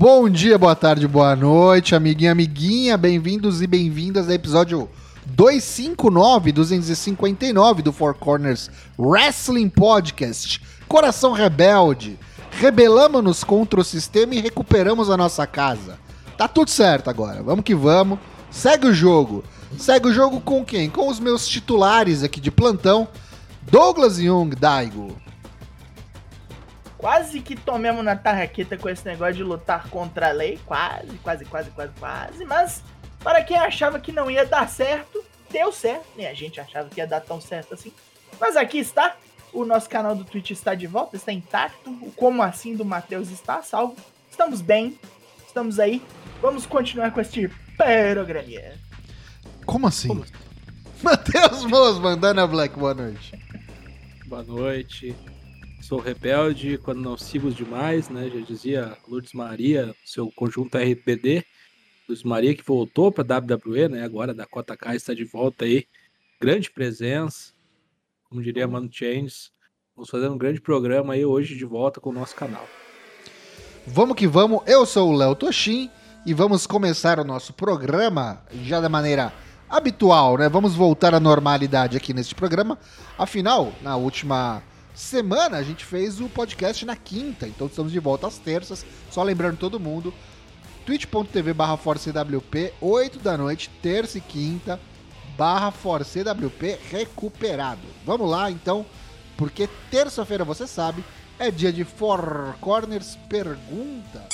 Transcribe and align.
Bom 0.00 0.30
dia, 0.30 0.56
boa 0.56 0.76
tarde, 0.76 1.08
boa 1.08 1.34
noite, 1.34 1.92
amiguinha, 1.92 2.30
amiguinha, 2.30 2.96
bem-vindos 2.96 3.60
e 3.60 3.66
bem-vindas 3.66 4.28
ao 4.28 4.32
episódio 4.32 4.88
259, 5.26 6.52
259 6.52 7.82
do 7.82 7.92
Four 7.92 8.14
Corners 8.14 8.70
Wrestling 8.96 9.68
Podcast. 9.68 10.62
Coração 10.86 11.32
rebelde. 11.32 12.16
Rebelamos-nos 12.52 13.42
contra 13.42 13.80
o 13.80 13.84
sistema 13.84 14.36
e 14.36 14.40
recuperamos 14.40 15.10
a 15.10 15.16
nossa 15.16 15.44
casa. 15.48 15.98
Tá 16.36 16.46
tudo 16.46 16.70
certo 16.70 17.10
agora, 17.10 17.42
vamos 17.42 17.64
que 17.64 17.74
vamos. 17.74 18.20
Segue 18.52 18.86
o 18.86 18.94
jogo. 18.94 19.42
Segue 19.76 20.06
o 20.06 20.14
jogo 20.14 20.40
com 20.40 20.64
quem? 20.64 20.88
Com 20.88 21.08
os 21.08 21.18
meus 21.18 21.48
titulares 21.48 22.22
aqui 22.22 22.40
de 22.40 22.52
plantão. 22.52 23.08
Douglas 23.68 24.18
Jung, 24.18 24.54
Daigo. 24.54 25.16
Quase 26.98 27.40
que 27.40 27.54
tomemos 27.54 28.04
na 28.04 28.16
tarraqueta 28.16 28.76
com 28.76 28.88
esse 28.88 29.06
negócio 29.06 29.34
de 29.34 29.44
lutar 29.44 29.88
contra 29.88 30.28
a 30.28 30.32
lei. 30.32 30.58
Quase, 30.66 31.16
quase, 31.18 31.44
quase, 31.44 31.70
quase, 31.70 31.92
quase. 31.98 32.44
Mas, 32.44 32.82
para 33.22 33.42
quem 33.42 33.56
achava 33.56 34.00
que 34.00 34.10
não 34.10 34.28
ia 34.28 34.44
dar 34.44 34.68
certo, 34.68 35.24
deu 35.48 35.70
certo. 35.72 36.04
Nem 36.16 36.26
a 36.26 36.34
gente 36.34 36.60
achava 36.60 36.88
que 36.88 37.00
ia 37.00 37.06
dar 37.06 37.20
tão 37.20 37.40
certo 37.40 37.74
assim. 37.74 37.92
Mas 38.40 38.56
aqui 38.56 38.78
está. 38.78 39.16
O 39.52 39.64
nosso 39.64 39.88
canal 39.88 40.14
do 40.14 40.24
Twitch 40.24 40.50
está 40.50 40.74
de 40.74 40.86
volta, 40.86 41.16
está 41.16 41.32
intacto. 41.32 41.90
O 41.90 42.12
Como 42.12 42.42
Assim 42.42 42.74
do 42.74 42.84
Matheus 42.84 43.30
está 43.30 43.62
salvo. 43.62 43.96
Estamos 44.28 44.60
bem. 44.60 44.98
Estamos 45.46 45.78
aí. 45.78 46.02
Vamos 46.42 46.66
continuar 46.66 47.12
com 47.12 47.20
este. 47.20 47.50
Como 49.64 49.86
assim? 49.86 50.08
Como? 50.08 50.24
Matheus 51.00 51.64
Moos, 51.64 51.98
mandando 51.98 52.40
a 52.40 52.46
Black, 52.46 52.76
boa 52.76 52.92
noite. 52.92 53.38
Boa 54.26 54.42
noite. 54.42 55.16
Sou 55.88 55.98
rebelde 55.98 56.76
quando 56.76 57.00
não 57.00 57.16
sigo 57.16 57.50
demais, 57.50 58.10
né? 58.10 58.28
Já 58.28 58.40
dizia 58.40 58.98
Lourdes 59.08 59.32
Maria, 59.32 59.94
seu 60.04 60.30
conjunto 60.36 60.76
RPD. 60.76 61.42
Lourdes 62.06 62.22
Maria 62.24 62.54
que 62.54 62.62
voltou 62.62 63.10
para 63.10 63.38
WWE, 63.38 63.88
né? 63.88 64.04
Agora 64.04 64.34
da 64.34 64.44
Cota 64.44 64.76
K 64.76 64.94
está 64.94 65.14
de 65.14 65.24
volta 65.24 65.64
aí. 65.64 65.86
Grande 66.38 66.70
presença, 66.70 67.54
como 68.28 68.42
diria 68.42 68.68
Mano 68.68 68.90
Chains. 68.92 69.50
Vamos 69.96 70.10
fazer 70.10 70.28
um 70.28 70.36
grande 70.36 70.60
programa 70.60 71.14
aí 71.14 71.24
hoje 71.24 71.56
de 71.56 71.64
volta 71.64 72.02
com 72.02 72.10
o 72.10 72.12
nosso 72.12 72.36
canal. 72.36 72.68
Vamos 73.86 74.14
que 74.14 74.26
vamos. 74.26 74.60
Eu 74.66 74.84
sou 74.84 75.10
o 75.10 75.16
Léo 75.16 75.34
Toshin 75.34 75.90
e 76.26 76.34
vamos 76.34 76.66
começar 76.66 77.18
o 77.18 77.24
nosso 77.24 77.54
programa 77.54 78.44
já 78.62 78.78
da 78.78 78.90
maneira 78.90 79.32
habitual, 79.70 80.36
né? 80.36 80.50
Vamos 80.50 80.74
voltar 80.74 81.14
à 81.14 81.20
normalidade 81.20 81.96
aqui 81.96 82.12
neste 82.12 82.34
programa. 82.34 82.78
Afinal, 83.16 83.72
na 83.80 83.96
última 83.96 84.62
semana 84.98 85.58
a 85.58 85.62
gente 85.62 85.84
fez 85.84 86.20
o 86.20 86.28
podcast 86.28 86.84
na 86.84 86.96
quinta, 86.96 87.46
então 87.46 87.68
estamos 87.68 87.92
de 87.92 88.00
volta 88.00 88.26
às 88.26 88.36
terças. 88.36 88.84
Só 89.10 89.22
lembrando 89.22 89.56
todo 89.56 89.78
mundo, 89.78 90.12
twitch.tv 90.84 91.54
barra 91.54 91.76
ForceWP, 91.76 92.74
8 92.80 93.18
da 93.20 93.38
noite, 93.38 93.70
terça 93.80 94.18
e 94.18 94.20
quinta, 94.20 94.80
barra 95.36 95.70
ForceWP 95.70 96.78
recuperado. 96.90 97.80
Vamos 98.04 98.28
lá 98.28 98.50
então, 98.50 98.84
porque 99.36 99.68
terça-feira, 99.88 100.44
você 100.44 100.66
sabe, 100.66 101.04
é 101.38 101.48
dia 101.50 101.72
de 101.72 101.84
Four 101.84 102.56
Corners 102.60 103.16
Pergunta. 103.28 104.26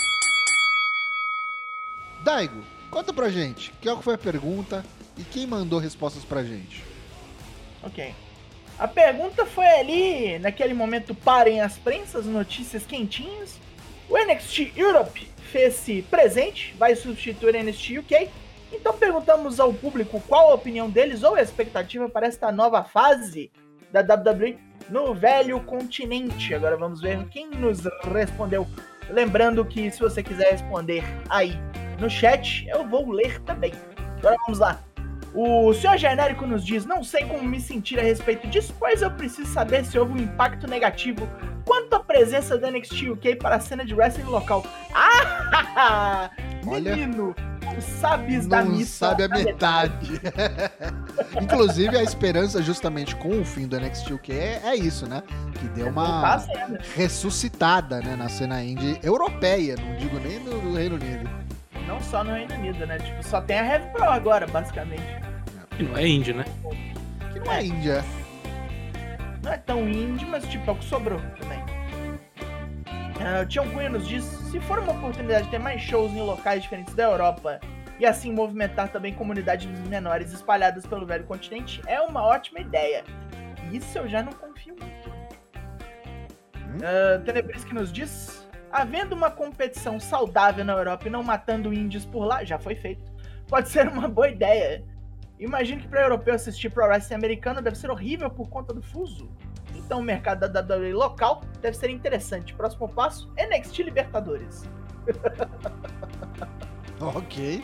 Daigo, 2.24 2.64
conta 2.90 3.12
pra 3.12 3.28
gente, 3.28 3.70
qual 3.82 4.00
foi 4.00 4.14
a 4.14 4.18
pergunta 4.18 4.82
e 5.18 5.24
quem 5.24 5.46
mandou 5.46 5.78
respostas 5.78 6.24
pra 6.24 6.42
gente? 6.42 6.82
Ok. 7.82 8.14
A 8.78 8.88
pergunta 8.88 9.46
foi 9.46 9.66
ali, 9.66 10.38
naquele 10.38 10.74
momento, 10.74 11.14
parem 11.14 11.60
as 11.60 11.78
prensas, 11.78 12.26
notícias 12.26 12.84
quentinhas. 12.84 13.58
O 14.08 14.18
NXT 14.18 14.72
Europe 14.76 15.28
fez-se 15.52 16.02
presente, 16.02 16.74
vai 16.76 16.96
substituir 16.96 17.54
o 17.54 17.62
NXT 17.62 17.98
UK. 17.98 18.28
Então 18.72 18.92
perguntamos 18.92 19.60
ao 19.60 19.72
público 19.72 20.20
qual 20.26 20.50
a 20.50 20.54
opinião 20.54 20.90
deles 20.90 21.22
ou 21.22 21.36
a 21.36 21.42
expectativa 21.42 22.08
para 22.08 22.26
esta 22.26 22.50
nova 22.50 22.82
fase 22.82 23.50
da 23.92 24.00
WWE 24.00 24.58
no 24.90 25.14
velho 25.14 25.60
continente. 25.60 26.52
Agora 26.52 26.76
vamos 26.76 27.00
ver 27.00 27.24
quem 27.28 27.48
nos 27.50 27.84
respondeu. 28.12 28.66
Lembrando 29.08 29.64
que 29.64 29.90
se 29.90 30.00
você 30.00 30.22
quiser 30.22 30.50
responder 30.50 31.04
aí 31.28 31.52
no 32.00 32.10
chat, 32.10 32.66
eu 32.68 32.84
vou 32.86 33.10
ler 33.12 33.40
também. 33.42 33.72
Agora 34.18 34.36
vamos 34.46 34.58
lá. 34.58 34.82
O 35.34 35.74
senhor 35.74 35.98
genérico 35.98 36.46
nos 36.46 36.64
diz: 36.64 36.86
Não 36.86 37.02
sei 37.02 37.24
como 37.24 37.42
me 37.42 37.60
sentir 37.60 37.98
a 37.98 38.02
respeito 38.02 38.46
disso, 38.46 38.72
pois 38.78 39.02
eu 39.02 39.10
preciso 39.10 39.52
saber 39.52 39.84
se 39.84 39.98
houve 39.98 40.12
um 40.12 40.22
impacto 40.22 40.68
negativo 40.68 41.28
quanto 41.64 41.94
à 41.94 42.00
presença 42.00 42.56
da 42.56 42.70
NXT 42.70 43.10
UK 43.10 43.36
para 43.36 43.56
a 43.56 43.60
cena 43.60 43.84
de 43.84 43.94
wrestling 43.94 44.30
local. 44.30 44.64
Ah! 45.76 46.30
Menino! 46.64 47.34
Olha, 47.66 47.80
sabes 47.80 48.46
da 48.46 48.62
missa. 48.62 49.08
sabe 49.08 49.24
a 49.24 49.28
metade. 49.28 50.20
Inclusive, 51.42 51.96
a 51.96 52.02
esperança 52.02 52.62
justamente 52.62 53.16
com 53.16 53.40
o 53.40 53.44
fim 53.44 53.66
do 53.66 53.78
NXT 53.78 54.12
UK 54.12 54.32
é, 54.32 54.60
é 54.64 54.76
isso, 54.76 55.08
né? 55.08 55.22
Que 55.58 55.66
deu 55.68 55.88
uma 55.88 56.40
ressuscitada 56.94 58.00
né, 58.00 58.14
na 58.14 58.28
cena 58.28 58.62
indie 58.62 59.00
europeia, 59.02 59.74
não 59.76 59.96
digo 59.96 60.18
nem 60.20 60.38
no 60.38 60.74
Reino 60.74 60.94
Unido. 60.94 61.28
Não 61.86 62.00
só 62.00 62.22
no 62.22 62.32
Reino 62.32 62.54
Unido, 62.54 62.86
né? 62.86 62.98
Tipo, 62.98 63.22
só 63.26 63.40
tem 63.40 63.58
a 63.58 63.62
Rev 63.62 63.90
Pro 63.92 64.04
agora, 64.04 64.46
basicamente. 64.46 65.23
Que 65.76 65.82
não 65.82 65.96
é 65.96 66.06
indie, 66.06 66.32
né? 66.32 66.44
Que 67.32 67.40
não 67.40 67.52
é 67.52 67.64
índia. 67.64 68.04
Não 69.42 69.52
é 69.52 69.56
tão 69.58 69.88
indie, 69.88 70.24
mas 70.24 70.46
tipo, 70.48 70.70
é 70.70 70.72
o 70.72 70.76
que 70.76 70.84
sobrou 70.84 71.20
também. 71.38 71.58
Uh, 73.24 73.42
o 73.42 73.46
Tião 73.46 73.68
Cunha 73.70 73.88
nos 73.88 74.06
diz: 74.06 74.24
se 74.24 74.60
for 74.60 74.78
uma 74.78 74.92
oportunidade 74.92 75.44
de 75.44 75.50
ter 75.50 75.58
mais 75.58 75.80
shows 75.80 76.12
em 76.12 76.22
locais 76.22 76.62
diferentes 76.62 76.94
da 76.94 77.04
Europa 77.04 77.60
e 77.98 78.06
assim 78.06 78.32
movimentar 78.32 78.88
também 78.88 79.12
comunidades 79.14 79.68
menores 79.88 80.32
espalhadas 80.32 80.86
pelo 80.86 81.06
velho 81.06 81.24
continente, 81.24 81.80
é 81.86 82.00
uma 82.00 82.22
ótima 82.22 82.60
ideia. 82.60 83.04
Isso 83.72 83.98
eu 83.98 84.08
já 84.08 84.22
não 84.22 84.32
confio 84.32 84.76
muito. 84.80 85.10
Hum? 86.56 86.78
Uh, 86.78 87.24
Tenebris 87.24 87.64
que 87.64 87.74
nos 87.74 87.92
diz: 87.92 88.46
havendo 88.70 89.14
uma 89.14 89.30
competição 89.30 89.98
saudável 89.98 90.64
na 90.64 90.72
Europa 90.72 91.08
e 91.08 91.10
não 91.10 91.22
matando 91.22 91.74
índios 91.74 92.04
por 92.04 92.24
lá, 92.24 92.44
já 92.44 92.58
foi 92.58 92.74
feito. 92.74 93.12
Pode 93.48 93.68
ser 93.68 93.88
uma 93.88 94.08
boa 94.08 94.28
ideia. 94.28 94.84
Imagino 95.44 95.82
que 95.82 95.88
para 95.88 96.02
europeu 96.02 96.34
assistir 96.34 96.70
pro 96.70 96.86
wrestling 96.86 97.16
americano 97.16 97.60
deve 97.60 97.76
ser 97.76 97.90
horrível 97.90 98.30
por 98.30 98.48
conta 98.48 98.72
do 98.72 98.82
fuso. 98.82 99.30
Então 99.74 100.00
o 100.00 100.02
mercado 100.02 100.48
da 100.48 100.60
WWE 100.60 100.94
local 100.94 101.42
deve 101.60 101.76
ser 101.76 101.90
interessante. 101.90 102.54
Próximo 102.54 102.88
passo, 102.88 103.30
NXT 103.36 103.80
Libertadores. 103.80 104.64
ok. 106.98 107.62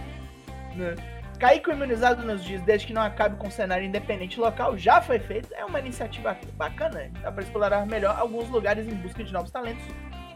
Né? 0.76 0.94
Kaique 1.38 1.70
imunizado 1.70 2.22
nos 2.22 2.44
diz, 2.44 2.60
desde 2.62 2.88
que 2.88 2.92
não 2.92 3.00
acabe 3.00 3.36
com 3.36 3.48
o 3.48 3.50
cenário 3.50 3.86
independente 3.86 4.38
local, 4.38 4.76
já 4.76 5.00
foi 5.00 5.18
feito. 5.18 5.54
É 5.54 5.64
uma 5.64 5.80
iniciativa 5.80 6.36
bacana. 6.56 7.10
Dá 7.22 7.32
para 7.32 7.42
explorar 7.42 7.86
melhor 7.86 8.14
alguns 8.18 8.50
lugares 8.50 8.86
em 8.86 8.94
busca 8.94 9.24
de 9.24 9.32
novos 9.32 9.50
talentos 9.50 9.84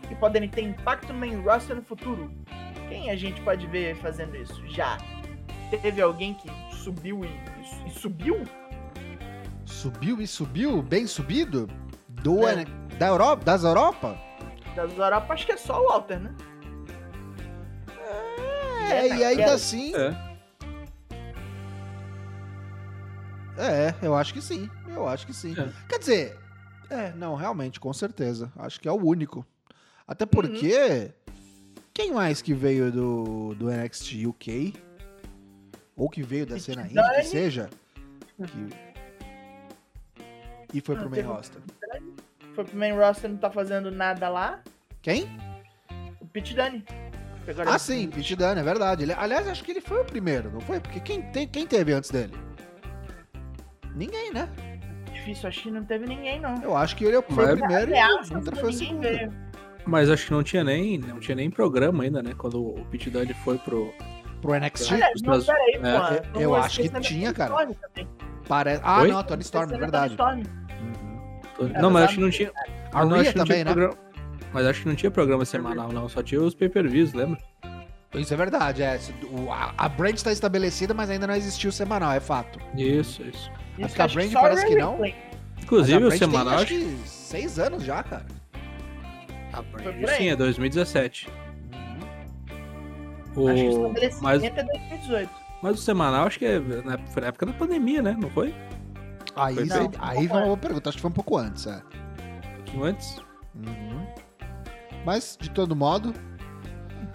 que 0.09 0.15
podem 0.15 0.49
ter 0.49 0.63
impacto 0.63 1.13
no 1.13 1.19
main 1.19 1.43
roster 1.43 1.77
no 1.77 1.83
futuro. 1.83 2.33
Quem 2.89 3.11
a 3.11 3.17
gente 3.17 3.39
pode 3.43 3.67
ver 3.67 3.97
fazendo 3.97 4.35
isso? 4.35 4.67
Já. 4.69 4.97
Teve 5.83 6.01
alguém 6.01 6.33
que 6.35 6.49
subiu 6.85 7.25
e, 7.25 7.29
e, 7.29 7.89
e 7.89 7.91
subiu? 7.99 8.43
Subiu 9.65 10.21
e 10.21 10.27
subiu? 10.27 10.83
Bem 10.83 11.07
subido? 11.07 11.67
Do, 12.09 12.47
é. 12.47 12.65
da 12.99 13.07
Europa, 13.09 13.45
das 13.45 13.65
Europa? 13.65 14.19
Das 14.77 14.93
Europa 14.93 15.33
acho 15.33 15.47
que 15.47 15.53
é 15.53 15.57
só 15.57 15.81
o 15.81 15.89
Walter, 15.89 16.21
né? 16.21 16.35
É, 18.91 19.09
é 19.09 19.17
e 19.17 19.25
ainda 19.25 19.55
assim. 19.55 19.95
É. 19.95 20.35
É, 23.57 23.95
eu 24.03 24.15
acho 24.15 24.35
que 24.35 24.43
sim. 24.43 24.69
Eu 24.89 25.09
acho 25.09 25.27
que 25.27 25.33
sim. 25.33 25.55
É. 25.59 25.69
Quer 25.89 25.99
dizer, 25.99 26.39
é, 26.91 27.13
não, 27.13 27.35
realmente, 27.35 27.81
com 27.81 27.93
certeza. 27.93 28.53
Acho 28.57 28.79
que 28.79 28.89
é 28.89 28.93
o 28.93 29.03
único. 29.03 29.47
Até 30.07 30.27
porque. 30.27 30.77
Uhum. 30.77 31.25
Quem 31.95 32.13
mais 32.13 32.43
que 32.43 32.53
veio 32.53 32.91
do, 32.91 33.55
do 33.55 33.71
NXT 33.71 34.27
UK? 34.27 34.75
Ou 35.97 36.09
que 36.09 36.23
veio 36.23 36.47
da 36.47 36.59
cena 36.59 36.83
indie, 36.83 37.01
que 37.17 37.25
seja, 37.25 37.71
que... 38.37 38.69
e 40.73 40.81
foi 40.81 40.97
pro 40.97 41.11
main 41.11 41.23
roster. 41.23 41.63
Foi 42.55 42.65
pro 42.65 42.77
main 42.77 42.93
roster, 42.93 43.31
não 43.31 43.37
tá 43.37 43.51
fazendo 43.51 43.91
nada 43.91 44.29
lá. 44.29 44.61
Quem? 45.03 45.29
O 46.21 46.27
Pit 46.27 46.55
Dunne. 46.55 46.85
Ah, 47.67 47.79
sim, 47.79 48.09
Pit 48.09 48.35
Dunne, 48.35 48.61
é 48.61 48.63
verdade. 48.63 49.03
Ele, 49.03 49.13
aliás, 49.13 49.47
acho 49.47 49.63
que 49.63 49.71
ele 49.71 49.81
foi 49.81 50.01
o 50.01 50.05
primeiro, 50.05 50.51
não 50.51 50.61
foi? 50.61 50.81
Porque 50.81 50.99
quem, 51.01 51.23
tem, 51.31 51.47
quem 51.47 51.67
teve 51.67 51.93
antes 51.93 52.11
dele? 52.11 52.33
Ninguém, 53.95 54.33
né? 54.33 54.49
Difícil, 55.13 55.49
acho 55.49 55.63
que 55.63 55.71
não 55.71 55.85
teve 55.85 56.07
ninguém, 56.07 56.41
não. 56.41 56.61
Eu 56.63 56.77
acho 56.77 56.97
que 56.97 57.05
ele 57.05 57.21
foi 57.23 57.53
o 57.53 57.57
primeiro 57.57 57.93
e 57.95 58.03
o 58.03 58.39
Hunter 58.39 58.57
foi 58.57 58.71
o 58.71 58.73
segundo. 58.73 59.01
Veio. 59.03 59.33
Mas 59.87 60.09
acho 60.09 60.27
que 60.27 60.33
não 60.33 60.43
tinha 60.43 60.65
nem, 60.65 60.99
não 60.99 61.21
tinha 61.21 61.35
nem 61.35 61.51
programa 61.51 62.05
ainda, 62.05 62.23
né? 62.23 62.35
Quando 62.37 62.65
o 62.65 62.85
Pit 62.87 63.11
Dunne 63.11 63.35
foi 63.35 63.59
pro, 63.59 63.93
pro 64.45 64.61
NXT? 64.61 64.93
É, 64.93 65.13
não, 65.23 65.43
peraí, 65.43 66.17
é, 66.17 66.21
pô, 66.21 66.41
eu 66.41 66.55
acho 66.55 66.83
que 66.83 67.01
tinha, 67.01 67.33
cara. 67.33 67.69
Parece... 68.47 68.83
Ah, 68.85 69.01
Oi? 69.01 69.09
não, 69.09 69.23
Tony 69.23 69.43
Storm, 69.43 69.73
é 69.73 69.79
verdade. 69.79 70.17
Uhum. 70.21 71.73
Não, 71.81 71.91
mas 71.91 72.05
acho 72.05 72.15
que 72.17 72.21
não 72.21 72.31
tinha. 72.31 72.53
A 72.93 73.05
Rhea 73.05 73.33
também, 73.33 73.65
né? 73.65 73.73
Programa... 73.73 73.95
Mas 74.53 74.67
acho 74.67 74.83
que 74.83 74.89
não 74.89 74.95
tinha 74.95 75.11
programa 75.11 75.45
semanal, 75.45 75.91
não. 75.91 76.09
Só 76.09 76.23
tinha 76.23 76.41
os 76.41 76.55
pay-per-views, 76.55 77.13
lembra? 77.15 77.41
Isso 78.15 78.33
é 78.33 78.37
verdade, 78.37 78.83
é. 78.83 79.01
A, 79.51 79.87
a 79.87 79.89
brand 79.89 80.15
está 80.15 80.31
estabelecida, 80.31 80.95
mas 80.95 81.11
ainda 81.11 81.27
não 81.27 81.35
existiu 81.35 81.71
o 81.71 81.73
semanal, 81.73 82.13
é 82.13 82.21
fato. 82.21 82.61
Isso, 82.77 83.23
isso. 83.23 83.51
Acho 83.51 83.87
Isso 83.87 83.95
que 83.97 84.03
a 84.03 84.07
Brand 84.07 84.31
só 84.31 84.41
parece 84.41 84.67
que 84.67 84.77
não. 84.77 85.01
Inclusive, 85.61 85.95
o 85.95 85.97
a 85.97 86.01
Brand 86.01 86.11
tem, 86.11 86.19
semanal. 86.19 86.59
acho 86.59 86.67
que 86.67 86.97
seis 87.07 87.59
anos 87.59 87.83
já, 87.83 88.05
cara. 88.05 88.27
A 89.53 89.63
Brand, 89.63 90.09
sim, 90.17 90.29
é 90.29 90.37
2017. 90.37 91.29
Acho 93.49 93.55
que 93.63 93.69
o 93.69 93.71
estabelecimento 93.71 94.23
Mas, 94.23 94.43
é 94.43 94.51
2018. 94.51 95.31
mas 95.63 95.79
o 95.79 95.83
semanal, 95.83 96.27
acho 96.27 96.39
que 96.39 96.45
é 96.47 96.59
na, 96.61 96.99
foi 97.09 97.23
na 97.23 97.29
época 97.29 97.47
da 97.47 97.53
pandemia, 97.53 98.03
né? 98.03 98.17
Não 98.21 98.31
foi? 98.31 98.55
Aí, 99.37 99.55
Foi 99.57 99.65
não. 99.67 99.91
aí 99.99 100.27
vai 100.29 100.37
uma 100.39 100.45
boa 100.47 100.57
pergunta, 100.57 100.89
acho 100.89 100.99
que 100.99 101.03
foi 101.03 101.11
um 101.11 101.15
pouco 101.15 101.37
antes, 101.37 101.67
é. 101.67 101.77
Um 101.77 102.55
pouquinho 102.57 102.85
antes. 102.85 103.17
Uhum. 103.57 104.07
Mas, 105.05 105.37
de 105.41 105.51
todo 105.51 105.75
modo, 105.75 106.15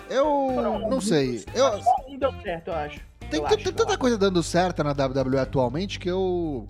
eu 0.09 0.25
Foram 0.53 0.89
não 0.89 0.99
sei. 1.01 1.43
Eu, 1.53 1.71
deu 2.19 2.31
certo, 2.41 2.67
eu 2.69 2.73
acho. 2.75 2.99
tem, 3.29 3.39
Eu 3.39 3.45
tem- 3.45 3.45
acho, 3.45 3.57
tem 3.57 3.65
eu 3.67 3.73
tanta 3.73 3.97
coisa 3.97 4.17
dando 4.17 4.43
certo 4.43 4.83
na 4.83 4.91
WWE 4.91 5.39
atualmente 5.39 5.97
que 5.99 6.09
eu 6.09 6.67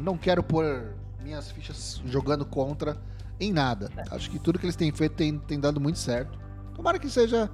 não 0.00 0.16
quero 0.18 0.42
pôr 0.42 0.94
minhas 1.22 1.50
fichas 1.52 2.02
jogando 2.06 2.44
contra 2.44 2.96
em 3.38 3.52
nada. 3.52 3.90
Acho 4.10 4.28
que 4.30 4.38
tudo 4.38 4.58
que 4.58 4.66
eles 4.66 4.76
têm 4.76 4.90
feito 4.90 5.14
tem, 5.14 5.38
tem 5.38 5.60
dado 5.60 5.80
muito 5.80 5.98
certo. 5.98 6.38
Tomara 6.74 6.98
que 6.98 7.08
seja 7.08 7.48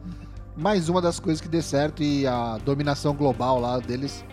mais 0.57 0.89
uma 0.89 1.01
das 1.01 1.19
coisas 1.19 1.41
que 1.41 1.49
dê 1.49 1.63
certo 1.63 2.03
e 2.03 2.27
a 2.27 2.59
dominação 2.59 3.15
global 3.15 3.61
lá 3.61 3.79
deles 3.79 4.25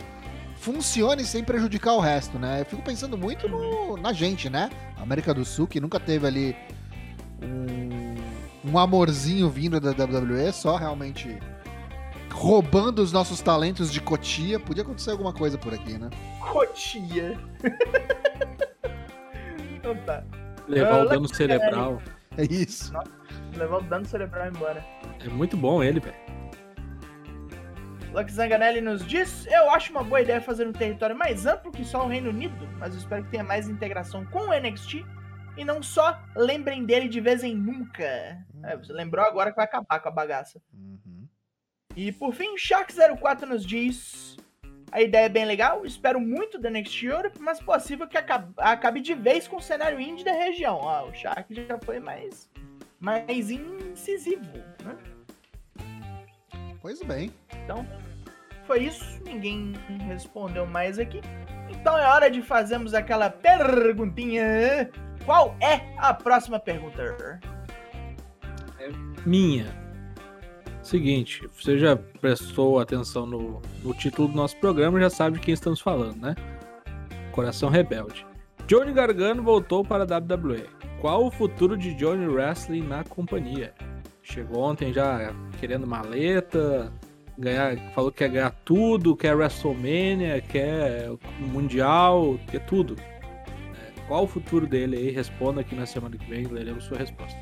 funcione 0.55 1.25
sem 1.25 1.43
prejudicar 1.43 1.93
o 1.95 1.99
resto, 1.99 2.37
né? 2.37 2.61
Eu 2.61 2.65
fico 2.65 2.81
pensando 2.83 3.17
muito 3.17 3.49
no- 3.49 3.97
na 3.97 4.13
gente, 4.13 4.49
né? 4.49 4.69
América 4.97 5.33
do 5.33 5.43
Sul, 5.43 5.67
que 5.67 5.79
nunca 5.81 5.99
teve 5.99 6.27
ali 6.27 6.55
um, 7.41 8.69
um 8.71 8.77
amorzinho 8.77 9.49
vindo 9.49 9.79
da 9.79 9.89
WWE, 9.91 10.51
só 10.53 10.75
realmente 10.75 11.39
roubando 12.31 12.99
os 12.99 13.11
nossos 13.11 13.41
talentos 13.41 13.91
de 13.91 13.99
Cotia. 13.99 14.59
Podia 14.59 14.83
acontecer 14.83 15.09
alguma 15.09 15.33
coisa 15.33 15.57
por 15.57 15.73
aqui, 15.73 15.97
né? 15.97 16.09
Cotia. 16.39 17.39
então 19.75 19.95
tá. 20.05 20.23
Levar 20.67 20.99
Ah, 20.99 21.03
o 21.03 21.09
dano 21.09 21.27
cerebral. 21.33 21.99
É 22.37 22.43
isso. 22.43 22.93
Levar 23.57 23.79
o 23.79 23.81
dano 23.81 24.05
cerebral 24.05 24.47
embora. 24.47 24.85
É 25.23 25.29
muito 25.29 25.55
bom 25.55 25.83
ele, 25.83 25.99
velho. 25.99 26.15
Luck 28.13 28.31
Zanganelli 28.31 28.81
nos 28.81 29.05
diz: 29.05 29.45
Eu 29.47 29.69
acho 29.69 29.91
uma 29.91 30.03
boa 30.03 30.21
ideia 30.21 30.41
fazer 30.41 30.67
um 30.67 30.73
território 30.73 31.15
mais 31.15 31.45
amplo 31.45 31.71
que 31.71 31.85
só 31.85 32.05
o 32.05 32.07
Reino 32.07 32.29
Unido, 32.29 32.67
mas 32.77 32.93
eu 32.93 32.99
espero 32.99 33.23
que 33.23 33.31
tenha 33.31 33.43
mais 33.43 33.69
integração 33.69 34.25
com 34.25 34.49
o 34.49 34.59
NXT 34.59 35.05
e 35.57 35.63
não 35.63 35.81
só 35.81 36.19
lembrem 36.35 36.85
dele 36.85 37.07
de 37.07 37.21
vez 37.21 37.43
em 37.43 37.55
nunca. 37.55 38.03
É, 38.63 38.75
você 38.77 38.91
lembrou 38.91 39.25
agora 39.25 39.51
que 39.51 39.55
vai 39.55 39.65
acabar 39.65 39.99
com 39.99 40.09
a 40.09 40.11
bagaça. 40.11 40.61
Uhum. 40.73 41.27
E 41.95 42.11
por 42.11 42.33
fim, 42.33 42.55
Shark04 42.55 43.43
nos 43.43 43.65
diz: 43.65 44.37
A 44.91 45.01
ideia 45.01 45.25
é 45.25 45.29
bem 45.29 45.45
legal, 45.45 45.85
espero 45.85 46.19
muito 46.19 46.59
da 46.59 46.69
NXT 46.69 47.03
Europe, 47.03 47.39
mas 47.39 47.61
possível 47.61 48.07
que 48.07 48.17
acabe, 48.17 48.53
acabe 48.57 49.01
de 49.01 49.13
vez 49.13 49.47
com 49.47 49.57
o 49.57 49.61
cenário 49.61 49.99
indie 49.99 50.25
da 50.25 50.33
região. 50.33 50.79
Ó, 50.81 51.09
o 51.09 51.13
Shark 51.13 51.53
já 51.53 51.79
foi 51.79 51.99
mais, 51.99 52.49
mais 52.99 53.49
incisivo, 53.91 54.45
né? 54.83 54.97
Pois 56.81 57.01
bem. 57.03 57.31
Então, 57.63 57.85
foi 58.65 58.83
isso. 58.83 59.21
Ninguém 59.23 59.73
respondeu 60.07 60.65
mais 60.65 60.97
aqui. 60.97 61.21
Então 61.69 61.97
é 61.97 62.07
hora 62.07 62.29
de 62.29 62.41
fazermos 62.41 62.93
aquela 62.93 63.29
perguntinha. 63.29 64.89
Qual 65.25 65.55
é 65.61 65.93
a 65.97 66.13
próxima 66.13 66.59
pergunta? 66.59 67.39
Minha. 69.25 69.79
Seguinte, 70.81 71.47
você 71.53 71.77
já 71.77 71.95
prestou 71.95 72.79
atenção 72.79 73.25
no, 73.25 73.61
no 73.83 73.93
título 73.93 74.27
do 74.27 74.35
nosso 74.35 74.57
programa, 74.57 74.99
já 74.99 75.09
sabe 75.09 75.37
de 75.37 75.45
quem 75.45 75.53
estamos 75.53 75.79
falando, 75.79 76.15
né? 76.15 76.35
Coração 77.31 77.69
Rebelde. 77.69 78.25
Johnny 78.67 78.93
Gargano 78.93 79.43
voltou 79.43 79.83
para 79.83 80.03
a 80.03 80.27
WWE. 80.27 80.65
Qual 80.99 81.25
o 81.25 81.31
futuro 81.31 81.77
de 81.77 81.93
Johnny 81.95 82.27
Wrestling 82.27 82.83
na 82.83 83.03
companhia? 83.03 83.73
Chegou 84.21 84.61
ontem 84.61 84.93
já 84.93 85.33
querendo 85.59 85.87
maleta, 85.87 86.91
ganhar, 87.37 87.75
falou 87.93 88.11
que 88.11 88.19
quer 88.19 88.29
ganhar 88.29 88.51
tudo, 88.63 89.15
quer 89.15 89.35
WrestleMania, 89.35 90.41
quer 90.41 91.09
Mundial, 91.39 92.39
quer 92.49 92.63
tudo. 92.65 92.95
É, 92.99 94.01
qual 94.07 94.23
o 94.23 94.27
futuro 94.27 94.67
dele 94.67 94.95
aí? 94.95 95.11
Responda 95.11 95.61
aqui 95.61 95.75
na 95.75 95.85
semana 95.85 96.15
que 96.17 96.29
vem, 96.29 96.45
leremos 96.45 96.83
sua 96.83 96.97
resposta. 96.97 97.39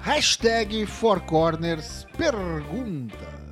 Hashtag 0.00 0.86
Four 0.86 1.20
Corners 1.20 2.06
pergunta. 2.16 3.43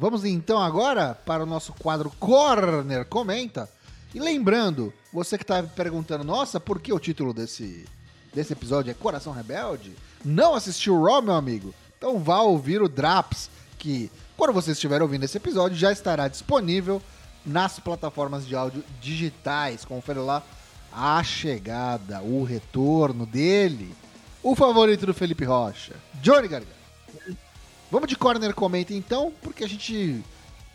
Vamos 0.00 0.24
então 0.24 0.58
agora 0.58 1.14
para 1.26 1.42
o 1.42 1.46
nosso 1.46 1.74
quadro 1.74 2.10
Corner 2.18 3.04
Comenta. 3.04 3.68
E 4.14 4.18
lembrando, 4.18 4.94
você 5.12 5.36
que 5.36 5.44
está 5.44 5.62
perguntando, 5.62 6.24
nossa, 6.24 6.58
por 6.58 6.80
que 6.80 6.90
o 6.90 6.98
título 6.98 7.34
desse, 7.34 7.84
desse 8.32 8.54
episódio 8.54 8.90
é 8.90 8.94
Coração 8.94 9.30
Rebelde? 9.30 9.94
Não 10.24 10.54
assistiu 10.54 10.96
o 10.96 11.04
Raw, 11.04 11.20
meu 11.20 11.34
amigo? 11.34 11.74
Então 11.98 12.18
vá 12.18 12.40
ouvir 12.40 12.80
o 12.80 12.88
Draps, 12.88 13.50
que 13.78 14.10
quando 14.38 14.54
você 14.54 14.72
estiver 14.72 15.02
ouvindo 15.02 15.24
esse 15.24 15.36
episódio 15.36 15.76
já 15.76 15.92
estará 15.92 16.28
disponível 16.28 17.02
nas 17.44 17.78
plataformas 17.78 18.46
de 18.46 18.56
áudio 18.56 18.82
digitais. 19.02 19.84
Confere 19.84 20.20
lá 20.20 20.42
a 20.90 21.22
chegada, 21.22 22.22
o 22.22 22.42
retorno 22.42 23.26
dele, 23.26 23.94
o 24.42 24.56
favorito 24.56 25.04
do 25.04 25.12
Felipe 25.12 25.44
Rocha, 25.44 25.94
Johnny 26.22 26.48
Gargano. 26.48 26.79
Vamos 27.90 28.08
de 28.08 28.16
Corner 28.16 28.54
Comenta 28.54 28.94
então, 28.94 29.32
porque 29.42 29.64
a 29.64 29.68
gente. 29.68 30.22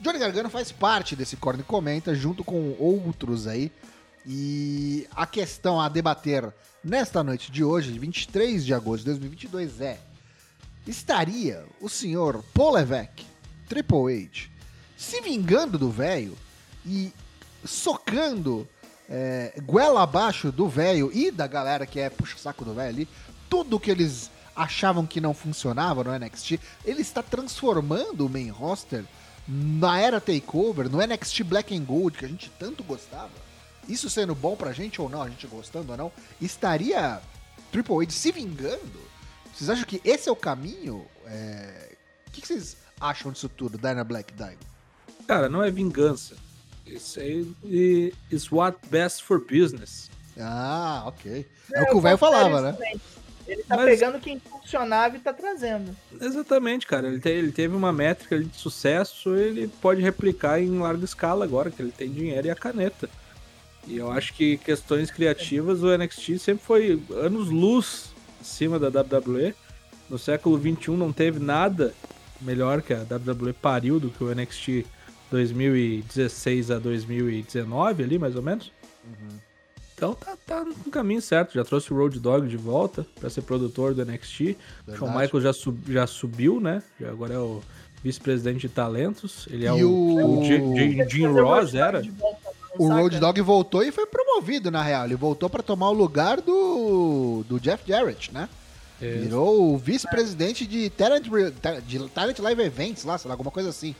Johnny 0.02 0.20
Gargano 0.20 0.50
faz 0.50 0.72
parte 0.72 1.16
desse 1.16 1.38
Corner 1.38 1.66
Comenta, 1.66 2.14
junto 2.14 2.44
com 2.44 2.76
outros 2.78 3.48
aí. 3.48 3.72
E 4.26 5.08
a 5.16 5.26
questão 5.26 5.80
a 5.80 5.88
debater 5.88 6.54
nesta 6.84 7.24
noite 7.24 7.52
de 7.52 7.64
hoje, 7.64 7.98
23 7.98 8.66
de 8.66 8.74
agosto 8.74 9.06
de 9.06 9.12
2022, 9.12 9.80
é: 9.80 9.98
estaria 10.86 11.66
o 11.80 11.88
senhor 11.88 12.44
Levesque, 12.74 13.26
Triple 13.70 14.28
H, 14.30 14.50
se 14.98 15.22
vingando 15.22 15.78
do 15.78 15.90
velho 15.90 16.36
e 16.86 17.14
socando 17.64 18.68
é, 19.10 19.54
goela 19.64 20.04
abaixo 20.04 20.52
do 20.52 20.68
velho 20.68 21.10
e 21.14 21.32
da 21.32 21.48
galera 21.48 21.86
que 21.86 22.00
é 22.00 22.10
puxa-saco 22.10 22.66
do 22.66 22.74
velho 22.74 22.90
ali, 22.90 23.08
tudo 23.50 23.80
que 23.80 23.90
eles 23.90 24.30
achavam 24.56 25.06
que 25.06 25.20
não 25.20 25.34
funcionava 25.34 26.04
no 26.04 26.18
NXT, 26.18 26.60
ele 26.86 27.02
está 27.02 27.22
transformando 27.22 28.26
o 28.26 28.30
main 28.30 28.50
roster 28.50 29.04
na 29.48 30.00
era 30.00 30.20
takeover, 30.20 30.90
no 30.90 31.06
NXT 31.06 31.44
Black 31.44 31.76
and 31.76 31.84
Gold, 31.84 32.18
que 32.18 32.26
a 32.26 32.28
gente 32.28 32.50
tanto 32.58 32.84
gostava. 32.84 33.32
Isso 33.88 34.10
sendo 34.10 34.34
bom 34.34 34.56
pra 34.56 34.74
gente 34.74 35.00
ou 35.00 35.10
não, 35.10 35.22
a 35.22 35.30
gente 35.30 35.46
gostando 35.46 35.92
ou 35.92 35.98
não, 35.98 36.12
estaria 36.42 37.22
Triple 37.72 38.04
H 38.04 38.12
se 38.12 38.32
vingando? 38.32 39.06
Vocês 39.54 39.70
acham 39.70 39.86
que 39.86 40.02
esse 40.04 40.28
é 40.28 40.32
o 40.32 40.36
caminho? 40.36 41.06
É, 41.28 41.92
O 42.28 42.32
que 42.32 42.42
que 42.42 42.48
vocês 42.48 42.76
acham 43.00 43.32
disso 43.32 43.48
tudo, 43.48 43.78
Dana 43.78 44.04
Black 44.04 44.34
Dino? 44.34 44.58
Cara, 45.28 45.48
não 45.48 45.64
é 45.64 45.70
vingança. 45.70 46.36
Isso 46.86 47.20
aí 47.20 48.14
is 48.32 48.52
what 48.52 48.78
best 48.90 49.24
for 49.24 49.40
business. 49.40 50.10
Ah, 50.40 51.04
ok. 51.08 51.48
É 51.72 51.82
o 51.82 51.88
que 51.88 51.96
o 51.96 52.02
velho 52.02 52.18
falava, 52.18 52.62
né? 52.62 52.70
Exatamente. 52.70 53.02
Ele 53.48 53.62
tá 53.64 53.76
Mas- 53.76 53.86
pegando 53.86 54.20
quem 54.20 54.40
funcionava 54.40 55.16
e 55.18 55.20
tá 55.20 55.32
trazendo. 55.32 55.96
Exatamente, 56.20 56.88
cara. 56.88 57.08
Ele, 57.08 57.20
te- 57.20 57.30
ele 57.30 57.52
teve 57.52 57.76
uma 57.76 57.94
métrica 57.94 58.36
ali 58.36 58.46
de 58.46 58.58
sucesso, 58.58 59.36
ele 59.36 59.68
pode 59.82 60.02
replicar 60.02 60.60
em 60.60 60.80
larga 60.80 61.06
escala 61.06 61.46
agora, 61.46 61.70
que 61.70 61.82
ele 61.82 61.92
tem 61.92 62.12
dinheiro 62.12 62.48
e 62.48 62.50
a 62.52 62.56
caneta. 62.56 63.08
E 63.88 63.98
eu 63.98 64.12
acho 64.12 64.34
que 64.34 64.58
questões 64.58 65.12
criativas, 65.12 65.84
o 65.84 65.96
NXT 65.96 66.40
sempre 66.40 66.66
foi 66.66 67.00
anos 67.12 67.50
luz 67.50 68.10
acima 68.42 68.80
da 68.80 68.88
WWE. 69.02 69.54
No 70.10 70.18
século 70.18 70.60
XXI 70.60 70.92
não 70.92 71.14
teve 71.14 71.40
nada 71.40 71.94
melhor 72.42 72.82
que 72.82 72.94
a 72.94 73.04
WWE 73.04 73.54
pariu 73.54 74.00
do 74.00 74.10
que 74.10 74.24
o 74.24 74.34
NXT 74.34 74.86
2016 75.32 76.72
a 76.72 76.80
2019 76.80 78.04
ali, 78.04 78.18
mais 78.18 78.36
ou 78.36 78.42
menos. 78.42 78.72
Então 79.96 80.14
tá, 80.14 80.36
tá 80.46 80.64
no 80.64 80.92
caminho 80.92 81.22
certo. 81.22 81.54
Já 81.54 81.64
trouxe 81.64 81.92
o 81.94 81.96
Road 81.98 82.20
Dogg 82.20 82.48
de 82.48 82.58
volta 82.58 83.06
pra 83.20 83.30
ser 83.30 83.42
produtor 83.44 83.94
do 83.94 84.06
NXT. 84.06 84.42
O 84.42 84.46
Shawn 84.46 84.56
Verdade. 85.08 85.18
Michaels 85.20 85.44
já, 85.44 85.54
sub- 85.54 85.92
já 85.94 86.06
subiu, 86.06 86.60
né? 86.60 86.84
Já 87.00 87.10
agora 87.10 87.34
é 87.34 87.40
o 87.40 87.62
vice-presidente 88.04 88.62
de 88.68 88.70
talentos. 88.70 89.48
Ele 89.50 89.66
é 89.66 89.70
E 89.70 89.84
o, 89.86 89.90
o- 89.90 90.40
o 90.42 90.46
Jim- 90.46 90.76
Jim, 90.76 91.10
Jim 91.10 91.26
Ross, 91.28 91.74
era. 91.74 92.02
Volta, 92.02 92.50
O? 92.78 92.90
Road 92.90 93.18
Dogg 93.22 93.40
voltou 93.42 93.84
e 93.84 93.92
foi 93.92 94.06
promovido, 94.06 94.70
na 94.70 94.84
real. 94.84 95.06
Ele 95.06 95.16
voltou 95.16 95.50
pra 95.50 95.64
tomar 95.64 95.90
o 95.90 95.94
lugar 95.94 96.42
do, 96.42 97.46
do 97.48 97.58
Jeff 97.58 97.82
Jarrett, 97.88 98.34
né? 98.34 98.50
É, 99.02 99.12
Virou 99.14 99.74
o 99.74 99.78
vice-presidente 99.78 100.66
de 100.68 100.90
Talent, 100.90 101.26
de 101.86 102.10
Talent 102.10 102.40
Live 102.40 102.62
Events 102.64 103.04
lá, 103.06 103.18
sei 103.18 103.30
lá, 103.30 103.34
alguma 103.34 103.52
coisa 103.52 103.70
assim. 103.70 103.96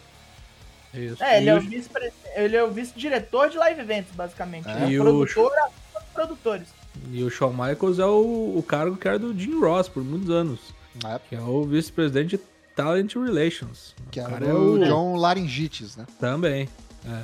isso. 0.94 1.24
É, 1.24 1.38
ele 1.38 1.46
E 1.46 1.50
é 1.50 1.54
o- 1.54 1.58
o 1.58 1.62
vice 1.62 1.90
ele 2.36 2.56
é 2.58 2.64
o 2.64 2.72
vice-diretor 2.72 3.50
de 3.50 3.58
live 3.58 3.80
events, 3.82 4.12
basicamente. 4.14 4.68
É. 4.68 4.76
Ele 4.76 4.84
é 4.86 4.90
E 4.92 5.00
o- 5.00 5.04
produtor 5.04 5.50
dos 5.52 5.85
produtores. 6.16 6.68
E 7.12 7.22
o 7.24 7.30
Shawn 7.30 7.52
Michaels 7.52 8.00
é 8.00 8.06
o, 8.06 8.56
o 8.58 8.64
cargo 8.66 8.96
que 8.98 9.08
era 9.08 9.20
do 9.20 9.38
Jim 9.38 9.60
Ross 9.60 9.88
por 9.90 10.04
muitos 10.04 10.30
anos. 10.30 10.60
É, 11.06 11.20
Que 11.30 11.36
é 11.36 11.42
o 11.42 11.64
vice-presidente 11.66 12.38
de 12.38 12.44
Talent 12.76 13.14
Relations. 13.16 13.94
que 14.10 14.20
o 14.20 14.24
era 14.24 14.32
cara 14.32 14.46
é 14.48 14.54
o 14.54 14.74
o 14.76 14.86
John 14.86 15.16
Laryngitis, 15.18 15.96
né? 15.98 16.06
Também. 16.20 16.70
É. 17.06 17.22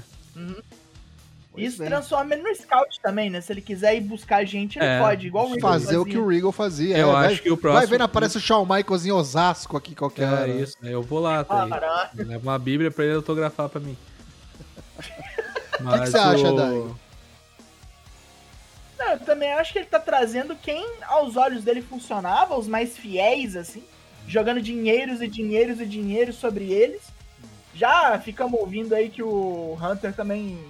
Pois 1.53 1.65
Isso 1.67 1.79
bem. 1.79 1.87
transforma 1.89 2.33
ele 2.33 2.43
no 2.43 2.55
scout 2.55 2.99
também, 3.01 3.29
né? 3.29 3.41
Se 3.41 3.51
ele 3.51 3.61
quiser 3.61 3.95
ir 3.95 4.01
buscar 4.01 4.37
a 4.37 4.43
gente, 4.45 4.77
ele 4.79 4.85
É, 4.85 4.99
pode, 4.99 5.27
igual 5.27 5.47
o 5.47 5.53
Regal 5.53 5.71
Fazer 5.73 5.97
o 5.97 6.05
que 6.05 6.11
fazia. 6.11 6.23
o 6.25 6.29
Regal 6.29 6.51
fazia. 6.53 6.97
Eu 6.97 7.09
é, 7.09 7.11
vai- 7.13 7.33
acho 7.33 7.41
que 7.43 7.51
o 7.51 7.57
próximo. 7.57 7.79
Vai 7.79 7.87
vendo, 7.87 8.01
aparece 8.03 8.37
o 8.37 8.39
Shawn 8.39 8.65
Michaels 8.65 9.05
em 9.05 9.11
Osasco 9.11 9.75
aqui 9.75 9.93
qualquer 9.95 10.23
É 10.29 10.31
hora. 10.31 10.47
isso, 10.47 10.77
né? 10.81 10.93
eu 10.93 11.01
vou 11.01 11.19
lá. 11.19 11.43
Tá. 11.43 12.09
Eu 12.17 12.25
levo 12.25 12.43
uma 12.47 12.57
bíblia 12.59 12.89
pra 12.89 13.03
ele 13.05 13.15
autografar 13.15 13.67
pra 13.69 13.79
mim. 13.81 13.97
O 15.81 15.83
que 15.93 15.99
que 16.01 16.07
você 16.11 16.17
acha, 16.17 16.53
Dai? 16.53 16.85
Não, 19.01 19.13
eu 19.13 19.19
também 19.19 19.51
acho 19.53 19.73
que 19.73 19.79
ele 19.79 19.87
tá 19.87 19.99
trazendo 19.99 20.55
quem 20.55 20.87
aos 21.07 21.35
olhos 21.35 21.63
dele 21.63 21.81
funcionava, 21.81 22.55
os 22.55 22.67
mais 22.67 22.95
fiéis, 22.95 23.55
assim, 23.55 23.83
jogando 24.27 24.61
dinheiros 24.61 25.23
e 25.23 25.27
dinheiros 25.27 25.81
e 25.81 25.87
dinheiros 25.87 26.35
sobre 26.35 26.71
eles. 26.71 27.01
Já 27.73 28.19
ficamos 28.19 28.59
ouvindo 28.59 28.93
aí 28.93 29.09
que 29.09 29.23
o 29.23 29.75
Hunter 29.81 30.13
também 30.13 30.63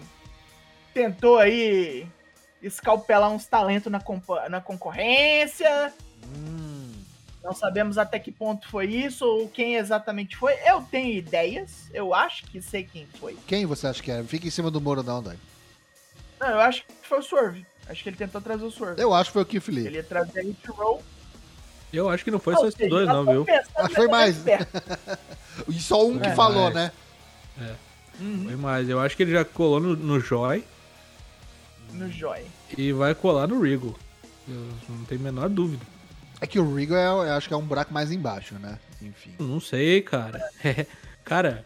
tentou 0.93 1.37
aí 1.39 2.07
escalpelar 2.61 3.29
uns 3.29 3.45
talentos 3.45 3.91
na, 3.91 4.01
na 4.49 4.61
concorrência. 4.61 5.91
Hum, 6.33 6.93
Não 7.43 7.53
sabemos 7.53 7.97
até 7.97 8.17
que 8.17 8.31
ponto 8.31 8.65
foi 8.69 8.85
isso 8.85 9.25
ou 9.25 9.49
quem 9.49 9.75
exatamente 9.75 10.37
foi. 10.37 10.53
Eu 10.65 10.81
tenho 10.83 11.11
ideias, 11.11 11.89
eu 11.93 12.13
acho 12.13 12.45
que 12.45 12.61
sei 12.61 12.85
quem 12.85 13.05
foi. 13.19 13.37
quem 13.45 13.65
você 13.65 13.87
acha 13.87 14.01
que 14.01 14.09
é? 14.11 14.23
Fica 14.23 14.47
em 14.47 14.51
cima 14.51 14.71
do 14.71 14.79
muro 14.79 15.03
não, 15.03 15.21
Dai. 15.21 15.37
Não, 16.39 16.47
eu 16.49 16.61
acho 16.61 16.85
que 16.85 16.93
foi 17.07 17.19
o 17.19 17.23
Swerve. 17.23 17.65
Acho 17.89 18.03
que 18.03 18.09
ele 18.09 18.15
tentou 18.17 18.39
trazer 18.41 18.63
o 18.63 18.71
Swerve. 18.71 19.01
Eu 19.01 19.13
acho 19.13 19.29
que 19.29 19.33
foi 19.33 19.41
o 19.41 19.45
Keith 19.45 19.67
Lee. 19.67 19.87
Ele 19.87 19.97
ia 19.97 20.03
trazer 20.03 20.39
a 20.39 20.43
Hit 20.43 20.67
Roll. 20.69 21.03
Eu 21.91 22.09
acho 22.09 22.23
que 22.23 22.31
não 22.31 22.39
foi 22.39 22.53
Ou 22.53 22.61
só 22.61 22.67
esses 22.69 22.89
dois, 22.89 23.05
nós 23.07 23.25
não, 23.25 23.43
viu? 23.43 23.45
Acho 23.75 23.89
que 23.89 23.95
foi 23.95 24.07
mais. 24.07 24.37
perto. 24.37 24.81
E 25.67 25.73
só 25.81 26.07
um 26.07 26.17
que 26.17 26.27
É, 26.27 26.33
falou, 26.33 26.71
mas- 26.71 26.73
né? 26.75 26.91
Uhum, 28.19 28.45
Foi 28.45 28.55
mais. 28.55 28.87
Eu 28.87 28.99
acho 29.01 29.17
que 29.17 29.23
ele 29.23 29.31
já 29.33 29.43
colou 29.43 29.79
no, 29.81 29.95
no 29.95 30.19
Joy 30.19 30.63
no 31.93 32.09
Joy. 32.09 32.45
e 32.77 32.93
vai 32.93 33.13
colar 33.13 33.47
no 33.47 33.59
Regal. 33.61 33.93
Eu 34.47 34.67
não 34.87 35.03
tenho 35.05 35.19
a 35.19 35.23
menor 35.25 35.49
dúvida. 35.49 35.85
É 36.39 36.47
que 36.47 36.57
o 36.59 36.73
Regal 36.75 37.25
é, 37.25 37.29
eu 37.29 37.33
acho 37.33 37.47
que 37.49 37.53
é 37.53 37.57
um 37.57 37.65
buraco 37.65 37.93
mais 37.93 38.11
embaixo, 38.11 38.55
né? 38.55 38.79
Enfim. 39.01 39.35
Não 39.39 39.59
sei, 39.59 40.01
cara. 40.01 40.41
cara, 41.25 41.65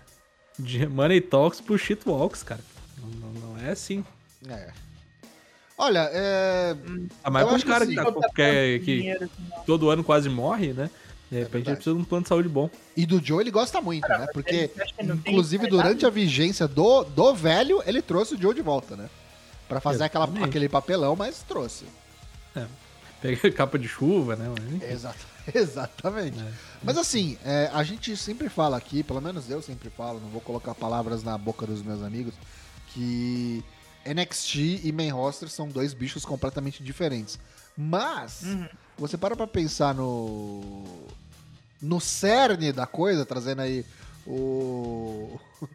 de 0.58 0.88
Money 0.88 1.22
Talks 1.22 1.62
pro 1.62 1.78
Shit 1.78 2.02
Walks, 2.10 2.42
cara. 2.42 2.62
Não, 2.98 3.10
não- 3.10 3.42
não 3.54 3.58
é 3.66 3.70
assim. 3.72 4.04
É. 4.50 4.72
Olha, 5.78 6.10
é. 6.14 6.76
Ah, 7.24 7.30
mas 7.30 7.46
um 7.46 7.50
acho 7.50 7.66
que 7.66 7.72
cara 7.72 7.86
sim. 7.86 7.96
que, 7.96 8.04
tá, 8.04 8.30
que, 8.34 8.42
é- 8.42 8.80
que 8.80 9.12
assim, 9.12 9.30
todo 9.66 9.90
ano 9.90 10.04
quase 10.04 10.30
morre, 10.30 10.74
né? 10.74 10.90
De 11.30 11.40
repente 11.40 11.52
verdade. 11.52 11.70
ele 11.70 11.76
precisa 11.76 11.96
de 11.96 12.02
um 12.02 12.06
plano 12.06 12.24
de 12.24 12.30
saúde 12.30 12.48
bom. 12.48 12.70
E 12.96 13.06
do 13.06 13.24
Joe 13.24 13.42
ele 13.42 13.52
gosta 13.52 13.82
muito, 13.82 14.08
né? 14.08 14.28
Porque, 14.32 14.70
inclusive, 15.02 15.68
durante 15.68 16.06
a 16.06 16.10
vigência 16.10 16.68
do, 16.68 17.04
do 17.04 17.34
velho, 17.34 17.82
ele 17.86 18.02
trouxe 18.02 18.36
o 18.36 18.42
Joe 18.42 18.54
de 18.54 18.62
volta, 18.62 18.96
né? 18.96 19.10
Pra 19.68 19.82
fazer 19.82 20.04
aquela, 20.04 20.30
aquele 20.44 20.70
papelão, 20.70 21.16
mas 21.16 21.42
trouxe. 21.42 21.86
Pega 23.22 23.52
capa 23.52 23.80
de 23.80 23.88
chuva, 23.88 24.36
né? 24.36 24.54
Exato, 24.90 25.26
exatamente. 25.54 26.40
É. 26.40 26.52
Mas 26.84 26.98
assim, 26.98 27.38
é, 27.44 27.70
a 27.74 27.84
gente 27.84 28.16
sempre 28.16 28.48
fala 28.48 28.78
aqui, 28.78 29.02
pelo 29.02 29.20
menos 29.20 29.50
eu 29.50 29.62
sempre 29.62 29.90
falo, 29.90 30.20
não 30.20 30.30
vou 30.30 30.42
colocar 30.42 30.76
palavras 30.76 31.24
na 31.24 31.36
boca 31.38 31.66
dos 31.66 31.82
meus 31.82 32.04
amigos, 32.04 32.36
que 32.94 33.64
NXT 34.06 34.56
e 34.84 34.92
main 34.92 35.10
roster 35.12 35.50
são 35.50 35.68
dois 35.68 35.94
bichos 35.94 36.24
completamente 36.26 36.84
diferentes. 36.84 37.40
Mas, 37.78 38.44
Uhum. 38.44 38.68
você 38.98 39.18
para 39.18 39.36
pra 39.36 39.48
pensar 39.48 39.94
no. 39.96 40.84
no 41.82 42.00
cerne 42.00 42.72
da 42.72 42.86
coisa, 42.88 43.26
trazendo 43.26 43.62
aí 43.62 43.86
o. 44.26 45.40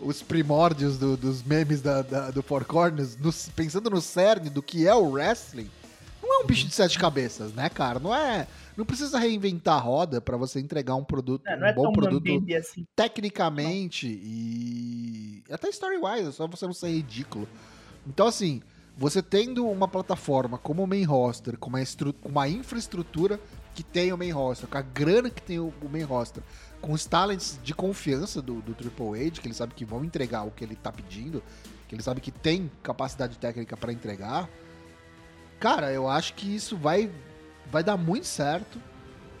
os 0.00 0.22
primórdios 0.22 0.96
do- 0.98 1.16
dos 1.16 1.42
memes 1.42 1.80
da, 1.80 2.02
da- 2.02 2.30
do 2.30 2.42
Four 2.42 2.64
Corners, 2.64 3.16
no- 3.16 3.32
pensando 3.56 3.90
no 3.90 4.00
cerne 4.00 4.48
do 4.50 4.62
que 4.62 4.86
é 4.86 4.94
o 4.94 5.10
wrestling, 5.10 5.68
não 6.38 6.42
é 6.42 6.44
um 6.44 6.46
bicho 6.46 6.66
de 6.66 6.74
sete 6.74 6.98
cabeças, 6.98 7.52
né, 7.52 7.68
cara? 7.68 7.98
Não 7.98 8.14
é. 8.14 8.46
Não 8.76 8.84
precisa 8.84 9.18
reinventar 9.18 9.76
a 9.76 9.80
roda 9.80 10.20
pra 10.20 10.36
você 10.36 10.60
entregar 10.60 10.94
um 10.94 11.04
produto, 11.04 11.46
É, 11.46 11.56
um 11.56 11.60
não 11.60 11.66
é 11.66 11.72
bom 11.72 11.92
produto 11.92 12.30
assim. 12.56 12.86
tecnicamente 12.94 14.06
e 14.06 15.42
até 15.50 15.68
story-wise, 15.68 16.28
é 16.28 16.32
só 16.32 16.46
você 16.46 16.64
não 16.66 16.72
ser 16.72 16.90
ridículo. 16.90 17.48
Então, 18.06 18.26
assim, 18.26 18.62
você 18.96 19.20
tendo 19.20 19.66
uma 19.68 19.88
plataforma 19.88 20.58
como 20.58 20.84
o 20.84 20.86
main 20.86 21.04
roster, 21.04 21.58
com 21.58 21.68
uma, 21.70 21.80
com 22.22 22.28
uma 22.28 22.48
infraestrutura 22.48 23.40
que 23.74 23.82
tem 23.82 24.12
o 24.12 24.18
main 24.18 24.30
roster, 24.30 24.68
com 24.68 24.78
a 24.78 24.82
grana 24.82 25.30
que 25.30 25.42
tem 25.42 25.58
o, 25.58 25.72
o 25.82 25.88
main 25.88 26.02
roster, 26.02 26.42
com 26.80 26.92
os 26.92 27.04
talents 27.04 27.58
de 27.62 27.74
confiança 27.74 28.40
do, 28.40 28.60
do 28.62 28.74
Triple 28.74 29.26
H, 29.26 29.40
que 29.40 29.48
ele 29.48 29.54
sabe 29.54 29.74
que 29.74 29.84
vão 29.84 30.04
entregar 30.04 30.44
o 30.44 30.50
que 30.50 30.64
ele 30.64 30.76
tá 30.76 30.92
pedindo, 30.92 31.42
que 31.88 31.94
ele 31.94 32.02
sabe 32.02 32.20
que 32.20 32.30
tem 32.30 32.70
capacidade 32.82 33.38
técnica 33.38 33.76
pra 33.76 33.92
entregar, 33.92 34.48
cara, 35.58 35.92
eu 35.92 36.08
acho 36.08 36.34
que 36.34 36.54
isso 36.54 36.76
vai, 36.76 37.10
vai 37.70 37.82
dar 37.82 37.96
muito 37.96 38.26
certo. 38.26 38.80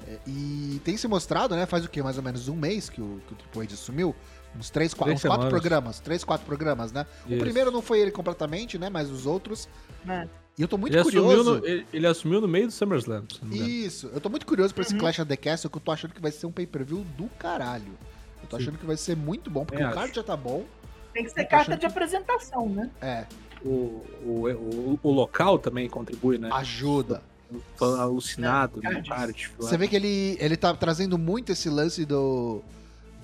É, 0.06 0.18
E 0.26 0.80
tem 0.84 0.96
se 0.96 1.06
mostrado, 1.08 1.54
né? 1.54 1.66
Faz 1.66 1.84
o 1.84 1.88
quê? 1.88 2.02
Mais 2.02 2.16
ou 2.16 2.22
menos 2.22 2.48
um 2.48 2.56
mês 2.56 2.88
que 2.88 3.00
o, 3.00 3.20
que 3.26 3.32
o 3.32 3.36
Triple 3.36 3.62
H 3.62 3.74
assumiu? 3.74 4.14
Uns 4.56 4.70
três, 4.70 4.94
quatro, 4.94 5.14
uns 5.14 5.22
quatro 5.22 5.48
programas. 5.48 6.00
Três, 6.00 6.24
quatro 6.24 6.46
programas, 6.46 6.90
né? 6.90 7.06
O 7.26 7.30
Isso. 7.32 7.38
primeiro 7.38 7.70
não 7.70 7.82
foi 7.82 8.00
ele 8.00 8.10
completamente, 8.10 8.78
né? 8.78 8.88
Mas 8.88 9.10
os 9.10 9.26
outros. 9.26 9.68
né? 10.04 10.28
E 10.58 10.62
eu 10.62 10.66
tô 10.66 10.76
muito 10.76 10.92
Ele 10.94 11.00
assumiu, 11.00 11.24
curioso. 11.24 11.60
no, 11.60 11.66
ele, 11.66 11.86
ele 11.92 12.06
assumiu 12.06 12.40
no 12.40 12.48
meio 12.48 12.66
do 12.66 12.72
SummerSlam. 12.72 13.24
Isso, 13.52 14.10
eu 14.12 14.20
tô 14.20 14.28
muito 14.28 14.44
curioso 14.46 14.74
pra 14.74 14.82
esse 14.82 14.92
Uhum. 14.94 14.98
Clash 14.98 15.18
of 15.20 15.28
the 15.28 15.36
Castle, 15.36 15.70
que 15.70 15.76
eu 15.76 15.80
tô 15.80 15.92
achando 15.92 16.14
que 16.14 16.20
vai 16.20 16.32
ser 16.32 16.46
um 16.46 16.50
pay-per-view 16.50 17.04
do 17.16 17.28
caralho. 17.38 17.96
Eu 18.42 18.48
tô 18.48 18.56
Sim. 18.56 18.62
achando 18.62 18.78
que 18.78 18.86
vai 18.86 18.96
ser 18.96 19.16
muito 19.16 19.50
bom, 19.50 19.64
porque 19.64 19.80
Eu 19.80 19.86
o 19.86 19.92
card 19.92 20.06
acho. 20.06 20.14
já 20.14 20.22
tá 20.24 20.36
bom. 20.36 20.64
Tem 21.12 21.22
que 21.24 21.30
ser 21.30 21.44
carta 21.44 21.76
de 21.76 21.86
apresentação, 21.86 22.68
né? 22.68 22.90
É, 23.00 23.24
O, 23.64 24.04
o, 24.24 24.48
o, 24.48 25.00
o 25.02 25.10
local 25.12 25.58
também 25.58 25.88
contribui, 25.88 26.38
né? 26.38 26.48
ajuda. 26.52 27.22
Fã 27.76 27.98
alucinado, 28.00 28.80
Não, 28.82 28.90
né? 28.90 29.02
Card, 29.08 29.50
Você 29.58 29.76
vê 29.78 29.88
que 29.88 29.96
ele, 29.96 30.36
ele 30.38 30.56
tá 30.56 30.74
trazendo 30.74 31.16
muito 31.16 31.50
esse 31.52 31.70
lance 31.70 32.04
do. 32.04 32.62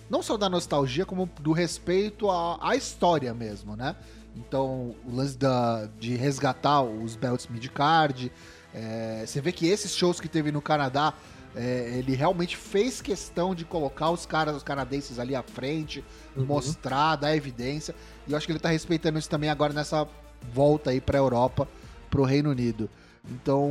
Não 0.08 0.22
só 0.22 0.36
da 0.36 0.48
nostalgia, 0.48 1.04
como 1.04 1.28
do 1.40 1.52
respeito 1.52 2.30
à, 2.30 2.58
à 2.70 2.74
história 2.76 3.34
mesmo, 3.34 3.76
né? 3.76 3.94
Então, 4.36 4.94
o 5.06 5.14
lance 5.14 5.36
da, 5.36 5.88
de 6.00 6.16
resgatar 6.16 6.82
os 6.82 7.14
belts 7.16 7.46
mid-card. 7.48 8.32
é, 8.74 9.24
você 9.26 9.40
vê 9.40 9.52
que 9.52 9.66
esses 9.68 9.94
shows 9.94 10.18
que 10.20 10.28
teve 10.28 10.50
no 10.50 10.60
Canadá, 10.62 11.12
é, 11.54 11.94
ele 11.98 12.16
realmente 12.16 12.56
fez 12.56 13.00
questão 13.02 13.54
de 13.54 13.64
colocar 13.64 14.10
os 14.10 14.24
caras, 14.26 14.56
os 14.56 14.62
canadenses 14.62 15.18
ali 15.18 15.36
à 15.36 15.42
frente, 15.42 16.02
Uhum. 16.36 16.46
mostrar, 16.46 17.14
dar 17.16 17.36
evidência. 17.36 17.94
E 18.26 18.32
eu 18.32 18.36
acho 18.38 18.46
que 18.46 18.52
ele 18.52 18.58
tá 18.58 18.70
respeitando 18.70 19.18
isso 19.18 19.30
também 19.30 19.50
agora 19.50 19.72
nessa 19.72 20.06
volta 20.52 20.90
aí 20.90 21.00
pra 21.00 21.18
Europa, 21.18 21.68
pro 22.10 22.24
Reino 22.24 22.50
Unido. 22.50 22.88
Então, 23.30 23.68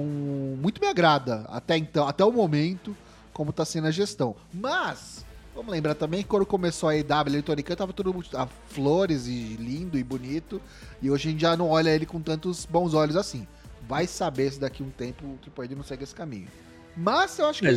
muito 0.60 0.82
me 0.82 0.88
agrada 0.88 1.46
até 1.50 1.78
então, 1.78 2.08
até 2.08 2.26
o 2.26 2.32
momento, 2.32 2.96
como 3.32 3.54
tá 3.54 3.64
sendo 3.64 3.88
a 3.88 3.92
gestão. 3.92 4.36
Mas, 4.54 5.24
vamos 5.56 5.72
lembrar 5.72 5.94
também 5.96 6.24
que 6.24 6.30
quando 6.30 6.46
começou 6.46 6.90
a 6.90 6.96
EW, 6.98 7.40
o 7.40 7.44
Tony 7.44 7.64
Khan 7.64 7.76
tava 7.76 7.94
tudo 7.94 8.14
muito- 8.14 8.36
a 8.36 8.48
flores 8.68 9.28
e 9.28 9.56
lindo 9.60 9.98
e 9.98 10.04
bonito, 10.04 10.60
e 11.02 11.12
hoje 11.12 11.28
a 11.28 11.32
gente 11.32 11.42
já 11.42 11.56
não 11.56 11.70
olha 11.70 11.92
ele 11.92 12.06
com 12.06 12.20
tantos 12.20 12.66
bons 12.66 12.94
olhos 12.94 13.16
assim. 13.16 13.48
Vai 13.88 14.08
saber 14.08 14.52
se 14.52 14.60
daqui 14.60 14.82
a 14.82 14.86
um 14.86 14.90
tempo 14.90 15.26
o 15.26 15.38
Triple 15.38 15.76
não 15.76 15.84
segue 15.84 16.04
esse 16.04 16.16
caminho. 16.16 16.48
Mas 16.96 17.38
eu 17.38 17.48
acho 17.48 17.62
que 17.62 17.68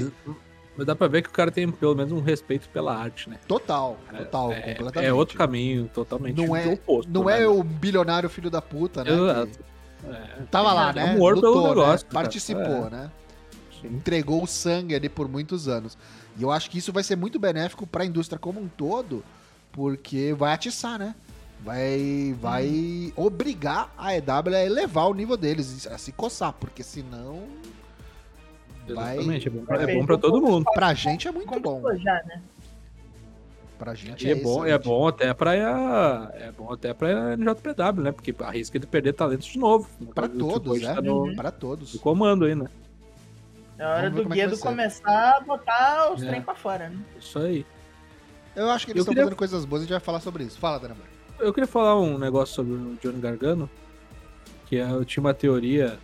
mas 0.76 0.86
dá 0.86 0.94
pra 0.94 1.06
ver 1.08 1.22
que 1.22 1.28
o 1.28 1.32
cara 1.32 1.50
tem 1.50 1.70
pelo 1.70 1.94
menos 1.94 2.12
um 2.12 2.20
respeito 2.20 2.68
pela 2.68 2.96
arte, 2.96 3.28
né? 3.30 3.38
total, 3.48 3.98
total, 4.16 4.52
é, 4.52 4.60
completamente. 4.60 5.08
é 5.08 5.12
outro 5.12 5.36
caminho, 5.38 5.90
totalmente 5.92 6.36
Não 6.36 6.54
é- 6.54 6.66
oposto. 6.66 7.10
Não 7.10 7.24
né? 7.24 7.42
é 7.42 7.48
o 7.48 7.62
bilionário 7.62 8.28
filho 8.28 8.50
da 8.50 8.60
puta, 8.62 9.02
né? 9.04 9.10
Exato. 9.12 9.58
É, 10.08 10.42
Tava 10.50 10.72
lá, 10.72 10.92
né? 10.92 11.10
amor 11.14 11.34
pelo 11.34 11.46
Lutou, 11.54 11.62
né? 11.62 11.68
negócio, 11.70 12.06
cara. 12.06 12.14
Participou, 12.22 12.86
É. 12.86 12.90
né? 12.90 13.10
entregou 13.84 14.42
o 14.42 14.46
sangue 14.46 14.94
ali 14.94 15.08
por 15.08 15.28
muitos 15.28 15.68
anos. 15.68 15.96
E 16.36 16.42
eu 16.42 16.50
acho 16.50 16.68
que 16.70 16.78
isso 16.78 16.92
vai 16.92 17.02
ser 17.04 17.14
muito 17.16 17.38
benéfico 17.38 17.86
para 17.86 18.02
a 18.02 18.06
indústria 18.06 18.38
como 18.38 18.60
um 18.60 18.66
todo, 18.68 19.22
porque 19.70 20.34
vai 20.36 20.52
atiçar, 20.52 20.98
né? 20.98 21.14
Vai, 21.62 22.34
vai 22.40 23.12
obrigar 23.16 23.92
a 23.96 24.14
EW 24.16 24.54
a 24.54 24.64
elevar 24.64 25.08
o 25.08 25.14
nível 25.14 25.36
deles, 25.36 25.86
a 25.86 25.98
se 25.98 26.10
coçar, 26.12 26.52
porque 26.54 26.82
senão 26.82 27.42
vai. 28.94 29.14
Exatamente, 29.16 29.48
é 29.48 29.50
bom, 29.50 29.64
Vai 29.64 29.82
é 29.90 29.94
bom 29.98 30.06
pra 30.06 30.18
todo 30.18 30.40
mundo. 30.40 30.64
Pra 30.74 30.94
gente 30.94 31.26
é 31.28 31.32
muito 31.32 31.48
Como 31.48 31.60
bom. 31.60 31.96
já, 31.96 32.14
né? 32.24 32.42
Pra 33.78 33.94
gente 33.94 34.26
E 34.26 34.30
é 34.30 34.34
bom, 34.34 34.64
é 34.64 34.68
excelente. 34.70 34.84
bom 34.84 35.06
até 35.08 35.34
pra 35.34 35.54
é 35.54 36.50
bom 36.52 36.72
até 36.72 36.94
pra 36.94 37.36
NJPW, 37.36 38.02
né? 38.02 38.12
Porque 38.12 38.34
arrisca 38.40 38.78
de 38.78 38.86
perder 38.86 39.12
talentos 39.12 39.46
de 39.46 39.58
novo. 39.58 39.86
Pra 40.14 40.24
O 40.26 40.28
todos, 40.30 40.80
né? 40.80 40.94
tá 40.94 41.02
no, 41.02 41.24
Uhum. 41.24 41.36
Pra 41.36 41.50
todos. 41.50 41.92
no 41.92 42.00
comando 42.00 42.46
aí, 42.46 42.54
né? 42.54 42.66
É 43.78 43.84
hora 43.84 44.08
Vamos 44.08 44.26
do 44.28 44.32
é 44.32 44.36
Guedo 44.36 44.58
começar 44.58 45.36
a 45.36 45.40
botar 45.40 46.10
os 46.10 46.22
É. 46.22 46.26
trem 46.28 46.40
pra 46.40 46.54
fora, 46.54 46.88
né? 46.88 46.98
Isso 47.20 47.38
aí. 47.38 47.66
Eu 48.54 48.70
acho 48.70 48.86
que 48.86 48.92
eles 48.92 49.00
Eu 49.00 49.02
estão 49.02 49.12
queria- 49.12 49.24
fazendo 49.24 49.36
coisas 49.38 49.64
boas 49.66 49.82
e 49.82 49.84
a 49.84 49.86
gente 49.86 49.90
vai 49.92 50.00
falar 50.00 50.20
sobre 50.20 50.44
isso. 50.44 50.58
Fala, 50.58 50.78
Dana. 50.80 50.96
Eu 51.38 51.52
queria 51.52 51.66
falar 51.68 52.00
um 52.00 52.16
negócio 52.16 52.54
sobre 52.54 52.72
o 52.72 52.96
Johnny 53.02 53.20
Gargano, 53.20 53.68
que 54.64 54.78
é, 54.78 54.90
eu 54.90 55.04
tinha 55.04 55.20
uma 55.22 55.34
teoria 55.34 55.98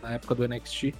na 0.00 0.12
época 0.12 0.36
do 0.36 0.44
NXT. 0.46 0.94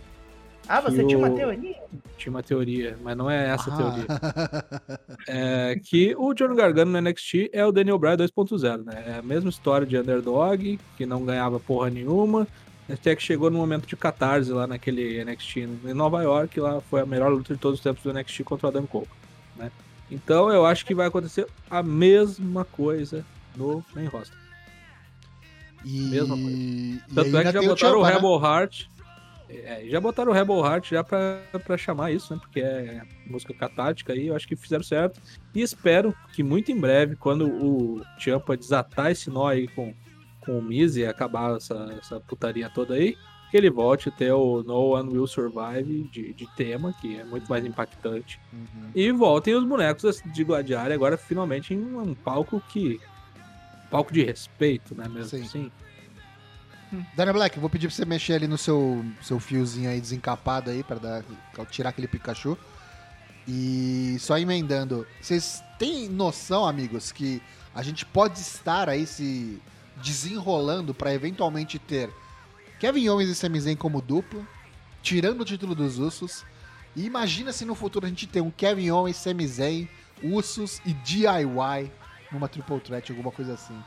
Ah, 0.68 0.80
você 0.80 1.04
tinha 1.04 1.18
uma 1.18 1.30
o- 1.30 1.34
teoria? 1.34 1.76
Tinha 2.16 2.30
uma 2.30 2.42
teoria, 2.42 2.98
mas 3.02 3.16
não 3.16 3.30
é 3.30 3.48
essa 3.48 3.72
a 3.72 3.76
teoria. 3.76 4.04
Ah. 4.08 5.00
É 5.28 5.78
que 5.84 6.14
o 6.16 6.32
Johnny 6.32 6.56
Gargano 6.56 6.90
no 6.92 7.00
NXT 7.00 7.50
é 7.52 7.64
o 7.64 7.70
Daniel 7.72 7.98
Bryan 7.98 8.16
2.0, 8.16 8.84
né? 8.84 9.04
É 9.06 9.18
a 9.18 9.22
mesma 9.22 9.50
história 9.50 9.86
de 9.86 9.96
underdog, 9.96 10.78
que 10.96 11.06
não 11.06 11.24
ganhava 11.24 11.60
porra 11.60 11.90
nenhuma, 11.90 12.48
até 12.88 13.14
que 13.14 13.22
chegou 13.22 13.50
no 13.50 13.58
momento 13.58 13.86
de 13.86 13.96
catarse 13.96 14.50
lá 14.50 14.66
naquele 14.66 15.22
NXT 15.24 15.56
em 15.58 15.94
Nova 15.94 16.22
York, 16.22 16.58
lá 16.58 16.80
foi 16.80 17.00
a 17.00 17.06
melhor 17.06 17.30
luta 17.30 17.54
de 17.54 17.60
todos 17.60 17.78
os 17.78 17.82
tempos 17.82 18.02
do 18.02 18.12
NXT 18.12 18.42
contra 18.44 18.66
o 18.66 18.70
Adam 18.70 18.86
Cole, 18.86 19.06
né? 19.56 19.70
Então 20.10 20.50
eu 20.50 20.66
acho 20.66 20.84
que 20.84 20.94
vai 20.94 21.06
acontecer 21.06 21.46
a 21.70 21.82
mesma 21.82 22.64
coisa 22.64 23.24
no 23.56 23.84
main 23.94 24.06
roster. 24.06 24.36
E... 25.84 26.00
Mesma 26.10 26.36
e 26.36 27.00
Tanto 27.14 27.36
é 27.38 27.44
que 27.44 27.52
já 27.52 27.62
botaram 27.62 28.00
o, 28.00 28.02
né? 28.02 28.12
Rebel 28.12 28.40
Heart. 28.42 28.86
É, 29.52 29.84
já 29.88 30.00
botaram 30.00 30.30
o 30.30 30.34
Rebel 30.34 30.64
Heart 30.64 30.90
já 30.90 31.02
pra, 31.02 31.42
pra 31.64 31.76
chamar 31.76 32.12
isso, 32.12 32.32
né? 32.32 32.40
Porque 32.40 32.60
é 32.60 33.02
música 33.26 33.52
catártica 33.52 34.12
aí, 34.12 34.28
eu 34.28 34.36
acho 34.36 34.46
que 34.46 34.54
fizeram 34.54 34.84
certo. 34.84 35.20
E 35.54 35.60
espero 35.60 36.14
que 36.32 36.42
muito 36.42 36.70
em 36.70 36.78
breve, 36.78 37.16
quando 37.16 37.46
o 37.48 38.02
Champa 38.18 38.56
desatar 38.56 39.10
esse 39.10 39.28
nó 39.28 39.48
aí 39.48 39.66
com, 39.68 39.92
com 40.40 40.58
o 40.58 40.62
Miz 40.62 40.96
e 40.96 41.04
acabar 41.04 41.56
essa, 41.56 41.96
essa 41.98 42.20
putaria 42.20 42.70
toda 42.70 42.94
aí, 42.94 43.16
que 43.50 43.56
ele 43.56 43.68
volte 43.68 44.08
a 44.08 44.12
ter 44.12 44.32
o 44.32 44.62
No 44.62 44.90
One 44.90 45.10
Will 45.10 45.26
Survive 45.26 46.08
de, 46.12 46.32
de 46.32 46.46
tema, 46.54 46.94
que 47.00 47.18
é 47.18 47.24
muito 47.24 47.48
mais 47.50 47.64
impactante. 47.64 48.40
Uhum. 48.52 48.90
E 48.94 49.10
voltem 49.10 49.54
os 49.54 49.64
bonecos 49.64 50.22
de 50.24 50.44
Gladiário 50.44 50.94
agora 50.94 51.16
finalmente 51.16 51.74
em 51.74 51.82
um 51.82 52.14
palco 52.14 52.62
que. 52.68 53.00
Palco 53.90 54.12
de 54.12 54.22
respeito, 54.22 54.94
né? 54.94 55.08
Mesmo 55.08 55.38
Sim. 55.38 55.42
assim. 55.42 55.72
Daniel 57.14 57.34
Black, 57.34 57.58
vou 57.58 57.70
pedir 57.70 57.86
pra 57.86 57.94
você 57.94 58.04
mexer 58.04 58.34
ali 58.34 58.48
no 58.48 58.58
seu, 58.58 59.04
seu 59.22 59.38
fiozinho 59.38 59.88
aí 59.90 60.00
desencapado 60.00 60.70
aí, 60.70 60.82
pra 60.82 60.96
dar, 60.96 61.24
tirar 61.70 61.90
aquele 61.90 62.08
Pikachu. 62.08 62.58
E 63.46 64.16
só 64.20 64.38
emendando, 64.38 65.06
vocês 65.20 65.62
têm 65.78 66.08
noção, 66.08 66.66
amigos, 66.66 67.12
que 67.12 67.42
a 67.74 67.82
gente 67.82 68.04
pode 68.04 68.38
estar 68.38 68.88
aí 68.88 69.06
se 69.06 69.60
desenrolando 69.96 70.94
pra 70.94 71.14
eventualmente 71.14 71.78
ter 71.78 72.10
Kevin 72.78 73.08
Owens 73.08 73.28
e 73.28 73.34
Sami 73.34 73.60
Zayn 73.60 73.76
como 73.76 74.00
dupla, 74.00 74.46
tirando 75.02 75.42
o 75.42 75.44
título 75.44 75.74
dos 75.74 75.98
Usos. 75.98 76.44
E 76.96 77.04
imagina 77.04 77.52
se 77.52 77.64
no 77.64 77.74
futuro 77.74 78.06
a 78.06 78.08
gente 78.08 78.26
tem 78.26 78.42
um 78.42 78.50
Kevin 78.50 78.90
Owens, 78.90 79.16
Sami 79.16 79.46
Zayn, 79.46 79.88
Usos 80.22 80.80
e 80.84 80.92
DIY 80.92 81.92
numa 82.32 82.48
Triple 82.48 82.80
Threat, 82.80 83.10
alguma 83.10 83.30
coisa 83.30 83.54
assim. 83.54 83.78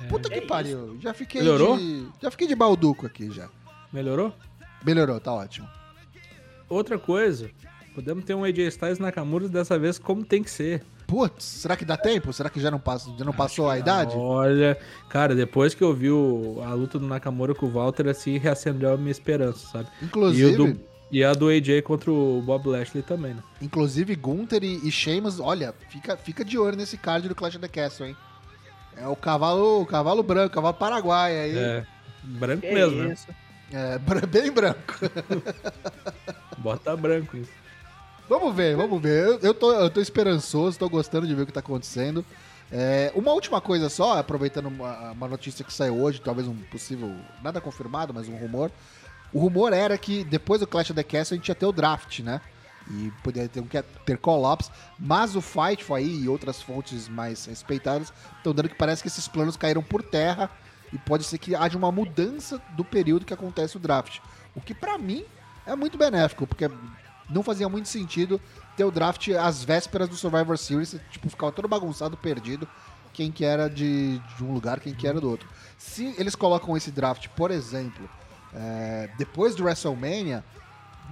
É. 0.00 0.06
Puta 0.06 0.28
que 0.28 0.38
É 0.38 0.40
pariu, 0.46 0.98
já 1.00 1.14
fiquei 1.14 1.40
Melhorou? 1.40 1.76
de 1.78 2.06
já 2.22 2.30
fiquei 2.30 2.46
de 2.46 2.54
balduco 2.54 3.06
aqui 3.06 3.30
já. 3.30 3.48
Melhorou? 3.92 4.32
Melhorou, 4.84 5.18
tá 5.20 5.32
ótimo. 5.32 5.68
Outra 6.68 6.98
coisa, 6.98 7.50
podemos 7.94 8.24
ter 8.24 8.34
um 8.34 8.44
AJ 8.44 8.58
Styles 8.68 8.98
Nakamura 8.98 9.48
dessa 9.48 9.78
vez 9.78 9.98
como 9.98 10.24
tem 10.24 10.42
que 10.42 10.50
ser. 10.50 10.84
Putz, 11.06 11.44
será 11.44 11.76
que 11.76 11.84
dá 11.84 11.96
tempo? 11.96 12.32
Será 12.32 12.48
que 12.48 12.58
já 12.58 12.70
não, 12.70 12.80
passa, 12.80 13.10
já 13.18 13.24
não 13.24 13.32
passou 13.32 13.68
a 13.68 13.78
idade? 13.78 14.14
Olha, 14.16 14.76
cara, 15.10 15.34
depois 15.34 15.74
que 15.74 15.84
eu 15.84 15.92
vi 15.94 16.10
o- 16.10 16.60
a 16.64 16.72
luta 16.72 16.98
do 16.98 17.06
Nakamura 17.06 17.54
com 17.54 17.66
o 17.66 17.70
Walter, 17.70 18.08
assim, 18.08 18.38
reacendeu 18.38 18.92
a 18.94 18.96
minha 18.96 19.10
esperança, 19.10 19.66
sabe? 19.70 19.88
E, 20.00 20.04
Inclusive, 20.06 20.54
o 20.62 20.72
do- 20.74 20.80
e 21.12 21.22
a 21.22 21.32
do 21.34 21.48
AJ 21.50 21.82
contra 21.82 22.10
o 22.10 22.40
Bob 22.42 22.66
Lashley 22.68 23.02
também, 23.02 23.34
né? 23.34 23.42
inclusive 23.60 24.16
Gunther 24.16 24.64
e, 24.64 24.88
e 24.88 24.90
Sheamus, 24.90 25.38
olha, 25.38 25.74
fica, 25.90 26.16
fica 26.16 26.42
de 26.44 26.58
olho 26.58 26.76
nesse 26.76 26.96
card 26.96 27.28
do 27.28 27.34
Clash 27.34 27.54
of 27.56 27.60
the 27.60 27.68
Castle, 27.68 28.06
hein? 28.08 28.16
É 28.96 29.06
o 29.08 29.16
cavalo, 29.16 29.82
o 29.82 29.86
cavalo 29.86 30.22
branco, 30.22 30.48
o 30.48 30.54
cavalo 30.54 30.74
paraguai 30.74 31.38
aí. 31.38 31.58
É, 31.58 31.86
branco 32.22 32.62
Que 32.62 32.72
mesmo, 32.72 33.02
né? 33.02 33.14
É, 33.72 33.98
bem 34.26 34.50
branco. 34.52 34.94
Bota 36.58 36.96
branco 36.96 37.36
isso. 37.36 37.50
Vamos 38.28 38.54
ver, 38.54 38.76
vamos 38.76 39.02
ver. 39.02 39.24
Eu, 39.24 39.38
eu, 39.40 39.54
tô, 39.54 39.72
eu 39.72 39.90
tô 39.90 40.00
esperançoso, 40.00 40.78
tô 40.78 40.88
gostando 40.88 41.26
de 41.26 41.34
ver 41.34 41.42
o 41.42 41.46
que 41.46 41.52
tá 41.52 41.60
acontecendo. 41.60 42.24
É, 42.72 43.12
uma 43.14 43.32
última 43.32 43.60
coisa 43.60 43.88
só, 43.88 44.18
aproveitando 44.18 44.66
uma, 44.66 45.12
uma 45.12 45.28
notícia 45.28 45.64
que 45.64 45.72
saiu 45.72 46.00
hoje, 46.00 46.20
talvez 46.20 46.48
um 46.48 46.56
possível, 46.56 47.14
nada 47.42 47.60
confirmado, 47.60 48.14
mas 48.14 48.28
um 48.28 48.36
rumor. 48.36 48.70
O 49.32 49.38
rumor 49.38 49.72
era 49.72 49.98
que 49.98 50.24
depois 50.24 50.60
do 50.60 50.66
Clash 50.66 50.90
of 50.90 50.94
the 50.94 51.02
Castle 51.02 51.34
a 51.34 51.38
gente 51.38 51.48
ia 51.48 51.54
ter 51.54 51.66
o 51.66 51.72
draft, 51.72 52.20
né? 52.20 52.40
E 52.90 53.10
poderia 53.22 53.48
ter, 53.48 53.82
ter 54.04 54.18
call-ups, 54.18 54.70
mas 54.98 55.34
o 55.34 55.40
Fightful 55.40 55.96
aí 55.96 56.22
e 56.22 56.28
outras 56.28 56.60
fontes 56.60 57.08
mais 57.08 57.46
respeitadas 57.46 58.12
estão 58.36 58.52
dando 58.52 58.68
que 58.68 58.74
parece 58.74 59.00
que 59.00 59.08
esses 59.08 59.26
planos 59.26 59.56
caíram 59.56 59.82
por 59.82 60.02
terra 60.02 60.50
e 60.92 60.98
pode 60.98 61.24
ser 61.24 61.38
que 61.38 61.54
haja 61.54 61.78
uma 61.78 61.90
mudança 61.90 62.60
do 62.76 62.84
período 62.84 63.24
que 63.24 63.32
acontece 63.32 63.76
o 63.76 63.80
draft. 63.80 64.20
O 64.54 64.60
que 64.60 64.74
pra 64.74 64.98
mim 64.98 65.24
é 65.66 65.74
muito 65.74 65.96
benéfico, 65.96 66.46
porque 66.46 66.70
não 67.28 67.42
fazia 67.42 67.68
muito 67.68 67.88
sentido 67.88 68.40
ter 68.76 68.84
o 68.84 68.90
draft 68.90 69.28
às 69.30 69.64
vésperas 69.64 70.08
do 70.08 70.16
Survivor 70.16 70.58
Series, 70.58 70.96
tipo, 71.10 71.30
ficava 71.30 71.52
todo 71.52 71.66
bagunçado, 71.66 72.16
perdido, 72.16 72.68
quem 73.12 73.30
que 73.30 73.44
era 73.44 73.68
de, 73.68 74.18
de 74.36 74.44
um 74.44 74.52
lugar, 74.52 74.80
quem 74.80 74.94
que 74.94 75.06
era 75.06 75.20
do 75.20 75.30
outro. 75.30 75.48
Se 75.78 76.14
eles 76.18 76.34
colocam 76.34 76.76
esse 76.76 76.90
draft, 76.90 77.28
por 77.28 77.50
exemplo, 77.50 78.08
é, 78.52 79.08
depois 79.16 79.54
do 79.54 79.64
WrestleMania, 79.64 80.44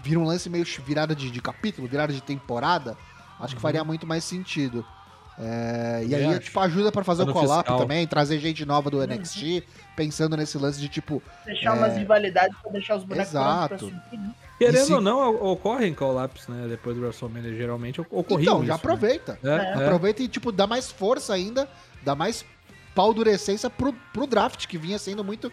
vira 0.02 0.20
um 0.20 0.24
lance 0.24 0.48
meio 0.48 0.64
virada 0.85 1.14
de, 1.14 1.31
de 1.31 1.40
capítulo, 1.40 1.88
virada 1.88 2.12
de 2.12 2.20
temporada, 2.22 2.96
acho 3.40 3.55
que 3.57 3.61
faria 3.61 3.83
muito 3.85 4.07
mais 4.07 4.22
sentido. 4.24 4.85
É, 5.38 6.05
e 6.07 6.14
aí, 6.14 6.26
acho. 6.26 6.40
tipo, 6.40 6.61
ajuda 6.61 6.92
pra 6.92 7.02
fazer 7.02 7.22
Ano 7.22 7.31
o 7.31 7.35
call-up 7.35 7.62
fiscal. 7.62 7.78
também, 7.78 8.07
trazer 8.07 8.38
gente 8.38 8.66
nova 8.66 8.90
do 8.90 9.00
NXT, 9.05 9.64
pensando 9.96 10.37
nesse 10.37 10.59
lance 10.59 10.78
de, 10.78 10.88
tipo, 10.88 11.22
Deixar 11.46 11.72
umas 11.72 11.96
rivalidades 11.96 12.55
pra 12.62 12.70
deixar 12.70 12.96
os 12.96 13.02
bonecos 13.05 13.31
Exato. 13.31 13.87
né? 14.12 14.35
Querendo 14.59 14.85
se- 14.87 14.92
ou 14.92 15.00
não, 15.00 15.35
o- 15.35 15.52
ocorrem 15.52 15.94
call-ups, 15.94 16.46
né? 16.48 16.66
Depois 16.68 16.94
do 16.96 17.02
WrestleMania, 17.02 17.55
geralmente 17.57 18.00
ocorriam 18.00 18.40
então, 18.42 18.57
já 18.59 18.62
isso, 18.62 18.68
né? 18.68 18.74
aproveita. 18.74 19.38
É, 19.42 19.48
É. 19.48 19.52
é. 19.55 19.74
Aproveita 19.85 20.22
e, 20.22 20.28
tipo, 20.28 20.52
dá 20.52 20.66
mais 20.66 20.92
força 20.92 21.33
ainda, 21.33 21.66
dá 22.05 22.14
mais 22.14 22.44
paldurecência 22.94 23.70
pro, 23.70 23.92
pro 24.12 24.26
draft, 24.26 24.66
que 24.66 24.76
vinha 24.76 24.98
sendo 24.98 25.24
muito 25.24 25.50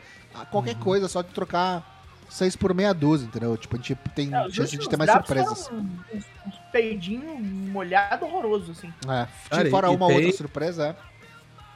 qualquer 0.52 0.76
Uhum. 0.76 0.82
coisa, 0.82 1.08
só 1.08 1.22
de 1.22 1.30
trocar 1.30 1.99
seis 2.30 2.56
por 2.56 2.74
meia 2.74 2.94
dúzia, 2.94 3.26
entendeu? 3.26 3.58
Tipo, 3.58 3.76
a 3.76 3.80
gente 3.80 3.96
tem 4.16 4.34
É, 4.34 4.46
os 4.48 4.54
chance 4.54 4.78
de 4.78 4.88
ter 4.90 4.98
mais 4.98 5.12
surpresas. 5.12 5.68
foram 5.68 5.80
Uns, 6.14 6.26
uns 6.48 6.56
peidinhos 6.72 7.40
molhados 7.42 8.22
horroroso, 8.28 8.72
assim. 8.72 8.94
É, 9.08 9.28
Cara, 9.50 9.70
fora 9.70 9.88
e- 9.90 9.92
e 9.92 9.96
uma 9.96 10.08
tem- 10.08 10.16
outra 10.18 10.32
surpresa, 10.32 10.96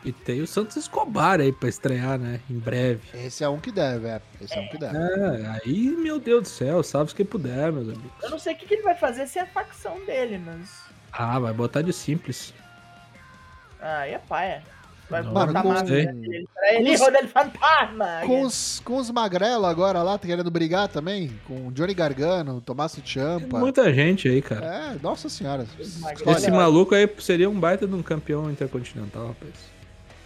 E 0.06 0.12
tem 0.12 0.42
o 0.42 0.48
Santos 0.48 0.76
Escobar 0.76 1.40
aí 1.40 1.54
pra 1.54 1.70
estrear, 1.70 2.20
né? 2.20 2.42
Em 2.50 2.60
breve. 2.60 3.00
é. 3.14 3.26
Esse 3.28 3.42
é 3.42 3.48
um 3.48 3.58
que 3.58 3.72
deve, 3.72 4.06
é. 4.10 4.22
Esse 4.42 4.54
é 4.54 4.60
um 4.60 4.68
que 4.68 4.78
deve. 4.78 4.98
É, 4.98 5.62
aí, 5.64 5.88
meu 5.98 6.20
Deus 6.20 6.42
do 6.44 6.48
céu, 6.50 6.84
salve 6.84 7.16
quem 7.16 7.26
puder, 7.26 7.72
meus 7.72 7.88
amigos. 7.88 8.12
Eu 8.22 8.30
não 8.30 8.38
sei 8.38 8.54
o 8.54 8.58
que, 8.58 8.66
que 8.66 8.74
ele 8.74 8.84
vai 8.84 8.96
fazer 8.96 9.26
se 9.28 9.40
é 9.40 9.44
a 9.44 9.46
facção 9.46 10.04
dele, 10.06 10.38
mas. 10.46 10.84
Ah, 11.10 11.40
vai 11.40 11.54
botar 11.54 11.82
de 11.84 11.94
simples. 11.94 12.54
Ah, 13.80 14.00
aí 14.00 14.14
é 14.14 14.20
paia. 14.20 14.62
Vai 15.22 15.22
Não, 15.24 15.64
mano. 15.64 15.84
Pra 15.84 16.74
ele, 16.74 16.88
Com 16.88 16.94
os- 16.94 17.00
Rodel 17.02 17.28
Fantasma! 17.28 18.22
Com 18.26 18.42
os, 18.42 18.82
com 18.84 18.98
os 18.98 19.12
magrelo 19.12 19.66
agora 19.66 20.02
lá, 20.02 20.18
tá 20.18 20.26
querendo 20.28 20.50
brigar 20.50 20.88
também, 20.88 21.30
com 21.48 21.68
o 21.68 21.72
Johnny 21.72 21.94
Gargano, 21.94 22.60
Tommaso 22.62 22.96
Tem 22.96 23.06
Ciampa. 23.06 23.60
muita 23.60 23.94
gente 23.94 24.28
aí, 24.28 24.42
cara. 24.42 24.66
É, 24.66 24.96
nossa 25.04 25.30
senhora. 25.30 25.66
Esse 25.80 26.50
maluco 26.52 26.96
aí 26.96 27.08
seria 27.20 27.50
um 27.50 27.60
baita 27.60 27.86
de 27.86 27.94
um 27.94 28.02
campeão 28.02 28.50
intercontinental, 28.50 29.28
rapaz. 29.28 29.54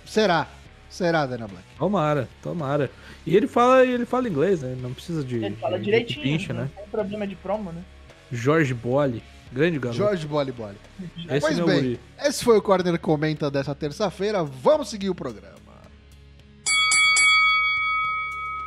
Será? 0.06 0.48
Será, 0.90 1.26
Dana 1.26 1.48
Black? 1.48 1.66
Tomara, 1.78 2.30
tomara. 2.42 2.90
E 3.26 3.36
ele 3.36 3.46
fala, 3.46 3.86
ele 3.86 4.06
fala 4.06 4.30
inglês, 4.30 4.62
né? 4.62 4.74
Não 4.82 4.94
precisa 4.94 5.22
de. 5.24 5.44
Ele 5.44 5.56
fala 5.58 5.78
de- 5.78 5.84
de 5.84 5.92
direitinho, 5.92 6.54
não 6.56 6.62
né? 6.64 6.70
tem 6.78 6.86
problema 6.88 7.28
de 7.28 7.36
promo, 7.36 7.74
né? 7.74 7.82
Jorge 8.32 8.74
Bolle, 8.74 9.22
grande 9.52 9.80
garoto. 9.80 9.98
Jorge 9.98 10.28
Boli 10.28 10.52
Boli. 10.52 10.78
Esse 11.30 11.40
Pois 11.42 11.54
é 11.54 11.56
meu 11.56 11.66
bem, 11.66 11.76
guri. 11.76 12.00
esse 12.20 12.44
foi 12.44 12.58
o 12.58 12.62
Corner 12.62 13.00
Comenta 13.00 13.50
dessa 13.50 13.74
terça-feira. 13.74 14.44
Vamos 14.44 14.90
seguir 14.90 15.10
o 15.10 15.16
programa. 15.16 15.58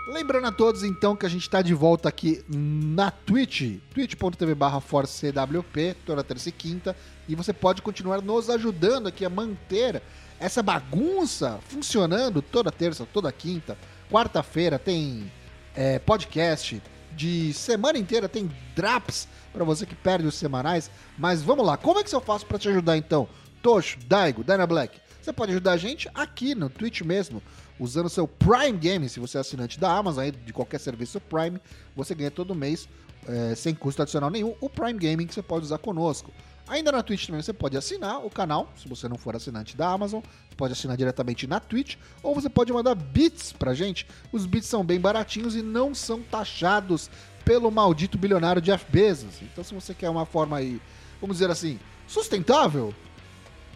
Lembrando 0.07 0.49
a 0.49 0.53
todos, 0.53 0.83
então, 0.83 1.14
que 1.14 1.25
a 1.25 1.29
gente 1.29 1.43
está 1.43 1.62
de 1.62 1.73
volta 1.73 2.09
aqui 2.09 2.45
na 2.49 3.12
Twitch, 3.12 3.79
twitch.tv 3.95 4.57
barra 4.57 4.81
ForceCWP, 4.81 5.95
toda 6.05 6.25
terça 6.25 6.49
e 6.49 6.53
quinta, 6.53 6.97
e 7.29 7.37
você 7.37 7.53
pode 7.53 7.81
continuar 7.81 8.21
nos 8.21 8.51
ajudando 8.51 9.07
aqui 9.07 9.25
a 9.25 9.31
manter 9.31 10.03
essa 10.40 10.64
bagunça 10.64 11.61
funcionando 11.69 12.43
toda 12.43 12.73
terça, 12.73 13.07
toda 13.12 13.31
quinta, 13.31 13.79
quarta-feira 14.11 14.81
tem 14.81 15.31
é, 15.77 16.01
podcast 16.01 16.83
de 17.14 17.53
semana 17.53 17.97
inteira, 17.97 18.29
tem 18.29 18.51
drops 18.75 19.29
para 19.53 19.65
você 19.65 19.87
que 19.87 19.95
perde 19.95 20.27
os 20.27 20.35
semanais. 20.35 20.91
Mas 21.19 21.43
vamos 21.43 21.67
lá, 21.67 21.77
como 21.77 21.99
é 21.99 22.05
que 22.05 22.15
eu 22.15 22.21
faço 22.21 22.47
para 22.47 22.59
te 22.59 22.69
ajudar 22.69 22.97
então? 22.97 23.29
Tocho, 23.63 23.99
Daigo, 24.07 24.43
Dyna 24.43 24.67
Black. 24.67 24.99
Você 25.21 25.33
pode 25.33 25.53
ajudar 25.53 25.73
a 25.73 25.77
gente 25.77 26.09
aqui 26.15 26.55
no 26.55 26.71
Twitch 26.71 27.03
mesmo, 27.03 27.43
usando 27.79 28.07
o 28.07 28.11
seu 28.11 28.27
Prime 28.27 28.79
Game. 28.79 29.09
Se 29.09 29.21
você 29.21 29.37
é 29.37 29.41
assinante 29.41 29.79
da 29.79 29.93
Amazon, 29.93 30.25
aí, 30.25 30.33
de 30.33 30.53
qualquer 30.53 30.81
serviço 30.81 31.21
Prime, 31.21 31.61
você 31.95 32.15
ganha 32.15 32.31
todo 32.31 32.55
mês, 32.55 32.89
é, 33.29 33.55
sem 33.55 33.75
custo 33.75 34.01
adicional 34.01 34.31
nenhum, 34.31 34.55
o 34.61 34.71
Prime 34.71 34.99
Gaming 34.99 35.27
que 35.27 35.35
você 35.35 35.43
pode 35.43 35.67
usar 35.67 35.79
conosco. 35.79 36.33
Ainda 36.71 36.93
na 36.93 37.03
Twitch 37.03 37.27
também 37.27 37.43
você 37.43 37.53
pode 37.53 37.77
assinar 37.77 38.25
o 38.25 38.31
canal, 38.31 38.73
se 38.77 38.89
você 38.89 39.09
não 39.09 39.19
for 39.19 39.35
assinante 39.35 39.77
da 39.77 39.89
Amazon, 39.89 40.21
você 40.21 40.55
pode 40.57 40.73
assinar 40.73 40.97
diretamente 40.97 41.45
na 41.45 41.59
Twitch, 41.59 41.97
ou 42.23 42.33
você 42.33 42.49
pode 42.49 42.73
mandar 42.73 42.95
bits 42.95 43.53
pra 43.53 43.75
gente. 43.75 44.07
Os 44.31 44.47
bits 44.47 44.69
são 44.69 44.85
bem 44.85 45.01
baratinhos 45.01 45.57
e 45.57 45.63
não 45.63 45.93
são 45.95 46.23
taxados 46.23 47.11
pelo 47.44 47.70
maldito 47.70 48.18
bilionário 48.18 48.62
Jeff 48.62 48.85
Bezos. 48.88 49.42
Então 49.42 49.64
se 49.64 49.74
você 49.74 49.94
quer 49.94 50.11
uma 50.11 50.26
forma 50.26 50.57
aí, 50.57 50.81
vamos 51.20 51.37
dizer 51.37 51.50
assim, 51.50 51.79
sustentável, 52.07 52.94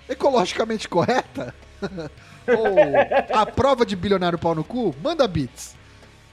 ecologicamente 0.08 0.88
correta, 0.88 1.54
ou 2.48 3.36
a 3.38 3.46
prova 3.46 3.84
de 3.84 3.96
bilionário 3.96 4.38
pau 4.38 4.54
no 4.54 4.64
cu, 4.64 4.94
manda 5.02 5.26
bits. 5.26 5.74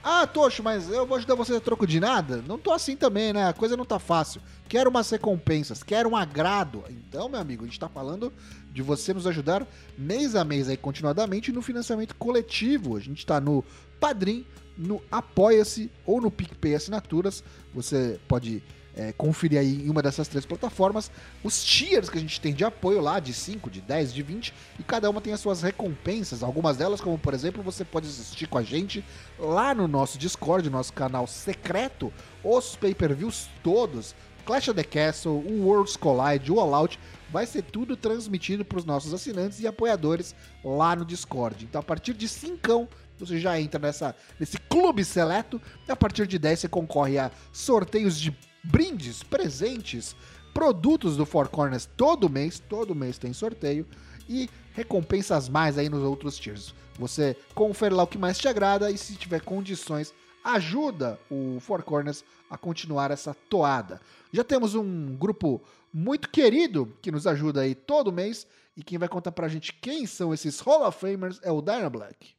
Ah, 0.04 0.26
Tocho, 0.26 0.64
mas 0.64 0.90
eu 0.90 1.06
vou 1.06 1.16
ajudar 1.16 1.36
você 1.36 1.54
a 1.54 1.60
troco 1.60 1.86
de 1.86 2.00
nada? 2.00 2.42
Não 2.48 2.58
tô 2.58 2.72
assim 2.72 2.96
também, 2.96 3.32
né? 3.32 3.46
A 3.46 3.52
coisa 3.52 3.76
não 3.76 3.84
tá 3.84 4.00
fácil. 4.00 4.42
Quero 4.68 4.90
umas 4.90 5.08
recompensas, 5.08 5.84
quero 5.84 6.08
um 6.08 6.16
agrado. 6.16 6.82
Então, 6.90 7.28
meu 7.28 7.38
amigo, 7.38 7.62
a 7.62 7.66
gente 7.68 7.78
tá 7.78 7.88
falando 7.88 8.32
de 8.72 8.82
você 8.82 9.14
nos 9.14 9.28
ajudar 9.28 9.64
mês 9.96 10.34
a 10.34 10.44
mês 10.44 10.68
aí, 10.68 10.76
continuadamente, 10.76 11.52
no 11.52 11.62
financiamento 11.62 12.16
coletivo. 12.16 12.96
A 12.96 13.00
gente 13.00 13.24
tá 13.24 13.40
no 13.40 13.64
Padrim, 14.00 14.44
no 14.76 15.02
Apoia-se 15.10 15.90
ou 16.06 16.20
no 16.20 16.30
PicPay 16.30 16.74
Assinaturas. 16.74 17.42
Você 17.74 18.18
pode 18.26 18.62
é, 18.94 19.12
conferir 19.12 19.58
aí 19.58 19.86
em 19.86 19.90
uma 19.90 20.02
dessas 20.02 20.28
três 20.28 20.44
plataformas 20.44 21.10
os 21.42 21.64
tiers 21.64 22.10
que 22.10 22.18
a 22.18 22.20
gente 22.20 22.40
tem 22.40 22.52
de 22.52 22.64
apoio 22.64 23.00
lá, 23.00 23.18
de 23.20 23.32
5, 23.32 23.70
de 23.70 23.80
10, 23.80 24.12
de 24.12 24.22
20, 24.22 24.54
e 24.78 24.82
cada 24.82 25.08
uma 25.08 25.20
tem 25.20 25.32
as 25.32 25.40
suas 25.40 25.62
recompensas. 25.62 26.42
Algumas 26.42 26.76
delas, 26.76 27.00
como 27.00 27.18
por 27.18 27.34
exemplo, 27.34 27.62
você 27.62 27.84
pode 27.84 28.06
assistir 28.06 28.46
com 28.46 28.58
a 28.58 28.62
gente 28.62 29.04
lá 29.38 29.74
no 29.74 29.88
nosso 29.88 30.18
Discord, 30.18 30.68
nosso 30.68 30.92
canal 30.92 31.26
secreto, 31.26 32.12
os 32.44 32.76
pay-per-views 32.76 33.48
todos, 33.62 34.14
Clash 34.44 34.68
of 34.68 34.76
the 34.76 34.84
Castle, 34.84 35.32
o 35.32 35.64
Worlds 35.64 35.96
Collide, 35.96 36.50
o 36.50 36.58
All 36.58 36.74
Out, 36.74 36.98
vai 37.30 37.46
ser 37.46 37.62
tudo 37.62 37.96
transmitido 37.96 38.64
para 38.64 38.78
os 38.78 38.84
nossos 38.84 39.14
assinantes 39.14 39.60
e 39.60 39.66
apoiadores 39.66 40.34
lá 40.64 40.94
no 40.96 41.04
Discord. 41.04 41.64
Então, 41.64 41.80
a 41.80 41.84
partir 41.84 42.12
de 42.12 42.28
5 42.28 42.88
você 43.26 43.38
já 43.38 43.60
entra 43.60 43.80
nessa, 43.80 44.14
nesse 44.38 44.58
clube 44.58 45.04
seleto. 45.04 45.60
A 45.88 45.96
partir 45.96 46.26
de 46.26 46.38
10 46.38 46.60
você 46.60 46.68
concorre 46.68 47.18
a 47.18 47.30
sorteios 47.52 48.18
de 48.20 48.36
brindes, 48.64 49.22
presentes, 49.22 50.14
produtos 50.52 51.16
do 51.16 51.26
Four 51.26 51.48
Corners 51.48 51.88
todo 51.96 52.28
mês, 52.28 52.58
todo 52.58 52.94
mês 52.94 53.18
tem 53.18 53.32
sorteio 53.32 53.86
e 54.28 54.48
recompensas 54.74 55.48
mais 55.48 55.78
aí 55.78 55.88
nos 55.88 56.02
outros 56.02 56.38
tiers. 56.38 56.74
Você 56.98 57.36
confere 57.54 57.94
lá 57.94 58.02
o 58.02 58.06
que 58.06 58.18
mais 58.18 58.38
te 58.38 58.48
agrada 58.48 58.90
e 58.90 58.98
se 58.98 59.14
tiver 59.14 59.40
condições, 59.40 60.12
ajuda 60.44 61.18
o 61.30 61.58
Four 61.60 61.82
Corners 61.82 62.24
a 62.50 62.58
continuar 62.58 63.10
essa 63.10 63.34
toada. 63.48 64.00
Já 64.32 64.44
temos 64.44 64.74
um 64.74 65.16
grupo 65.16 65.62
muito 65.92 66.28
querido 66.28 66.92
que 67.00 67.10
nos 67.10 67.26
ajuda 67.26 67.62
aí 67.62 67.74
todo 67.74 68.12
mês 68.12 68.46
e 68.76 68.82
quem 68.82 68.98
vai 68.98 69.08
contar 69.08 69.32
pra 69.32 69.48
gente 69.48 69.72
quem 69.72 70.06
são 70.06 70.32
esses 70.32 70.60
Hall 70.60 70.86
of 70.86 70.98
Famers 70.98 71.38
é 71.42 71.50
o 71.50 71.60
Dyna 71.60 71.90
Black. 71.90 72.34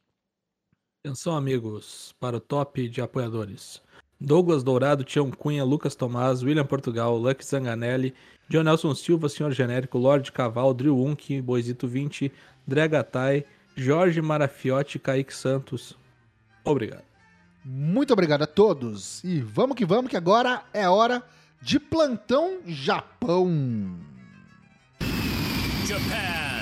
Atenção, 1.06 1.36
amigos, 1.36 2.14
para 2.18 2.38
o 2.38 2.40
top 2.40 2.88
de 2.88 3.02
apoiadores. 3.02 3.82
Douglas 4.18 4.62
Dourado, 4.62 5.04
Tião 5.04 5.30
Cunha, 5.30 5.62
Lucas 5.62 5.94
Tomás, 5.94 6.42
William 6.42 6.64
Portugal, 6.64 7.18
Luck 7.18 7.44
Zanganelli, 7.44 8.14
John 8.48 8.62
Nelson 8.62 8.94
Silva, 8.94 9.28
Senhor 9.28 9.52
Genérico, 9.52 9.98
Lorde 9.98 10.32
Caval, 10.32 10.72
Drill 10.72 10.98
Unk, 10.98 11.42
Boisito 11.42 11.86
20, 11.86 12.32
Dregatai, 12.66 13.44
Jorge 13.76 14.22
Marafiotti, 14.22 14.98
Kaique 14.98 15.34
Santos. 15.34 15.94
Obrigado. 16.64 17.04
Muito 17.62 18.14
obrigado 18.14 18.40
a 18.40 18.46
todos. 18.46 19.22
E 19.22 19.42
vamos 19.42 19.76
que 19.76 19.84
vamos, 19.84 20.10
que 20.10 20.16
agora 20.16 20.64
é 20.72 20.88
hora 20.88 21.22
de 21.60 21.78
Plantão 21.78 22.60
Japão. 22.64 23.94
Japan. 25.84 26.53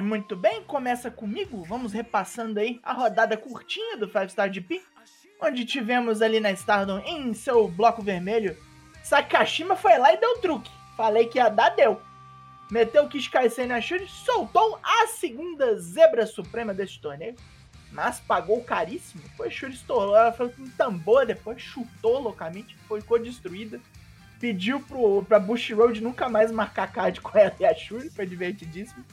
Muito 0.00 0.36
bem, 0.36 0.62
começa 0.62 1.10
comigo. 1.10 1.64
Vamos 1.64 1.92
repassando 1.92 2.60
aí 2.60 2.78
a 2.84 2.92
rodada 2.92 3.36
curtinha 3.36 3.96
do 3.96 4.08
Five 4.08 4.30
Star 4.30 4.52
GP, 4.52 4.80
onde 5.40 5.64
tivemos 5.64 6.22
ali 6.22 6.38
na 6.38 6.52
Stardom 6.52 7.00
em 7.00 7.34
seu 7.34 7.66
bloco 7.66 8.00
vermelho. 8.00 8.56
Sakashima 9.02 9.74
foi 9.74 9.98
lá 9.98 10.12
e 10.12 10.18
deu 10.18 10.38
truque. 10.38 10.70
Falei 10.96 11.26
que 11.26 11.38
ia 11.38 11.48
dar, 11.48 11.70
deu. 11.70 12.00
Meteu 12.70 13.04
o 13.04 13.08
Kishikaisen 13.08 13.66
na 13.66 13.80
Shuri, 13.80 14.06
soltou 14.06 14.78
a 14.82 15.08
segunda 15.08 15.76
zebra 15.76 16.26
suprema 16.26 16.72
deste 16.72 17.00
torneio. 17.00 17.34
Mas 17.90 18.20
pagou 18.20 18.62
caríssimo. 18.62 19.22
Foi 19.36 19.50
Shuri 19.50 19.74
estourou, 19.74 20.16
ela 20.16 20.32
foi 20.32 20.48
com 20.48 20.62
um 20.62 20.70
tambor, 20.70 21.26
depois 21.26 21.60
chutou 21.60 22.20
loucamente, 22.20 22.76
ficou 22.76 23.18
destruída. 23.18 23.80
Pediu 24.38 24.78
pro, 24.78 25.24
pra 25.24 25.38
Road 25.38 26.00
nunca 26.00 26.28
mais 26.28 26.52
marcar 26.52 26.90
card 26.92 27.20
com 27.20 27.36
ela 27.36 27.54
e 27.58 27.64
a 27.64 27.74
Shuri, 27.74 28.10
foi 28.10 28.26
divertidíssimo. 28.26 29.04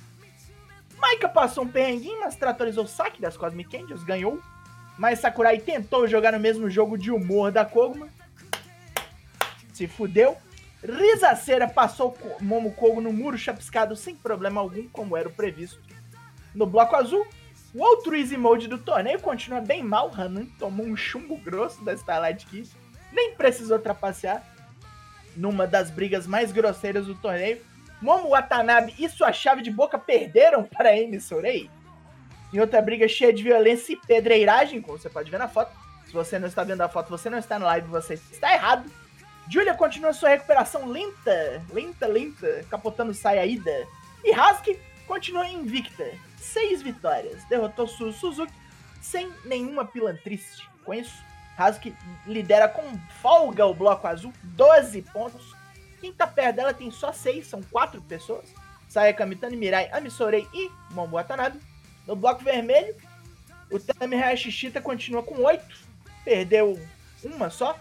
Maika 0.99 1.29
passou 1.29 1.63
um 1.63 1.67
perrenguinho, 1.67 2.19
mas 2.21 2.35
tratorizou 2.35 2.83
o 2.83 2.87
saque 2.87 3.21
das 3.21 3.37
Cosmic 3.37 3.75
Angels, 3.75 4.03
ganhou. 4.03 4.39
Mas 4.97 5.19
Sakurai 5.19 5.57
tentou 5.57 6.07
jogar 6.07 6.33
no 6.33 6.39
mesmo 6.39 6.69
jogo 6.69 6.97
de 6.97 7.09
humor 7.09 7.51
da 7.51 7.63
Koguma. 7.63 8.09
Se 9.73 9.87
fudeu. 9.87 10.37
Rizaceira 10.83 11.67
passou 11.67 12.17
Momo 12.39 12.71
Kogo 12.73 13.01
no 13.01 13.11
muro 13.11 13.37
chapiscado 13.37 13.95
sem 13.95 14.15
problema 14.15 14.61
algum, 14.61 14.87
como 14.89 15.15
era 15.15 15.27
o 15.27 15.33
previsto. 15.33 15.79
No 16.55 16.65
bloco 16.65 16.95
azul, 16.95 17.25
o 17.73 17.81
outro 17.81 18.15
Easy 18.15 18.37
Mode 18.37 18.67
do 18.67 18.77
torneio 18.77 19.19
continua 19.19 19.61
bem 19.61 19.83
mal. 19.83 20.11
Hanan 20.13 20.45
tomou 20.57 20.85
um 20.85 20.95
chumbo 20.95 21.37
grosso 21.37 21.83
da 21.83 21.93
Starlight 21.93 22.45
Kiss. 22.45 22.75
Nem 23.11 23.35
precisou 23.35 23.79
trapacear. 23.79 24.43
Numa 25.35 25.67
das 25.67 25.91
brigas 25.91 26.25
mais 26.25 26.51
grosseiras 26.51 27.05
do 27.05 27.15
torneio, 27.15 27.61
Momo 28.01 28.29
Watanabe 28.29 28.95
e 28.97 29.09
sua 29.09 29.31
chave 29.33 29.61
de 29.61 29.71
boca 29.71 29.97
perderam 29.97 30.63
para 30.63 30.89
Amy 30.89 31.19
Sorei. 31.19 31.69
Em 32.53 32.59
outra 32.59 32.81
briga 32.81 33.07
cheia 33.07 33.33
de 33.33 33.43
violência 33.43 33.93
e 33.93 33.97
pedreiragem, 33.97 34.81
como 34.81 34.97
você 34.97 35.09
pode 35.09 35.29
ver 35.29 35.37
na 35.37 35.47
foto. 35.47 35.71
Se 36.05 36.13
você 36.13 36.39
não 36.39 36.47
está 36.47 36.63
vendo 36.63 36.81
a 36.81 36.89
foto, 36.89 37.09
você 37.09 37.29
não 37.29 37.37
está 37.37 37.59
na 37.59 37.65
live, 37.67 37.87
você 37.87 38.15
está 38.15 38.53
errado. 38.53 38.89
Julia 39.49 39.73
continua 39.73 40.13
sua 40.13 40.29
recuperação 40.29 40.87
lenta, 40.87 41.63
lenta, 41.71 42.07
lenta, 42.07 42.65
capotando 42.69 43.13
Sayaida. 43.13 43.87
E 44.23 44.33
Hasuki 44.33 44.79
continua 45.05 45.47
invicta. 45.47 46.05
Seis 46.37 46.81
vitórias. 46.81 47.43
Derrotou 47.45 47.87
Suzuki 47.87 48.53
sem 49.01 49.31
nenhuma 49.45 49.85
pilantrice. 49.85 50.63
Com 50.83 50.93
isso, 50.93 51.23
Hasuki 51.57 51.95
lidera 52.25 52.67
com 52.67 52.81
folga 53.21 53.65
o 53.65 53.73
bloco 53.73 54.07
azul, 54.07 54.33
12 54.43 55.01
pontos. 55.03 55.58
Quem 55.99 56.13
tá 56.13 56.25
perto 56.25 56.55
dela 56.57 56.73
tem 56.73 56.89
só 56.91 57.11
seis, 57.11 57.47
são 57.47 57.61
quatro 57.61 58.01
pessoas. 58.01 58.45
Sayaka 58.87 59.25
Mitani, 59.25 59.55
Mirai, 59.55 59.89
Amisorei 59.91 60.47
e 60.53 60.71
Momo 60.91 61.15
Watanabe. 61.15 61.59
No 62.07 62.15
bloco 62.15 62.43
vermelho, 62.43 62.95
o 63.71 63.79
Tami 63.79 64.15
Hayashishita 64.15 64.81
continua 64.81 65.21
com 65.21 65.43
oito. 65.43 65.77
Perdeu 66.25 66.79
uma 67.23 67.49
só. 67.49 67.77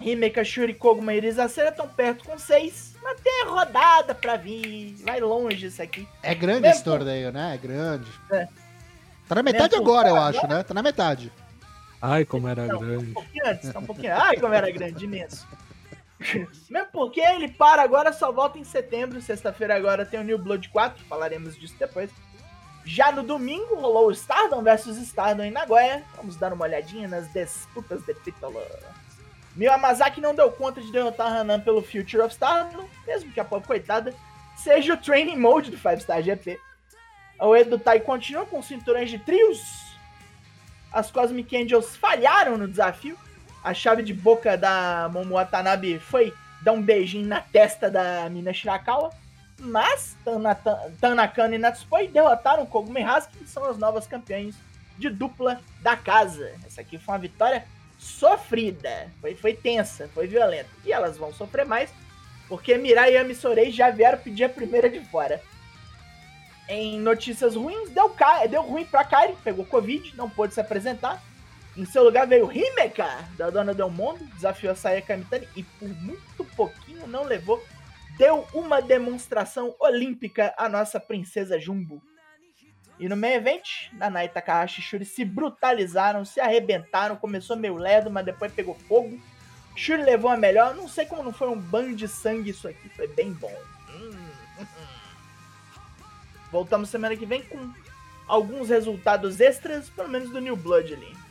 Himeka, 0.00 0.44
Shuri, 0.44 0.74
Koguma 0.74 1.14
e 1.14 1.18
Irizacera 1.18 1.70
estão 1.70 1.88
perto 1.88 2.24
com 2.24 2.38
seis. 2.38 2.94
Mas 3.02 3.20
tem 3.20 3.44
rodada 3.46 4.14
pra 4.14 4.36
vir. 4.36 4.96
Vai 5.02 5.20
longe 5.20 5.66
isso 5.66 5.82
aqui. 5.82 6.08
É 6.22 6.34
grande 6.34 6.62
Mesmo 6.62 6.74
esse 6.74 6.84
torneio, 6.84 7.30
né? 7.30 7.54
É 7.54 7.58
grande. 7.58 8.10
É. 8.30 8.48
Tá 9.28 9.34
na 9.34 9.42
metade 9.42 9.72
Mesmo 9.72 9.86
agora, 9.86 10.08
eu 10.08 10.16
acho, 10.16 10.46
né? 10.46 10.62
Tá 10.62 10.74
na 10.74 10.82
metade. 10.82 11.30
Ai, 12.00 12.24
como 12.24 12.48
era 12.48 12.66
Não, 12.66 12.78
grande. 12.78 13.10
Um 13.10 13.14
pouquinho 13.14 13.46
antes, 13.46 13.72
tá 13.72 13.78
um 13.78 13.86
pouquinho. 13.86 14.14
Ai, 14.14 14.36
como 14.36 14.52
era 14.52 14.70
grande, 14.70 15.04
imenso. 15.04 15.46
Mesmo 16.70 16.88
porque 16.92 17.20
ele 17.20 17.48
para 17.48 17.82
agora, 17.82 18.12
só 18.12 18.32
volta 18.32 18.58
em 18.58 18.64
setembro. 18.64 19.20
Sexta-feira 19.20 19.74
agora 19.74 20.06
tem 20.06 20.20
o 20.20 20.24
New 20.24 20.38
Blood 20.38 20.68
4, 20.70 21.04
falaremos 21.04 21.56
disso 21.58 21.76
depois. 21.78 22.10
Já 22.84 23.10
no 23.10 23.22
domingo 23.22 23.74
rolou 23.76 24.08
o 24.08 24.12
Stardom 24.12 24.62
versus 24.62 24.98
Stardom 24.98 25.44
em 25.44 25.50
Nagoya. 25.50 26.04
Vamos 26.16 26.36
dar 26.36 26.52
uma 26.52 26.64
olhadinha 26.64 27.08
nas 27.08 27.32
disputas 27.32 28.02
de 28.04 28.14
título. 28.14 28.60
Mio 29.56 29.72
Amazaki 29.72 30.20
não 30.20 30.34
deu 30.34 30.50
conta 30.50 30.80
de 30.80 30.92
derrotar 30.92 31.32
Hanan 31.32 31.60
pelo 31.60 31.80
Future 31.80 32.22
of 32.22 32.32
Stardom, 32.32 32.86
mesmo 33.06 33.32
que 33.32 33.40
a 33.40 33.44
pobre 33.44 33.66
coitada 33.66 34.14
seja 34.56 34.94
o 34.94 34.96
Training 34.96 35.36
Mode 35.36 35.70
do 35.70 35.78
5 35.78 36.00
Star 36.00 36.22
GP. 36.22 36.58
O 37.40 37.56
Edo 37.56 37.78
Tai 37.78 38.00
continua 38.00 38.46
com 38.46 38.62
cinturões 38.62 39.10
de 39.10 39.18
trios. 39.18 39.60
As 40.92 41.10
Cosmic 41.10 41.56
Angels 41.56 41.96
falharam 41.96 42.56
no 42.56 42.68
desafio 42.68 43.18
a 43.64 43.72
chave 43.72 44.02
de 44.02 44.12
boca 44.12 44.58
da 44.58 45.08
Momo 45.10 45.34
Watanabe 45.34 45.98
foi 45.98 46.34
dar 46.60 46.72
um 46.72 46.82
beijinho 46.82 47.26
na 47.26 47.40
testa 47.40 47.90
da 47.90 48.28
Mina 48.28 48.52
Shirakawa. 48.52 49.10
Mas 49.58 50.14
Tanakana 51.00 51.54
e 51.54 51.58
Natsupoi 51.58 52.08
derrotaram 52.08 52.66
Koguma 52.66 53.00
e 53.00 53.02
Hasuki, 53.02 53.38
que 53.38 53.48
são 53.48 53.64
as 53.64 53.78
novas 53.78 54.06
campeãs 54.06 54.54
de 54.98 55.08
dupla 55.08 55.60
da 55.80 55.96
casa. 55.96 56.52
Essa 56.66 56.82
aqui 56.82 56.98
foi 56.98 57.14
uma 57.14 57.20
vitória 57.20 57.64
sofrida, 57.98 59.10
foi, 59.20 59.34
foi 59.34 59.54
tensa, 59.54 60.10
foi 60.12 60.26
violenta. 60.26 60.68
E 60.84 60.92
elas 60.92 61.16
vão 61.16 61.32
sofrer 61.32 61.64
mais, 61.64 61.90
porque 62.48 62.76
Mirai 62.76 63.14
e 63.14 63.16
Amisorei 63.16 63.70
já 63.70 63.90
vieram 63.90 64.18
pedir 64.18 64.44
a 64.44 64.48
primeira 64.48 64.90
de 64.90 65.00
fora. 65.06 65.40
Em 66.68 66.98
notícias 66.98 67.54
ruins, 67.54 67.90
deu, 67.90 68.14
deu 68.50 68.62
ruim 68.62 68.84
pra 68.84 69.04
Kairi, 69.04 69.36
pegou 69.42 69.64
Covid, 69.64 70.14
não 70.16 70.28
pôde 70.28 70.52
se 70.52 70.60
apresentar. 70.60 71.22
Em 71.76 71.84
seu 71.84 72.04
lugar 72.04 72.26
veio 72.26 72.50
Himeka, 72.52 73.28
da 73.36 73.50
Dona 73.50 73.74
Del 73.74 73.90
Mundo, 73.90 74.24
desafiou 74.34 74.72
a 74.72 74.76
Saya 74.76 75.02
Kamitani 75.02 75.48
e 75.56 75.64
por 75.64 75.88
muito 75.88 76.44
pouquinho 76.56 77.06
não 77.08 77.24
levou. 77.24 77.62
Deu 78.16 78.46
uma 78.54 78.80
demonstração 78.80 79.74
olímpica 79.80 80.54
à 80.56 80.68
nossa 80.68 81.00
princesa 81.00 81.58
Jumbo. 81.58 82.00
E 82.96 83.08
no 83.08 83.16
meio 83.16 83.34
evento, 83.34 83.68
Nanai 83.94 84.28
Takahashi 84.28 84.80
e 84.80 84.84
Shuri 84.84 85.04
se 85.04 85.24
brutalizaram, 85.24 86.24
se 86.24 86.38
arrebentaram, 86.38 87.16
começou 87.16 87.56
meio 87.56 87.76
ledo, 87.76 88.08
mas 88.08 88.24
depois 88.24 88.52
pegou 88.52 88.76
fogo. 88.86 89.20
Shuri 89.74 90.04
levou 90.04 90.30
a 90.30 90.36
melhor, 90.36 90.76
não 90.76 90.86
sei 90.86 91.04
como 91.06 91.24
não 91.24 91.32
foi 91.32 91.48
um 91.48 91.58
banho 91.58 91.96
de 91.96 92.06
sangue 92.06 92.50
isso 92.50 92.68
aqui, 92.68 92.88
foi 92.90 93.08
bem 93.08 93.32
bom. 93.32 93.52
Hum. 93.90 94.66
Voltamos 96.52 96.88
semana 96.88 97.16
que 97.16 97.26
vem 97.26 97.42
com 97.42 97.68
alguns 98.28 98.68
resultados 98.68 99.40
extras, 99.40 99.90
pelo 99.90 100.08
menos 100.08 100.30
do 100.30 100.40
New 100.40 100.54
Blood 100.54 100.94
ali. 100.94 101.23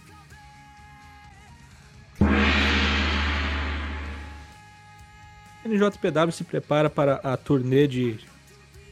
NJPW 5.65 6.31
se 6.31 6.43
prepara 6.43 6.89
para 6.89 7.15
a 7.15 7.37
turnê 7.37 7.87
de 7.87 8.19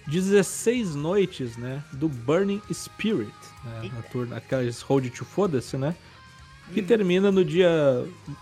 16 0.07 0.95
noites, 0.95 1.57
né, 1.57 1.84
do 1.93 2.10
Burning 2.10 2.62
Spirit, 2.73 3.31
né, 3.63 3.91
a 3.99 4.01
turma, 4.03 4.38
aquelas 4.38 4.81
Hold 4.81 5.10
to 5.10 5.25
Foda-se, 5.25 5.77
né, 5.77 5.95
que 6.73 6.81
hum. 6.81 6.86
termina 6.86 7.31
no 7.31 7.43
dia, 7.43 7.69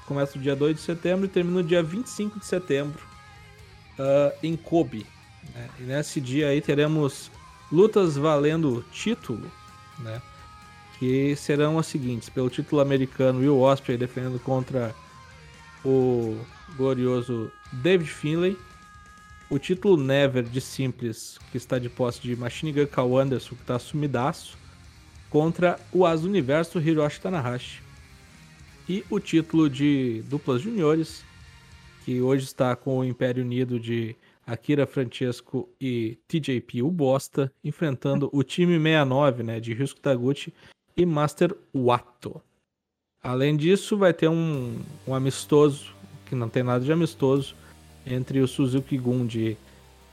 começa 0.05 0.37
no 0.37 0.43
dia 0.43 0.55
2 0.55 0.75
de 0.75 0.81
setembro 0.81 1.25
e 1.25 1.29
termina 1.29 1.61
no 1.61 1.67
dia 1.67 1.83
25 1.83 2.39
de 2.39 2.45
setembro 2.45 3.01
uh, 3.97 4.37
em 4.41 4.55
Kobe. 4.55 5.05
Né, 5.53 5.69
e 5.79 5.83
nesse 5.83 6.21
dia 6.21 6.49
aí 6.49 6.61
teremos 6.61 7.31
lutas 7.71 8.15
valendo 8.15 8.85
título, 8.91 9.51
né, 9.99 10.21
que 10.97 11.35
serão 11.35 11.79
as 11.79 11.87
seguintes, 11.87 12.29
pelo 12.29 12.49
título 12.49 12.81
americano, 12.81 13.39
Will 13.39 13.59
Ospreay 13.59 13.97
defendendo 13.97 14.39
contra 14.39 14.93
o 15.83 16.37
glorioso 16.75 17.51
David 17.71 18.09
Finlay, 18.09 18.57
o 19.49 19.59
título 19.59 19.95
Never 19.95 20.43
de 20.43 20.59
Simples, 20.59 21.37
que 21.51 21.57
está 21.57 21.77
de 21.77 21.89
posse 21.89 22.21
de 22.21 22.35
Machine 22.35 22.71
Gun 22.71 22.87
Cal 22.87 23.17
Anderson, 23.17 23.55
que 23.55 23.61
está 23.61 23.77
sumidaço, 23.77 24.57
contra 25.29 25.79
o 25.91 26.05
As 26.05 26.23
Universo 26.23 26.79
Hiroshi 26.79 27.21
Tanahashi. 27.21 27.81
E 28.87 29.03
o 29.09 29.19
título 29.19 29.69
de 29.69 30.23
duplas 30.27 30.61
juniores, 30.61 31.23
que 32.03 32.21
hoje 32.21 32.45
está 32.45 32.75
com 32.75 32.99
o 32.99 33.05
Império 33.05 33.43
Unido 33.43 33.79
de 33.79 34.15
Akira 34.45 34.87
Francesco 34.87 35.69
e 35.79 36.17
TJP 36.27 36.81
o 36.81 36.89
Bosta, 36.89 37.53
enfrentando 37.63 38.29
o 38.33 38.41
time 38.41 38.77
69, 38.77 39.43
né, 39.43 39.59
de 39.59 39.75
Ryusuke 39.75 40.01
Taguchi 40.01 40.53
e 40.97 41.05
Master 41.05 41.55
Wato. 41.73 42.41
Além 43.21 43.55
disso, 43.55 43.95
vai 43.95 44.13
ter 44.13 44.27
um, 44.27 44.81
um 45.05 45.13
amistoso, 45.13 45.93
que 46.29 46.35
não 46.35 46.47
tem 46.47 46.63
nada 46.63 46.85
de 46.85 46.91
amistoso, 46.91 47.55
entre 48.05 48.39
o 48.39 48.47
Suzuki 48.47 48.97
Gun 48.97 49.25
de 49.25 49.57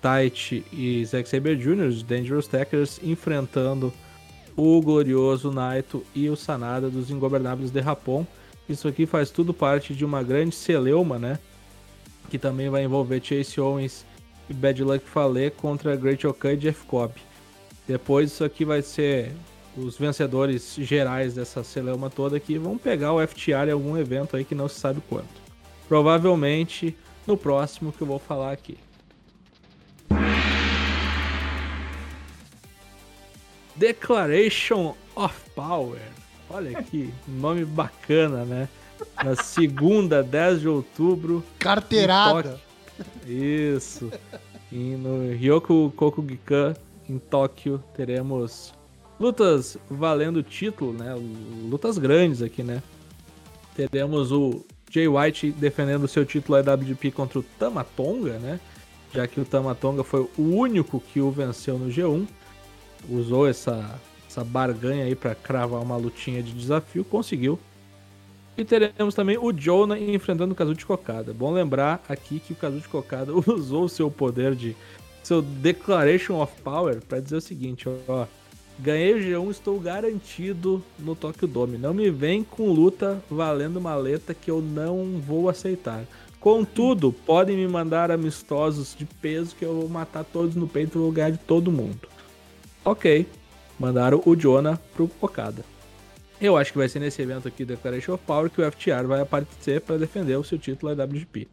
Taichi 0.00 0.64
e 0.72 1.05
Zack 1.05 1.29
Saber 1.29 1.57
Jr., 1.57 1.88
os 1.88 2.02
Dangerous 2.02 2.48
Tackers, 2.48 2.98
enfrentando 3.02 3.92
o 4.57 4.81
glorioso 4.81 5.52
Naito 5.52 6.02
e 6.14 6.29
o 6.31 6.37
Sanada 6.37 6.88
dos 6.88 7.11
Ingobernáveis 7.11 7.70
de 7.70 7.83
Japão. 7.83 8.26
Isso 8.68 8.88
aqui 8.88 9.07
faz 9.07 9.31
tudo 9.31 9.52
parte 9.52 9.94
de 9.94 10.05
uma 10.05 10.22
grande 10.22 10.55
celeuma, 10.55 11.18
né? 11.18 11.38
Que 12.31 12.38
também 12.38 12.68
vai 12.68 12.83
envolver 12.83 13.22
Chase 13.22 13.61
Owens 13.61 14.05
e 14.48 14.55
Bad 14.55 14.83
Luck 14.83 15.07
Fale 15.07 15.50
contra 15.50 15.94
Great 15.94 16.26
Okai 16.26 16.55
e 16.55 16.57
Jeff 16.57 16.85
Cobb. 16.87 17.14
Depois 17.87 18.33
isso 18.33 18.42
aqui 18.42 18.64
vai 18.64 18.83
ser 18.83 19.33
os 19.76 19.96
vencedores 19.98 20.74
gerais 20.79 21.35
dessa 21.35 21.62
celeuma 21.62 22.09
toda 22.09 22.40
que 22.40 22.59
vão 22.59 22.79
pegar 22.79 23.12
o 23.12 23.24
FTR 23.24 23.68
em 23.68 23.72
algum 23.72 23.96
evento 23.96 24.37
aí 24.37 24.44
que 24.44 24.55
não 24.55 24.68
se 24.68 24.81
sabe 24.81 25.00
quanto. 25.09 25.45
Provavelmente 25.88 26.96
no 27.27 27.37
próximo 27.37 27.92
que 27.92 28.03
eu 28.03 28.07
vou 28.07 28.18
falar 28.18 28.53
aqui. 28.53 28.79
Declaration 33.75 34.94
of 35.14 35.35
Power. 35.55 36.01
Olha 36.49 36.83
que 36.83 37.12
nome 37.29 37.64
bacana, 37.64 38.44
né? 38.44 38.68
Na 39.22 39.37
segunda, 39.37 40.22
10 40.25 40.61
de 40.61 40.68
outubro. 40.68 41.44
Carteirada. 41.59 42.61
Isso. 43.27 44.11
E 44.72 44.96
no 44.96 45.33
Ryoku 45.33 45.92
Kokugikan, 45.96 46.75
em 47.09 47.18
Tóquio, 47.18 47.83
teremos 47.94 48.72
lutas 49.20 49.77
valendo 49.90 50.42
título, 50.42 50.92
né? 50.92 51.14
Lutas 51.68 51.99
grandes 51.99 52.42
aqui, 52.42 52.62
né? 52.62 52.83
Teremos 53.75 54.33
o 54.33 54.64
Jay 54.90 55.09
White 55.09 55.53
defendendo 55.53 56.09
seu 56.09 56.25
título 56.25 56.59
IWGP 56.59 57.11
contra 57.11 57.38
o 57.38 57.42
Tamatonga, 57.42 58.38
né? 58.38 58.61
Já 59.12 59.27
que 59.27 59.40
o 59.40 59.44
Tamatonga 59.44 60.05
foi 60.05 60.29
o 60.37 60.42
único 60.42 61.01
que 61.01 61.20
o 61.20 61.31
venceu 61.31 61.79
no 61.79 61.90
G1. 61.90 62.27
Usou 63.09 63.49
essa, 63.49 63.99
essa 64.29 64.44
barganha 64.44 65.05
aí 65.05 65.14
para 65.14 65.35
cravar 65.35 65.83
uma 65.83 65.96
lutinha 65.96 66.42
de 66.42 66.53
desafio, 66.53 67.05
conseguiu. 67.05 67.59
E 68.57 68.64
teremos 68.64 69.14
também 69.14 69.37
o 69.37 69.53
Jonah 69.53 69.99
enfrentando 69.99 70.53
o 70.53 70.57
Kazuchi 70.57 70.87
Kokada. 70.87 71.33
Bom 71.33 71.53
lembrar 71.53 72.03
aqui 72.09 72.40
que 72.40 72.53
o 72.53 72.57
Kazuchi 72.57 72.88
Kokada 72.88 73.33
usou 73.46 73.85
o 73.85 73.88
seu 73.88 74.11
poder 74.11 74.55
de 74.55 74.75
seu 75.22 75.42
Declaration 75.42 76.40
of 76.40 76.53
Power 76.62 77.01
para 77.07 77.20
dizer 77.20 77.37
o 77.37 77.40
seguinte, 77.40 77.88
ó, 78.09 78.27
Ganhei 78.79 79.15
o 79.15 79.19
G1, 79.19 79.51
estou 79.51 79.81
garantido 79.81 80.83
no 80.99 81.15
Tokyo 81.15 81.49
Dome. 81.49 81.79
Não 81.79 81.95
me 81.95 82.11
vem 82.11 82.45
com 82.45 82.71
luta 82.71 83.23
valendo 83.31 83.81
maleta 83.81 84.35
que 84.35 84.51
eu 84.51 84.61
não 84.61 85.19
vou 85.19 85.49
aceitar. 85.49 86.05
Contudo, 86.39 87.11
podem 87.11 87.57
me 87.57 87.67
mandar 87.67 88.11
amistosos 88.11 88.95
de 88.97 89.07
peso 89.07 89.57
que 89.57 89.65
eu 89.65 89.75
vou 89.75 89.89
matar 89.89 90.25
todos 90.25 90.55
no 90.55 90.69
peito 90.69 90.99
no 90.99 91.07
lugar 91.07 91.33
de 91.33 91.39
todo 91.39 91.73
mundo. 91.73 92.07
Ok, 92.85 93.27
mandaram 93.79 94.23
o 94.25 94.37
Jonah 94.37 94.79
pro 94.95 95.11
Okada. 95.21 95.65
Eu 96.39 96.57
acho 96.57 96.71
que 96.71 96.79
vai 96.79 96.89
ser 96.89 97.01
nesse 97.01 97.23
evento 97.23 97.49
aqui, 97.49 97.65
Declaration 97.65 98.12
of 98.12 98.25
Power, 98.27 98.51
que 98.51 98.61
o 98.61 98.71
FTR 98.71 99.07
vai 99.07 99.23
aparecer 99.23 99.81
para 99.81 99.97
defender 99.97 100.37
o 100.37 100.45
seu 100.45 100.59
título 100.59 100.95
da 100.95 101.05
WGP. 101.05 101.49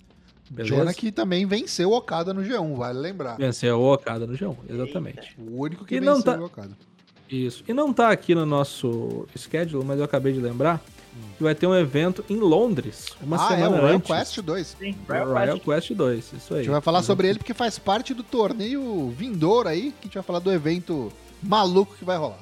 Beleza? 0.52 0.76
Jonah 0.76 0.94
que 0.94 1.10
também 1.10 1.46
venceu 1.46 1.90
o 1.90 1.98
Okada 1.98 2.34
no 2.34 2.42
G1, 2.42 2.76
vale 2.76 3.00
lembrar. 3.00 3.38
Venceu 3.38 3.80
o 3.80 3.94
Okada 3.94 4.28
no 4.28 4.34
G1, 4.34 4.58
exatamente. 4.70 5.36
O 5.40 5.62
único 5.62 5.86
que 5.86 5.96
e 5.96 6.00
venceu 6.02 6.22
tá... 6.22 6.38
o 6.38 6.46
Okada. 6.46 6.78
Isso. 7.34 7.64
E 7.68 7.74
não 7.74 7.92
tá 7.92 8.12
aqui 8.12 8.36
no 8.36 8.46
nosso 8.46 9.28
schedule, 9.36 9.84
mas 9.84 9.98
eu 9.98 10.06
acabei 10.06 10.34
de 10.34 10.40
lembrar 10.40 10.80
que 11.36 11.44
vai 11.44 11.56
ter 11.56 11.66
um 11.66 11.76
evento 11.76 12.24
em 12.30 12.38
Londres, 12.38 13.16
uma 13.22 13.38
ah, 13.38 13.48
semana 13.48 13.76
é, 13.76 13.80
o 13.80 13.82
Royal 13.82 13.96
antes. 13.96 14.12
Quest 14.12 14.40
2. 14.40 14.68
Sim, 14.80 14.96
Royal, 15.08 15.28
Royal 15.28 15.60
Quest. 15.60 15.92
2, 15.94 16.34
isso 16.34 16.54
aí. 16.54 16.60
A 16.60 16.64
gente 16.64 16.72
vai 16.72 16.82
falar 16.82 17.00
uhum. 17.00 17.04
sobre 17.04 17.28
ele 17.28 17.40
porque 17.40 17.54
faz 17.54 17.80
parte 17.80 18.14
do 18.14 18.22
torneio 18.22 19.10
vindouro 19.10 19.68
aí, 19.68 19.92
que 19.94 20.02
a 20.02 20.04
gente 20.04 20.14
vai 20.14 20.24
falar 20.24 20.40
do 20.40 20.52
evento 20.52 21.12
maluco 21.42 21.96
que 21.96 22.06
vai 22.06 22.18
rolar. 22.18 22.40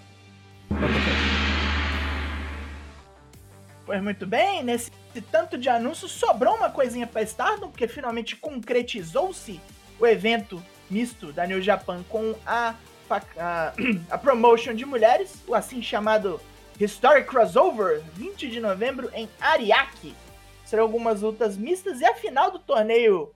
Pois 3.85 4.03
muito 4.03 4.25
bem, 4.25 4.63
nesse 4.63 4.91
tanto 5.31 5.57
de 5.57 5.69
anúncios, 5.69 6.11
sobrou 6.11 6.55
uma 6.55 6.69
coisinha 6.69 7.07
pra 7.07 7.21
Stardom, 7.23 7.69
porque 7.69 7.87
finalmente 7.87 8.35
concretizou-se 8.35 9.59
o 9.99 10.05
evento 10.05 10.61
misto 10.89 11.31
da 11.31 11.47
New 11.47 11.61
Japan 11.61 12.03
com 12.09 12.35
a 12.45 12.75
a, 13.13 13.73
a 14.09 14.17
promotion 14.17 14.73
de 14.73 14.85
mulheres, 14.85 15.43
o 15.47 15.53
assim 15.53 15.81
chamado 15.81 16.39
Historic 16.79 17.27
Crossover, 17.27 18.01
20 18.15 18.49
de 18.49 18.59
novembro 18.59 19.09
em 19.13 19.29
Ariake. 19.39 20.15
Serão 20.65 20.83
algumas 20.83 21.21
lutas 21.21 21.57
mistas 21.57 21.99
e 21.99 22.05
a 22.05 22.15
final 22.15 22.49
do 22.49 22.59
torneio 22.59 23.33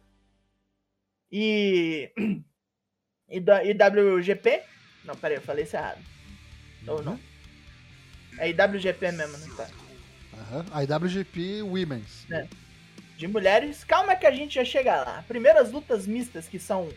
e 1.32 2.12
e 3.30 3.38
IWGP. 3.40 4.64
Não, 5.04 5.16
peraí, 5.16 5.38
eu 5.38 5.42
falei 5.42 5.64
isso 5.64 5.76
errado. 5.76 6.02
Ou 6.88 7.04
não? 7.04 7.20
É 8.40 8.50
IWGP 8.50 9.12
mesmo, 9.12 9.38
não 9.38 9.56
tá? 9.56 9.68
Aham, 10.34 10.66
uhum. 10.72 10.82
IWGP 10.82 11.62
Women's. 11.62 12.26
É. 12.32 12.48
De 13.18 13.28
mulheres, 13.28 13.84
calma 13.84 14.16
que 14.16 14.26
a 14.26 14.32
gente 14.32 14.56
já 14.56 14.66
chega 14.66 14.96
lá. 14.96 15.24
Primeiras 15.28 15.72
lutas 15.72 16.06
mistas 16.06 16.48
que 16.48 16.60
são 16.60 16.90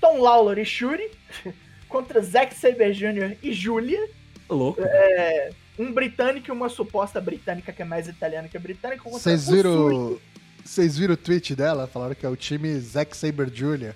Tom 0.00 0.20
Lawler 0.20 0.58
e 0.58 0.64
Shuri. 0.64 1.10
contra 1.96 2.20
Zack 2.20 2.54
Saber 2.54 2.92
Jr. 2.92 3.38
e 3.42 3.54
Julia. 3.54 4.06
Louco. 4.50 4.82
É, 4.82 5.50
um 5.78 5.90
britânico 5.92 6.50
e 6.50 6.52
uma 6.52 6.68
suposta 6.68 7.20
britânica 7.20 7.72
que 7.72 7.80
é 7.80 7.86
mais 7.86 8.06
italiana 8.06 8.48
que 8.48 8.56
a 8.56 8.60
britânica. 8.60 9.08
Vocês 9.08 9.48
viram, 9.48 10.18
vocês 10.62 10.98
viram 10.98 11.14
o 11.14 11.16
tweet 11.16 11.56
dela? 11.56 11.86
Falaram 11.86 12.14
que 12.14 12.26
é 12.26 12.28
o 12.28 12.36
time 12.36 12.78
Zack 12.78 13.16
Saber 13.16 13.48
Jr. 13.48 13.94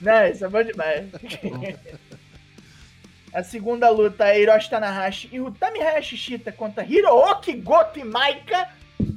Não, 0.00 0.26
isso 0.26 0.44
é 0.44 0.48
bom 0.48 0.62
demais. 0.62 1.06
a 3.34 3.42
segunda 3.42 3.90
luta 3.90 4.28
é 4.28 4.40
Hiroshi 4.40 4.70
Tanahashi 4.70 5.28
e 5.32 5.40
Utami 5.40 5.80
Hayashishita 5.80 6.52
contra 6.52 6.84
Hirooki 6.84 7.54
Goto 7.54 7.98
e 7.98 8.04
Maika. 8.04 8.68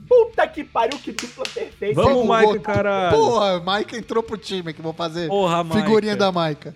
Puta 0.07 0.47
que 0.47 0.63
pariu, 0.63 0.97
que 0.97 1.11
dupla 1.11 1.45
perfeita. 1.53 2.01
Vamos, 2.01 2.25
Maika, 2.25 2.59
cara. 2.59 3.11
Porra, 3.11 3.59
Maika 3.59 3.95
entrou 3.95 4.23
pro 4.23 4.35
time 4.35 4.73
que 4.73 4.81
vou 4.81 4.93
fazer 4.93 5.27
Porra, 5.27 5.63
figurinha 5.63 6.15
da 6.15 6.31
Maika. 6.31 6.73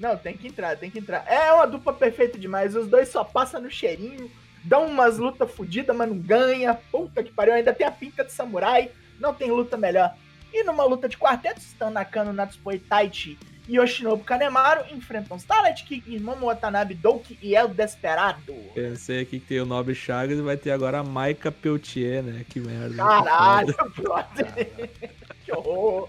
Não, 0.00 0.16
tem 0.16 0.34
que 0.34 0.48
entrar, 0.48 0.76
tem 0.76 0.90
que 0.90 0.98
entrar. 0.98 1.24
É 1.28 1.52
uma 1.52 1.66
dupla 1.66 1.92
perfeita 1.92 2.38
demais. 2.38 2.74
Os 2.74 2.88
dois 2.88 3.08
só 3.10 3.22
passam 3.22 3.60
no 3.60 3.70
cheirinho, 3.70 4.30
dão 4.64 4.86
umas 4.86 5.18
lutas 5.18 5.50
fodidas, 5.50 5.94
mas 5.94 6.08
não 6.08 6.18
ganha. 6.18 6.74
Puta 6.74 7.22
que 7.22 7.30
pariu, 7.30 7.52
ainda 7.52 7.74
tem 7.74 7.86
a 7.86 7.90
pinta 7.92 8.24
de 8.24 8.32
samurai. 8.32 8.90
Não 9.20 9.34
tem 9.34 9.50
luta 9.50 9.76
melhor. 9.76 10.14
E 10.52 10.64
numa 10.64 10.84
luta 10.84 11.06
de 11.06 11.18
quartetos, 11.18 11.74
Tanakano, 11.78 12.32
Natsupoi, 12.32 12.78
Taichi 12.78 13.38
e 13.68 13.76
Yoshinobu 13.76 14.24
Kanemaru 14.24 14.84
enfrentam 14.90 15.36
Starlight 15.36 15.84
Kick, 15.84 16.18
Momo 16.18 16.46
Watanabe, 16.46 16.94
Douki 16.94 17.38
e 17.40 17.54
El 17.54 17.68
Desperado. 17.68 18.54
Pensei 18.74 19.20
aqui 19.20 19.38
que 19.38 19.46
tem 19.46 19.60
o 19.60 19.66
Nobre 19.66 19.94
Chagas 19.94 20.38
e 20.38 20.42
vai 20.42 20.56
ter 20.56 20.72
agora 20.72 20.98
a 20.98 21.04
Maika 21.04 21.52
Peltier, 21.52 22.22
né? 22.22 22.44
Que 22.48 22.58
merda. 22.58 22.96
Caralho, 22.96 23.76
brother. 23.94 24.90
que 25.44 25.52
horror. 25.52 26.08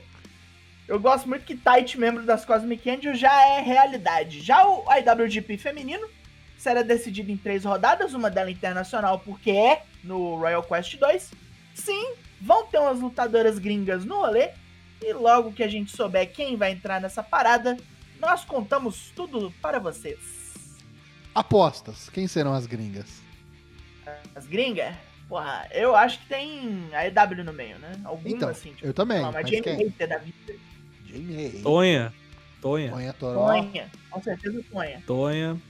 Eu 0.92 1.00
gosto 1.00 1.30
muito 1.30 1.46
que 1.46 1.56
Taichi, 1.56 1.98
membro 1.98 2.26
das 2.26 2.44
Cosmic 2.44 2.90
Angel, 2.90 3.16
já 3.16 3.32
é 3.48 3.62
realidade. 3.62 4.42
Já 4.42 4.68
o 4.68 4.84
IWGP 4.94 5.58
feminino 5.58 6.06
será 6.58 6.82
decidido 6.82 7.32
em 7.32 7.38
três 7.38 7.64
rodadas, 7.64 8.14
uma 8.14 8.30
dela 8.30 8.52
internacional 8.52 9.18
porque 9.20 9.52
é 9.52 9.84
no 10.04 10.36
Royal 10.36 10.62
Quest 10.62 10.98
2. 10.98 11.32
Sim, 11.74 12.16
vão 12.42 12.66
ter 12.66 12.78
umas 12.78 13.00
lutadoras 13.00 13.58
gringas 13.58 14.04
no 14.04 14.16
rolê. 14.16 14.50
E 15.02 15.14
logo 15.14 15.54
que 15.54 15.64
a 15.64 15.68
gente 15.70 15.96
souber 15.96 16.30
quem 16.30 16.58
vai 16.58 16.74
entrar 16.74 17.00
nessa 17.00 17.24
parada, 17.24 17.78
nós 18.20 18.44
contamos 18.44 19.14
tudo 19.16 19.50
para 19.62 19.80
vocês. 19.80 20.20
Apostas. 21.34 22.10
Quem 22.10 22.28
serão 22.28 22.54
as 22.54 22.68
gringas? 22.68 23.22
As 24.36 24.46
gringas? 24.46 24.94
Porra, 25.30 25.70
eu 25.72 25.96
acho 25.96 26.20
que 26.20 26.26
tem 26.26 26.90
a 26.92 27.08
EW 27.08 27.46
no 27.46 27.54
meio, 27.54 27.80
né? 27.80 27.94
Alguma 28.04 28.36
Então, 28.36 28.50
assim. 28.50 28.74
Tipo, 28.74 28.88
eu 28.88 28.94
também. 28.94 29.22
uma 29.22 29.32
mas 29.32 29.48
Jamie 29.48 29.62
quem? 29.62 29.78
Hater 29.78 30.10
da 30.10 30.18
vida. 30.18 30.71
Jamie 31.12 31.36
Hayter. 31.46 31.62
Tonha. 31.64 32.14
Tonha. 32.62 32.92
Tonha 32.92 33.14
Toró. 33.14 33.46
Tonha. 33.48 33.90
Com 34.10 34.22
certeza 34.24 34.62
Tonha. 34.72 35.04
Tonha. 35.08 35.62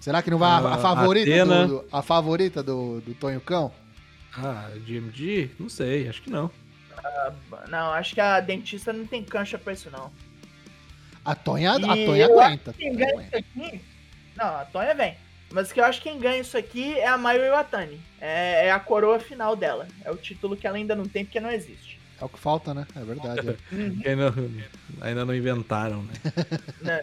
Será 0.00 0.22
que 0.22 0.30
não 0.30 0.38
vai 0.38 0.50
a, 0.50 0.58
a 0.58 0.74
Ah, 0.74 0.78
favorita 0.78 1.30
Atena. 1.30 1.66
do, 1.66 1.78
do- 1.80 1.88
a 1.92 2.02
favorita 2.02 2.62
do, 2.62 3.00
do 3.00 3.14
Tonho 3.14 3.40
Cão? 3.40 3.72
Ah, 4.36 4.70
GMG? 4.86 5.50
Não 5.58 5.68
sei, 5.68 6.08
acho 6.08 6.22
que 6.22 6.30
não. 6.30 6.50
Não, 7.68 7.92
acho 7.92 8.14
que 8.14 8.20
a 8.20 8.40
dentista 8.40 8.92
não 8.92 9.06
tem 9.06 9.22
cancha 9.24 9.58
pra 9.58 9.72
isso, 9.72 9.90
não. 9.90 10.10
A 11.24 11.34
Tonha, 11.34 11.72
a 11.72 11.78
Tonha 11.80 12.26
aguenta. 12.26 12.72
Quem 12.72 12.94
ganha 12.94 13.22
isso 13.22 13.36
aqui. 13.36 13.80
Não, 14.36 14.46
a 14.46 14.64
Tonha 14.64 14.94
vem. 14.94 15.14
Mas 15.50 15.72
que 15.72 15.80
eu 15.80 15.84
acho 15.84 16.00
que 16.02 16.10
quem 16.10 16.18
ganha 16.20 16.40
isso 16.40 16.56
aqui 16.56 16.94
é 16.98 17.06
a 17.06 17.16
Mayu 17.18 17.44
Iwatani. 17.44 18.00
É, 18.20 18.66
é 18.66 18.70
a 18.70 18.78
coroa 18.78 19.18
final 19.18 19.56
dela. 19.56 19.88
É 20.04 20.10
o 20.10 20.16
título 20.16 20.56
que 20.56 20.66
ela 20.66 20.76
ainda 20.76 20.94
não 20.94 21.06
tem 21.06 21.24
porque 21.24 21.40
não 21.40 21.50
existe. 21.50 21.97
É 22.20 22.24
o 22.24 22.28
que 22.28 22.38
falta, 22.38 22.74
né? 22.74 22.86
É 22.96 23.04
verdade. 23.04 23.48
é. 23.50 24.08
Ainda, 24.08 24.34
ainda 25.00 25.24
não 25.24 25.34
inventaram, 25.34 26.02
né? 26.02 26.12
né? 26.80 27.02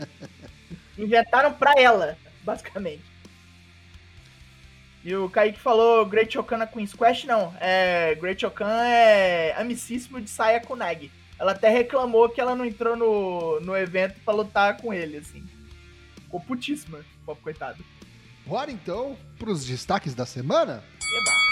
Inventaram 0.97 1.53
pra 1.53 1.73
ela, 1.77 2.17
basicamente. 2.43 3.03
E 5.03 5.15
o 5.15 5.29
Kaique 5.29 5.59
falou 5.59 6.05
Great 6.05 6.37
Okan 6.37 6.57
na 6.57 6.67
Queen's 6.67 6.93
Quest, 6.93 7.25
não. 7.25 7.53
É, 7.59 8.15
Great 8.15 8.43
Okan 8.45 8.83
é 8.83 9.53
amicíssimo 9.55 10.19
de 10.19 10.29
Saya 10.29 10.59
Kunagi. 10.59 11.11
Ela 11.37 11.51
até 11.51 11.69
reclamou 11.69 12.29
que 12.29 12.41
ela 12.41 12.55
não 12.55 12.65
entrou 12.65 12.95
no, 12.95 13.59
no 13.59 13.77
evento 13.77 14.19
pra 14.25 14.33
lutar 14.33 14.77
com 14.77 14.93
ele, 14.93 15.17
assim. 15.17 15.43
Ficou 16.23 16.39
putíssima, 16.39 16.99
pobre 17.25 17.43
coitado. 17.43 17.85
Bora 18.45 18.71
então 18.71 19.17
pros 19.37 19.65
destaques 19.65 20.15
da 20.15 20.25
semana? 20.25 20.83
Eba. 21.01 21.44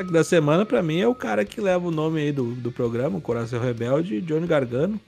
O 0.00 0.12
da 0.12 0.24
semana, 0.24 0.64
pra 0.64 0.82
mim, 0.82 0.98
é 1.00 1.06
o 1.06 1.14
cara 1.14 1.44
que 1.44 1.60
leva 1.60 1.86
o 1.86 1.90
nome 1.90 2.20
aí 2.20 2.32
do, 2.32 2.54
do 2.54 2.72
programa, 2.72 3.18
o 3.18 3.20
Coração 3.20 3.60
Rebelde, 3.60 4.20
Johnny 4.22 4.46
Gargano. 4.46 4.98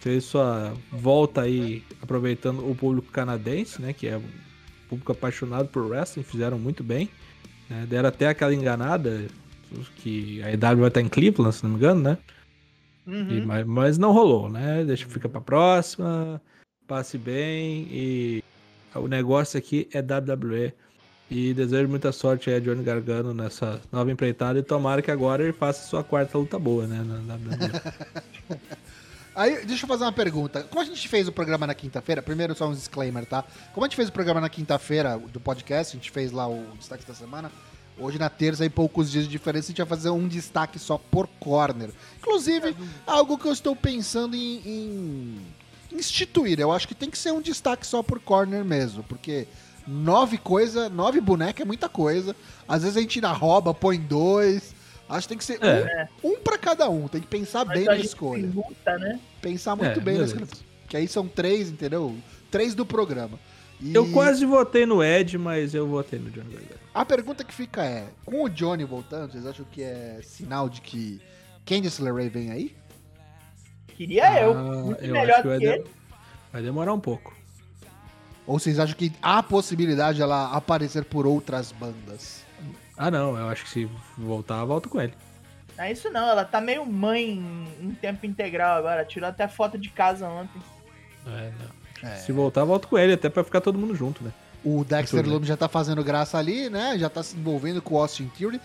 Fez 0.00 0.24
sua 0.24 0.74
volta 0.92 1.42
aí, 1.42 1.82
aproveitando 2.02 2.68
o 2.68 2.74
público 2.74 3.10
canadense, 3.10 3.80
né? 3.80 3.92
Que 3.94 4.06
é 4.08 4.18
um 4.18 4.22
público 4.88 5.12
apaixonado 5.12 5.68
por 5.68 5.86
wrestling, 5.86 6.22
fizeram 6.22 6.58
muito 6.58 6.82
bem. 6.84 7.08
né, 7.70 7.86
deram 7.88 8.10
até 8.10 8.28
aquela 8.28 8.54
enganada 8.54 9.24
que 9.96 10.42
a 10.42 10.52
EW 10.52 10.80
vai 10.80 10.88
estar 10.88 11.00
em 11.00 11.08
Cleveland, 11.08 11.56
se 11.56 11.64
não 11.64 11.70
me 11.70 11.76
engano, 11.76 12.02
né? 12.02 12.18
E- 13.06 13.10
Uhum. 13.10 13.46
mas, 13.46 13.66
mas 13.66 13.98
não 13.98 14.12
rolou, 14.12 14.48
né? 14.50 14.84
Deixa 14.84 15.06
fica 15.08 15.28
pra 15.28 15.40
próxima, 15.40 16.40
passe 16.86 17.16
bem 17.18 17.88
e 17.90 18.44
o 18.94 19.08
negócio 19.08 19.58
aqui 19.58 19.88
é 19.92 20.00
WWE. 20.02 20.72
E 21.30 21.54
desejo 21.54 21.88
muita 21.88 22.12
sorte 22.12 22.50
aí 22.50 22.56
a 22.56 22.60
Johnny 22.60 22.82
Gargano 22.82 23.32
nessa 23.32 23.80
nova 23.90 24.10
empreitada 24.10 24.58
e 24.58 24.62
tomara 24.62 25.00
que 25.00 25.10
agora 25.10 25.42
ele 25.42 25.52
faça 25.52 25.88
sua 25.88 26.04
quarta 26.04 26.36
luta 26.36 26.58
boa, 26.58 26.86
né? 26.86 27.02
Na 27.02 27.34
WWE. 27.34 28.58
Aí, 29.34 29.66
deixa 29.66 29.82
eu 29.84 29.88
fazer 29.88 30.04
uma 30.04 30.12
pergunta. 30.12 30.62
Como 30.62 30.80
a 30.80 30.84
gente 30.84 31.08
fez 31.08 31.26
o 31.26 31.32
programa 31.32 31.66
na 31.66 31.74
quinta-feira, 31.74 32.22
primeiro 32.22 32.54
só 32.54 32.68
um 32.68 32.72
disclaimer, 32.72 33.26
tá? 33.26 33.44
Como 33.72 33.84
a 33.84 33.88
gente 33.88 33.96
fez 33.96 34.08
o 34.08 34.12
programa 34.12 34.40
na 34.40 34.48
quinta-feira 34.48 35.18
do 35.18 35.40
podcast, 35.40 35.96
a 35.96 35.98
gente 35.98 36.12
fez 36.12 36.30
lá 36.30 36.46
o 36.46 36.64
destaque 36.78 37.04
da 37.04 37.14
semana. 37.14 37.50
Hoje, 37.98 38.16
na 38.16 38.28
terça, 38.28 38.64
em 38.64 38.70
poucos 38.70 39.10
dias 39.10 39.24
de 39.24 39.30
diferença, 39.30 39.66
a 39.66 39.70
gente 39.70 39.78
vai 39.78 39.86
fazer 39.86 40.10
um 40.10 40.28
destaque 40.28 40.78
só 40.78 40.98
por 40.98 41.26
corner. 41.40 41.90
Inclusive, 42.18 42.76
algo 43.04 43.36
que 43.36 43.46
eu 43.46 43.52
estou 43.52 43.74
pensando 43.74 44.36
em, 44.36 44.62
em 44.64 45.46
instituir. 45.92 46.60
Eu 46.60 46.70
acho 46.70 46.86
que 46.86 46.94
tem 46.94 47.10
que 47.10 47.18
ser 47.18 47.32
um 47.32 47.40
destaque 47.40 47.84
só 47.84 48.04
por 48.04 48.20
corner 48.20 48.64
mesmo, 48.64 49.02
porque 49.02 49.48
nove 49.86 50.38
coisa, 50.38 50.88
nove 50.88 51.20
bonecos 51.20 51.60
é 51.60 51.64
muita 51.64 51.88
coisa. 51.88 52.34
Às 52.68 52.82
vezes 52.82 52.96
a 52.96 53.00
gente 53.00 53.18
ainda 53.18 53.32
rouba, 53.32 53.72
põe 53.74 53.98
dois. 53.98 54.74
Acho 55.08 55.22
que 55.26 55.28
tem 55.28 55.38
que 55.38 55.44
ser 55.44 55.62
É. 55.62 56.08
um, 56.22 56.30
um 56.32 56.36
pra 56.40 56.56
cada 56.58 56.88
um. 56.88 57.06
Tem 57.08 57.20
que 57.20 57.26
pensar 57.26 57.64
Mas 57.64 57.76
bem 57.78 57.84
na 57.86 57.96
escolha 57.96 58.48
luta, 58.54 58.98
né? 58.98 59.20
pensar 59.42 59.76
muito 59.76 60.00
É, 60.00 60.02
bem 60.02 60.18
nas 60.18 60.32
beleza. 60.32 60.52
que 60.88 60.96
aí 60.96 61.06
são 61.06 61.28
três, 61.28 61.68
entendeu? 61.68 62.14
Três 62.50 62.74
do 62.74 62.86
programa. 62.86 63.38
E 63.80 63.94
Eu 63.94 64.10
quase 64.12 64.46
votei 64.46 64.86
no 64.86 65.02
Ed, 65.04 65.36
mas 65.36 65.74
eu 65.74 65.86
votei 65.86 66.18
no 66.18 66.30
Johnny 66.30 66.54
Gargano. 66.54 66.80
A 66.94 67.04
pergunta 67.04 67.44
que 67.44 67.52
fica 67.52 67.84
é: 67.84 68.06
com 68.24 68.44
o 68.44 68.48
Johnny 68.48 68.84
voltando, 68.84 69.32
vocês 69.32 69.44
acham 69.46 69.66
que 69.70 69.82
é 69.82 70.20
sinal 70.22 70.68
de 70.70 70.80
que 70.80 71.20
Candice 71.66 72.00
LeRae 72.00 72.28
vem 72.30 72.50
aí? 72.52 72.74
Queria 73.88 74.40
eu. 74.42 74.52
Ah, 74.56 74.62
Muito 74.84 75.04
eu 75.04 75.12
melhor 75.12 75.30
acho 75.30 75.42
que 75.42 75.48
vai, 75.48 75.58
que 75.58 75.66
de- 75.66 75.72
ele. 75.72 75.84
vai 76.52 76.62
demorar 76.62 76.92
um 76.94 77.00
pouco. 77.00 77.36
Ou 78.46 78.58
vocês 78.58 78.78
acham 78.78 78.96
que 78.96 79.12
há 79.22 79.42
possibilidade 79.42 80.16
de 80.16 80.22
ela 80.22 80.54
aparecer 80.54 81.04
por 81.04 81.26
outras 81.26 81.72
bandas? 81.72 82.44
Ah, 82.96 83.10
não, 83.10 83.36
eu 83.36 83.48
acho 83.48 83.64
que 83.64 83.70
se 83.70 83.90
voltar, 84.16 84.64
volto 84.64 84.88
com 84.88 85.00
ele. 85.00 85.14
Não 85.76 85.84
é 85.84 85.92
isso 85.92 86.08
não, 86.10 86.28
ela 86.28 86.44
tá 86.44 86.60
meio 86.60 86.86
mãe 86.86 87.30
em 87.30 87.64
em 87.80 87.90
tempo 87.94 88.24
integral 88.26 88.78
agora. 88.78 89.04
Tirou 89.04 89.28
até 89.28 89.46
foto 89.48 89.76
de 89.78 89.90
casa 89.90 90.28
ontem. 90.28 90.60
É, 91.26 91.52
não. 91.58 92.10
É. 92.10 92.16
Se 92.16 92.32
voltar, 92.32 92.64
volto 92.64 92.88
com 92.88 92.98
ele, 92.98 93.14
até 93.14 93.28
pra 93.28 93.44
ficar 93.44 93.60
todo 93.60 93.78
mundo 93.78 93.94
junto, 93.94 94.22
né? 94.22 94.32
O 94.64 94.84
Dexter. 94.84 95.26
Lumis 95.26 95.48
já 95.48 95.56
tá 95.56 95.68
fazendo 95.68 96.02
graça 96.02 96.38
ali, 96.38 96.70
né? 96.70 96.98
Já 96.98 97.10
tá 97.10 97.22
se 97.22 97.36
envolvendo 97.36 97.82
com 97.82 97.94
o 97.94 97.98
Austin 97.98 98.28
Theory. 98.28 98.60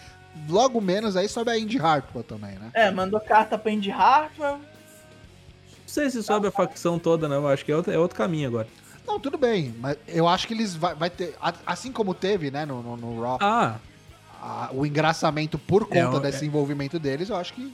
Logo 0.48 0.80
menos 0.80 1.18
aí 1.18 1.28
sobe 1.28 1.52
a 1.52 1.58
Indy 1.58 1.80
Hartwell 1.80 2.24
também, 2.24 2.52
né? 2.52 2.70
É, 2.74 2.92
mandou 2.92 3.20
carta 3.20 3.58
pra 3.58 3.72
Indy 3.72 3.92
Hartwell. 3.92 4.58
Não 4.58 5.88
sei 5.88 6.10
se 6.10 6.22
sobe 6.24 6.48
a 6.48 6.52
facção 6.52 6.98
toda, 7.00 7.28
não. 7.28 7.38
Eu 7.38 7.48
acho 7.50 7.66
que 7.66 7.72
é 7.72 7.76
outro, 7.76 7.92
é 7.92 7.98
outro 7.98 8.18
caminho 8.18 8.48
agora. 8.48 8.68
Não, 9.08 9.20
tudo 9.20 9.38
bem, 9.38 9.74
mas 9.80 9.98
eu 10.08 10.28
acho 10.28 10.48
que 10.48 10.54
eles 10.54 10.76
vai, 10.76 10.94
vai 10.96 11.10
ter. 11.10 11.36
Assim 11.66 11.92
como 11.92 12.14
teve, 12.14 12.52
né, 12.52 12.66
no, 12.66 12.82
no, 12.84 12.96
no 12.98 13.22
Raw, 13.22 13.38
Ah, 13.42 13.78
a- 14.42 14.70
o 14.74 14.86
engraçamento 14.86 15.58
por 15.58 15.86
conta 15.88 16.18
o- 16.18 16.20
desse 16.20 16.46
envolvimento 16.46 17.00
deles, 17.00 17.30
eu 17.30 17.36
acho 17.36 17.54
que. 17.54 17.74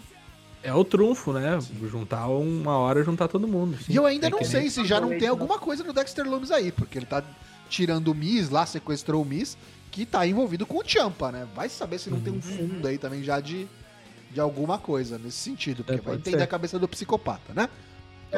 é 0.63 0.73
o 0.73 0.83
trunfo, 0.83 1.33
né? 1.33 1.59
Juntar 1.89 2.27
uma 2.27 2.77
hora, 2.77 3.03
juntar 3.03 3.27
todo 3.27 3.47
mundo. 3.47 3.77
E 3.87 3.95
eu 3.95 4.05
ainda 4.05 4.27
É 4.27 4.29
não 4.29 4.43
sei 4.43 4.61
nem- 4.61 4.69
se 4.69 4.83
já 4.85 4.99
não 4.99 5.09
tem 5.17 5.27
alguma 5.27 5.59
coisa 5.59 5.83
no 5.83 5.93
Dexter 5.93 6.27
Lumis 6.27 6.51
aí, 6.51 6.71
porque 6.71 6.97
ele 6.97 7.05
tá 7.05 7.21
tirando 7.69 8.07
o 8.09 8.15
Miz 8.15 8.49
lá, 8.49 8.65
sequestrou 8.65 9.21
o 9.21 9.25
Miz, 9.25 9.57
que 9.91 10.05
tá 10.05 10.25
envolvido 10.25 10.65
com 10.65 10.77
o 10.77 10.83
Champa, 10.87 11.31
né? 11.31 11.47
Vai 11.55 11.69
saber 11.69 11.99
se 11.99 12.09
não 12.09 12.19
tem 12.19 12.31
um 12.33 12.41
fundo 12.41 12.87
aí 12.87 12.97
também 12.97 13.23
já 13.23 13.39
de, 13.39 13.67
de 14.31 14.39
alguma 14.39 14.77
coisa 14.77 15.17
nesse 15.17 15.37
sentido, 15.37 15.83
porque 15.83 15.99
É, 15.99 16.03
vai 16.03 16.15
entender 16.15 16.37
ser. 16.37 16.43
a 16.43 16.47
cabeça 16.47 16.79
do 16.79 16.87
psicopata, 16.87 17.53
né? 17.53 17.69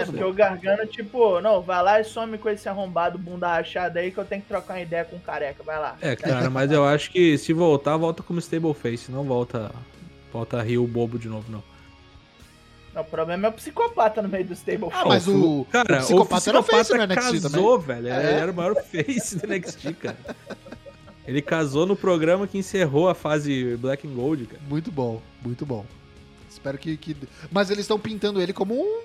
É, 0.01 0.05
porque 0.05 0.23
o 0.23 0.33
Gargano, 0.33 0.85
tipo, 0.85 1.41
não, 1.41 1.61
vai 1.61 1.83
lá 1.83 1.99
e 1.99 2.03
some 2.03 2.37
com 2.37 2.49
esse 2.49 2.67
arrombado 2.67 3.17
bunda 3.17 3.47
rachada 3.47 3.99
aí 3.99 4.11
que 4.11 4.17
eu 4.17 4.25
tenho 4.25 4.41
que 4.41 4.47
trocar 4.47 4.75
uma 4.75 4.81
ideia 4.81 5.05
com 5.05 5.15
o 5.15 5.19
careca. 5.19 5.63
Vai 5.63 5.79
lá. 5.79 5.97
É, 6.01 6.15
cara, 6.15 6.49
mas 6.49 6.71
eu 6.71 6.85
acho 6.85 7.11
que 7.11 7.37
se 7.37 7.53
voltar, 7.53 7.97
volta 7.97 8.23
como 8.23 8.39
stable 8.39 8.73
face, 8.73 9.11
não 9.11 9.23
volta 9.23 9.71
volta 10.31 10.59
a 10.59 10.63
rir 10.63 10.77
o 10.77 10.87
bobo 10.87 11.17
de 11.17 11.27
novo, 11.27 11.51
não. 11.51 11.63
Não, 12.93 13.01
o 13.01 13.05
problema 13.05 13.47
é 13.47 13.49
o 13.49 13.53
psicopata 13.53 14.21
no 14.21 14.29
meio 14.29 14.45
do 14.45 14.53
stable. 14.53 14.89
Ah, 14.91 15.05
mas 15.05 15.27
o, 15.27 15.65
Cara, 15.71 15.97
o 15.97 15.99
psicopata, 15.99 16.49
era 16.49 16.63
face 16.63 16.93
no 16.93 17.07
psicopata 17.07 17.31
NXT 17.31 17.43
casou, 17.43 17.79
também. 17.79 18.01
velho. 18.01 18.07
É. 18.07 18.31
Ele 18.31 18.39
era 18.39 18.51
o 18.51 18.55
maior 18.55 18.75
face 18.75 19.37
do 19.37 19.47
NXT, 19.47 19.93
cara. 19.93 20.17
Ele 21.27 21.41
casou 21.41 21.85
no 21.85 21.95
programa 21.95 22.47
que 22.47 22.57
encerrou 22.57 23.09
a 23.09 23.13
fase 23.13 23.75
Black 23.77 24.07
and 24.07 24.11
Gold, 24.11 24.45
cara. 24.45 24.61
Muito 24.67 24.91
bom, 24.91 25.21
muito 25.43 25.65
bom. 25.65 25.85
Espero 26.49 26.77
que. 26.77 26.97
que... 26.97 27.15
Mas 27.51 27.69
eles 27.69 27.81
estão 27.81 27.99
pintando 27.99 28.41
ele 28.41 28.53
como 28.53 28.73
um. 28.73 29.01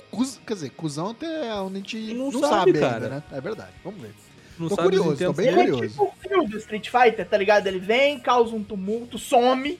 Cuz- 0.00 0.40
Quer 0.46 0.54
dizer, 0.54 0.70
cuzão 0.70 1.10
até 1.10 1.52
onde 1.54 1.74
a 1.74 1.78
gente 1.78 2.14
Não 2.14 2.30
não, 2.30 2.40
sabe, 2.40 2.50
sabe, 2.50 2.72
cara. 2.80 2.94
ainda, 2.94 3.08
né? 3.10 3.22
É 3.32 3.40
verdade. 3.40 3.70
Vamos 3.84 4.00
ver. 4.00 4.14
Não 4.58 4.68
Tô 4.68 4.76
curioso, 4.76 5.16
tô 5.16 5.32
bem 5.32 5.48
é 5.48 5.52
curioso. 5.54 5.88
tipo 5.88 6.04
o 6.04 6.12
Phil 6.20 6.46
do 6.46 6.56
Street 6.58 6.88
Fighter, 6.88 7.26
tá 7.28 7.36
ligado? 7.36 7.66
Ele 7.66 7.80
vem, 7.80 8.20
causa 8.20 8.54
um 8.54 8.62
tumulto, 8.62 9.18
some, 9.18 9.78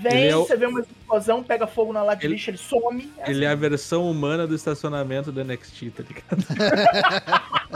Vem, 0.00 0.28
é 0.28 0.36
o- 0.36 0.46
você 0.46 0.56
vê 0.56 0.66
uma 0.66 0.80
explosão, 0.80 1.42
pega 1.42 1.66
fogo 1.66 1.92
na 1.92 2.04
lata 2.04 2.20
de 2.20 2.26
Ele- 2.26 2.34
lixo, 2.34 2.50
ele 2.50 2.56
some. 2.58 3.12
é 3.18 3.30
Ele 3.32 3.44
é 3.44 3.48
a 3.48 3.54
versão 3.56 4.08
humana 4.08 4.46
do 4.46 4.54
estacionamento 4.54 5.32
do 5.32 5.40
NXT, 5.42 5.90
tá 5.90 6.04
ligado? 6.04 6.46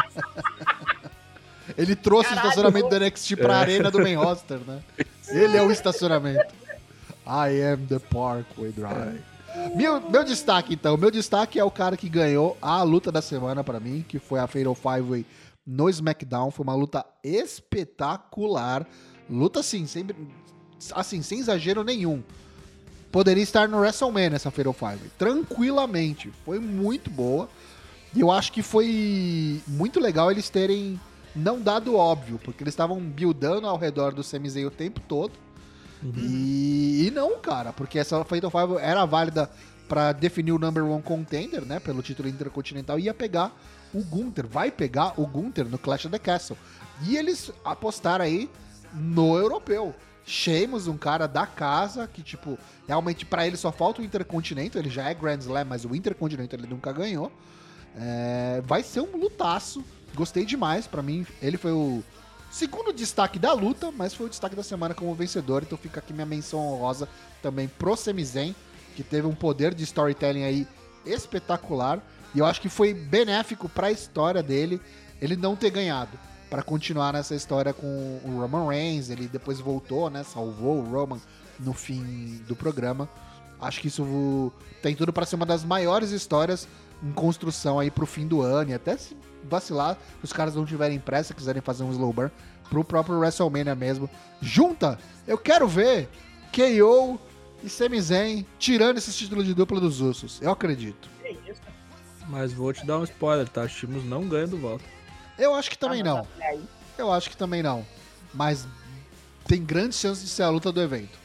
Ele 1.77 1.97
trouxe 1.97 2.29
Caralho. 2.29 2.47
o 2.47 2.51
estacionamento 2.51 2.89
do 2.89 2.97
NXT 2.97 3.37
pra 3.37 3.55
É. 3.55 3.61
arena 3.61 3.91
do 3.91 3.99
main 4.01 4.15
roster, 4.17 4.59
né? 4.67 4.81
Ele 5.29 5.57
é 5.57 5.63
o 5.63 5.71
estacionamento. 5.71 6.55
I 7.27 7.63
am 7.73 7.87
the 7.87 7.99
Parkway 7.99 8.71
Drive. 8.73 9.21
Meu, 9.75 10.01
meu 10.11 10.25
destaque, 10.25 10.75
então. 10.75 10.97
Meu 10.97 11.11
destaque 11.11 11.59
é 11.59 11.65
o 11.65 11.71
cara 11.71 11.97
que 11.97 12.09
ganhou 12.09 12.57
a 12.61 12.83
luta 12.83 13.13
da 13.13 13.23
semana 13.23 13.63
pra 13.63 13.81
mim, 13.81 14.05
que 14.07 14.19
foi 14.19 14.41
a 14.41 14.47
Fatal 14.47 14.75
Five 14.75 15.09
Way 15.09 15.27
no 15.67 15.89
SmackDown. 15.89 16.51
Foi 16.51 16.65
uma 16.65 16.75
luta 16.75 17.05
espetacular. 17.23 18.87
Luta, 19.29 19.61
assim, 19.61 19.87
sem, 19.87 20.07
assim, 20.93 21.23
sem 21.23 21.39
exagero 21.39 21.85
nenhum. 21.85 22.23
Poderia 23.11 23.43
estar 23.43 23.69
no 23.69 23.79
WrestleMania 23.79 24.37
essa 24.37 24.51
Fatal 24.51 24.73
Five. 24.73 25.11
Tranquilamente. 25.19 26.33
Foi 26.45 26.59
muito 26.59 27.11
boa. 27.11 27.49
E 28.15 28.21
eu 28.21 28.31
acho 28.31 28.53
que 28.53 28.63
foi 28.63 29.61
muito 29.67 30.01
legal 30.01 30.31
eles 30.31 30.49
terem 30.49 31.01
não 31.35 31.61
dado 31.61 31.97
óbvio, 31.97 32.39
porque 32.43 32.63
eles 32.63 32.73
estavam 32.73 33.01
buildando 33.01 33.67
ao 33.67 33.79
redor 33.79 34.13
do 34.13 34.23
Sami 34.23 34.49
o 34.65 34.71
tempo 34.71 35.01
todo. 35.01 35.33
E, 36.17 37.07
e 37.07 37.11
não, 37.11 37.39
cara, 37.39 37.73
porque 37.73 37.99
essa 37.99 38.25
Fatal 38.25 38.51
Five 38.51 38.81
era 38.81 39.05
válida 39.05 39.51
pra 39.89 40.13
definir 40.13 40.53
o 40.53 40.59
number 40.59 40.85
one 40.85 41.03
contender, 41.03 41.65
né, 41.65 41.79
pelo 41.79 42.03
título 42.03 42.29
intercontinental, 42.29 42.99
ia 42.99 43.13
pegar 43.13 43.53
o 43.93 44.03
Gunther, 44.03 44.47
vai 44.47 44.71
pegar 44.71 45.21
o 45.21 45.27
Gunther 45.27 45.67
no 45.69 45.79
Clash 45.79 46.07
of 46.07 46.13
the 46.13 46.19
Castle. 46.19 46.57
E 47.07 47.17
eles 47.17 47.53
apostaram 47.65 48.25
aí 48.25 48.49
no 48.95 49.37
europeu. 49.37 49.95
Sheamus, 50.25 50.87
um 50.87 50.97
cara 50.97 51.27
da 51.27 51.47
casa, 51.47 52.07
que, 52.07 52.23
tipo, 52.23 52.59
realmente 52.87 53.27
pra 53.27 53.47
ele 53.47 53.57
só 53.57 53.73
falta 53.73 54.01
o 54.01 54.05
Intercontinental, 54.05 54.81
ele 54.81 54.89
já 54.89 55.09
é 55.09 55.15
Grand 55.15 55.39
Slam, 55.39 55.65
mas 55.65 55.85
o 55.85 55.95
Intercontinental 55.95 56.61
ele 56.61 56.69
nunca 56.69 56.93
ganhou. 56.93 57.31
É, 57.97 58.63
vai 58.65 58.83
ser 58.83 59.01
um 59.01 59.17
lutaço. 59.17 59.85
Gostei 60.15 60.45
demais. 60.45 60.87
Pra 60.87 61.03
mim, 61.03 61.27
ele 61.41 61.57
foi 61.57 61.73
o 61.73 62.03
segundo 62.53 62.93
destaque 62.93 63.39
da 63.39 63.53
luta, 63.53 63.91
mas 63.91 64.15
foi 64.15 64.27
o 64.27 64.29
destaque 64.29 64.55
da 64.55 64.63
semana 64.63 64.95
como 64.95 65.15
vencedor. 65.15 65.63
Então 65.63 65.77
fica 65.79 65.99
aqui 65.99 66.13
minha 66.13 66.27
menção 66.27 66.61
honrosa 66.61 67.09
também 67.43 67.67
pro 67.67 67.97
Sami 67.97 68.25
Zayn, 68.25 68.55
que 68.95 69.03
teve 69.03 69.27
um 69.27 69.35
poder 69.35 69.75
de 69.75 69.83
storytelling 69.83 70.45
aí 70.45 70.69
espetacular. 71.05 72.01
E 72.35 72.39
eu 72.39 72.47
acho 72.47 72.61
que 72.61 72.69
foi 72.69 72.95
benéfico 72.95 73.69
pra 73.69 73.91
história 73.91 74.43
dele 74.43 74.81
ele 75.21 75.37
não 75.37 75.57
ter 75.57 75.71
ganhado. 75.71 76.19
Pra 76.51 76.63
continuar 76.63 77.15
nessa 77.15 77.35
história 77.35 77.73
com 77.73 78.21
o 78.25 78.39
Roman 78.41 78.69
Reigns. 78.69 79.09
Ele 79.09 79.27
depois 79.27 79.59
voltou, 79.59 80.11
né? 80.11 80.23
Salvou 80.23 80.79
o 80.79 80.85
Roman 80.85 81.19
no 81.59 81.73
fim 81.73 82.43
do 82.47 82.55
programa. 82.55 83.09
Acho 83.59 83.81
que 83.81 83.89
isso 83.89 84.53
tem 84.83 84.95
tudo 84.95 85.13
pra 85.13 85.25
ser 85.25 85.37
uma 85.37 85.47
das 85.47 85.65
maiores 85.65 86.11
histórias 86.11 86.69
em 87.03 87.13
construção 87.13 87.79
aí 87.79 87.91
pro 87.91 88.05
fim 88.05 88.27
do 88.27 88.43
ano. 88.43 88.71
E 88.71 88.75
até 88.75 88.99
se 88.99 89.17
vacilar, 89.45 89.97
se 90.19 90.25
os 90.25 90.33
caras 90.33 90.55
não 90.55 90.65
tiverem 90.65 90.99
pressa, 90.99 91.35
quiserem 91.35 91.61
fazer 91.63 91.83
um 91.85 91.91
slow 91.91 92.13
burn 92.13 92.31
pro 92.71 92.85
próprio 92.85 93.19
WrestleMania 93.19 93.75
mesmo. 93.75 94.09
Junta! 94.41 94.99
Eu 95.27 95.37
quero 95.39 95.69
ver 95.69 96.09
KO 96.53 97.19
e 97.63 97.69
Sami 97.69 98.01
Zayn 98.01 98.47
tirando 98.59 98.99
esses 98.99 99.17
títulos 99.17 99.45
de 99.45 99.55
dupla 99.55 99.79
dos 99.81 100.01
Usos. 100.01 100.41
Eu 100.43 100.51
acredito. 100.51 101.09
Mas 102.29 102.53
vou 102.53 102.73
te 102.73 102.87
dar 102.87 102.99
um 102.99 103.05
spoiler, 103.05 103.49
tá? 103.49 103.63
Os 103.63 103.73
times 103.75 104.05
não 104.05 104.27
ganham 104.29 104.49
do 104.49 104.57
volta. 104.59 104.85
Eu 105.39 105.55
acho 105.55 105.69
que 105.71 105.77
também 105.79 106.01
Ah, 106.03 106.05
não. 106.05 106.29
aí. 106.41 106.63
Eu 106.97 107.13
acho 107.13 107.29
que 107.29 107.37
também 107.37 107.63
não. 107.63 107.85
Mas 108.33 108.67
tem 109.47 109.63
grandes 109.63 109.99
chances 109.99 110.25
de 110.25 110.31
ser 110.31 110.45
a 110.45 110.49
luta 110.51 110.71
do 110.73 110.81
evento. 110.81 111.19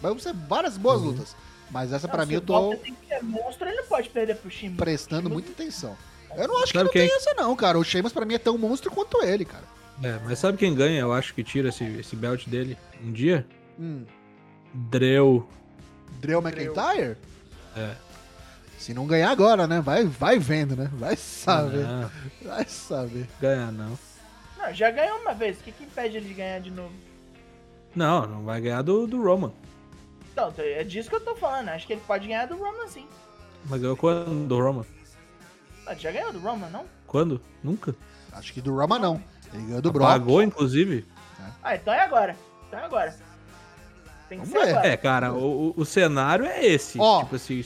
Vão 0.00 0.18
ser 0.18 0.34
várias 0.34 0.76
boas 0.76 1.00
Uhum. 1.00 1.06
lutas. 1.08 1.34
Mas 1.70 1.92
essa 1.92 2.06
Não, 2.06 2.14
pra 2.14 2.22
se 2.24 2.28
mim 2.28 2.34
eu 2.34 2.40
o 2.40 2.42
tô 2.44 2.52
Walter 2.52 2.76
tem 2.78 2.94
que 2.94 3.06
ser 3.08 3.22
monstro, 3.22 3.66
ele 3.68 3.76
não 3.78 3.86
pode 3.86 4.10
perder 4.10 4.36
pro 4.36 4.50
time. 4.50 4.76
prestando 4.76 5.30
muita 5.30 5.50
atenção. 5.50 5.96
Eu 6.36 6.48
não 6.48 6.56
acho 6.58 6.66
que 6.72 6.78
Sabe 6.78 6.84
não 6.84 6.92
quem? 6.92 7.06
tem 7.08 7.16
essa 7.16 7.34
não, 7.34 7.54
cara. 7.56 7.78
O 7.78 7.84
Sheamus 7.84 8.12
pra 8.12 8.24
mim 8.24 8.34
é 8.34 8.38
tão 8.38 8.56
monstro 8.58 8.90
quanto 8.90 9.22
ele, 9.22 9.44
cara. 9.44 9.64
É, 10.02 10.18
mas 10.24 10.38
sabe 10.38 10.58
quem 10.58 10.74
ganha? 10.74 11.00
Eu 11.00 11.12
acho 11.12 11.32
que 11.34 11.44
tira 11.44 11.68
esse, 11.68 11.84
esse 11.84 12.16
belt 12.16 12.46
dele 12.48 12.76
um 13.02 13.12
dia? 13.12 13.46
Hum. 13.78 14.04
Drew. 14.72 15.46
Drew 16.20 16.40
McIntyre? 16.40 17.16
É. 17.76 17.94
Se 18.78 18.92
não 18.92 19.06
ganhar 19.06 19.30
agora, 19.30 19.66
né? 19.66 19.80
Vai, 19.80 20.04
vai 20.04 20.38
vendo, 20.38 20.74
né? 20.76 20.90
Vai 20.94 21.16
saber. 21.16 21.84
Não, 21.86 22.10
Vai 22.42 22.64
saber. 22.66 23.26
ganha 23.40 23.70
não. 23.70 23.96
Não, 24.58 24.74
já 24.74 24.90
ganhou 24.90 25.18
uma 25.20 25.32
vez. 25.32 25.58
O 25.60 25.62
que, 25.62 25.72
que 25.72 25.84
impede 25.84 26.16
ele 26.16 26.28
de 26.28 26.34
ganhar 26.34 26.60
de 26.60 26.70
novo? 26.70 26.92
Não, 27.94 28.26
não 28.26 28.44
vai 28.44 28.60
ganhar 28.60 28.82
do, 28.82 29.06
do 29.06 29.22
Roman. 29.22 29.52
Então, 30.32 30.52
é 30.58 30.82
disso 30.82 31.08
que 31.08 31.14
eu 31.16 31.20
tô 31.20 31.36
falando. 31.36 31.68
Acho 31.68 31.86
que 31.86 31.92
ele 31.92 32.02
pode 32.06 32.26
ganhar 32.26 32.46
do 32.46 32.56
Roman 32.56 32.88
sim. 32.88 33.06
Mas 33.66 33.80
ganhou 33.80 33.96
quando 33.96 34.48
do 34.48 34.58
Roman? 34.60 34.84
Ah, 35.86 35.94
já 35.94 36.10
ganhou 36.10 36.32
do 36.32 36.38
Roman, 36.38 36.68
não? 36.70 36.84
Quando? 37.06 37.40
Nunca. 37.62 37.94
Acho 38.32 38.52
que 38.52 38.60
do 38.60 38.74
Roma 38.74 38.98
não. 38.98 39.22
Ele 39.52 39.64
ganhou 39.66 39.82
do 39.82 39.92
Brock. 39.92 40.08
Pagou, 40.08 40.42
inclusive. 40.42 41.06
Ah, 41.62 41.76
então 41.76 41.92
é 41.94 42.00
agora. 42.00 42.36
Então 42.68 42.78
é 42.80 42.84
agora. 42.84 43.16
Tem 44.28 44.40
que 44.40 44.46
Vamos 44.46 44.58
ser 44.60 44.66
ver. 44.66 44.70
agora. 44.72 44.88
É, 44.88 44.96
cara, 44.96 45.32
o, 45.32 45.74
o- 45.76 45.84
cenário 45.84 46.44
é 46.46 46.64
esse. 46.64 46.98
Ó. 46.98 47.22
Tipo 47.22 47.36
assim, 47.36 47.64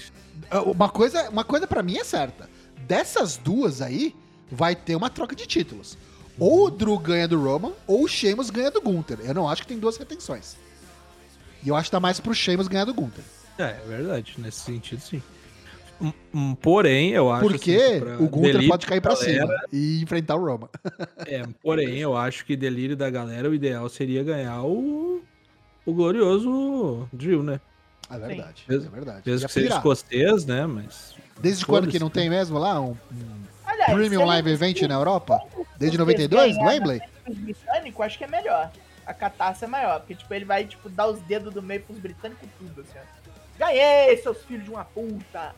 Ah, 0.50 0.62
Uma 0.62 0.88
coisa, 0.88 1.28
uma 1.30 1.44
coisa 1.44 1.66
para 1.66 1.82
mim 1.82 1.96
é 1.98 2.04
certa. 2.04 2.48
Dessas 2.80 3.36
duas 3.36 3.80
aí, 3.80 4.14
vai 4.50 4.74
ter 4.74 4.94
uma 4.96 5.08
troca 5.10 5.34
de 5.36 5.46
títulos. 5.46 5.96
Ou 6.38 6.66
o 6.66 6.70
Drew 6.70 6.98
ganha 6.98 7.26
do 7.26 7.40
Roman, 7.42 7.72
ou 7.86 8.04
o 8.04 8.08
Sheamus 8.08 8.50
ganha 8.50 8.70
do 8.70 8.80
Gunther. 8.80 9.18
Eu 9.22 9.34
não 9.34 9.48
acho 9.48 9.62
que 9.62 9.68
tem 9.68 9.78
duas 9.78 9.96
retenções. 9.96 10.56
E 11.62 11.68
eu 11.68 11.74
acho 11.76 11.84
que 11.86 11.90
tá 11.92 11.98
mais 12.00 12.20
pro 12.20 12.32
Sheamus 12.34 12.68
ganhar 12.68 12.84
do 12.84 12.94
Gunther. 12.94 13.24
é, 13.58 13.62
é 13.64 13.82
verdade. 13.86 14.34
Nesse 14.38 14.60
sentido, 14.60 15.00
sim. 15.00 15.22
Hum, 16.32 16.54
porém, 16.54 17.10
eu 17.10 17.30
acho 17.30 17.48
Porque 17.48 17.74
assim, 17.74 18.00
pra 18.00 18.14
o 18.16 18.28
Gunther 18.28 18.52
delírio 18.52 18.68
pode 18.68 18.86
cair 18.86 19.00
galera- 19.16 19.46
cima 19.46 19.54
e 19.72 20.00
enfrentar 20.02 20.36
o 20.36 20.44
Roman. 20.44 20.68
É, 21.26 21.42
porém, 21.62 21.98
eu 21.98 22.16
acho 22.16 22.44
que 22.44 22.56
delírio 22.56 22.96
da 22.96 23.10
galera, 23.10 23.50
o 23.50 23.54
ideal 23.54 23.88
seria 23.88 24.22
ganhar 24.22 24.62
o, 24.62 25.22
o 25.84 25.92
glorioso 25.92 27.08
Drill, 27.12 27.42
né? 27.42 27.60
É 28.10 28.18
verdade. 28.18 28.64
Mesmo- 28.68 28.88
É 28.88 28.90
verdade. 28.94 29.22
Mesmo 29.26 29.46
que 29.48 29.52
seja 29.52 29.76
escocês, 29.76 30.46
né? 30.46 30.66
Mas. 30.66 31.14
Desde 31.40 31.66
quando 31.66 31.88
que 31.88 31.98
não 31.98 32.10
tem 32.10 32.28
mesmo 32.30 32.58
lá 32.58 32.80
um, 32.80 32.90
um 33.12 33.76
se 33.86 33.92
Premium 33.94 34.24
Live 34.24 34.50
Event 34.50 34.82
na 34.82 34.94
Europa? 34.94 35.40
Desde 35.78 35.96
se 35.96 35.98
92, 35.98 36.56
ganhar 36.56 36.66
Wembley? 36.68 37.00
Os 37.28 37.36
britânicos, 37.36 38.06
acho 38.06 38.18
que 38.18 38.24
é 38.24 38.28
melhor. 38.28 38.70
A 39.06 39.14
catástrofe 39.14 39.64
é 39.64 39.68
maior, 39.68 40.00
porque 40.00 40.14
tipo, 40.14 40.32
ele 40.34 40.44
vai 40.44 40.64
tipo, 40.64 40.88
dar 40.88 41.06
os 41.08 41.20
dedos 41.22 41.52
do 41.54 41.62
meio 41.62 41.80
pros 41.82 41.98
britânicos 41.98 42.48
tudo, 42.58 42.80
assim. 42.82 42.98
ó. 42.98 43.28
Ganhei, 43.58 44.16
seus 44.18 44.38
filhos 44.44 44.64
de 44.64 44.70
uma 44.70 44.84
puta! 44.84 45.54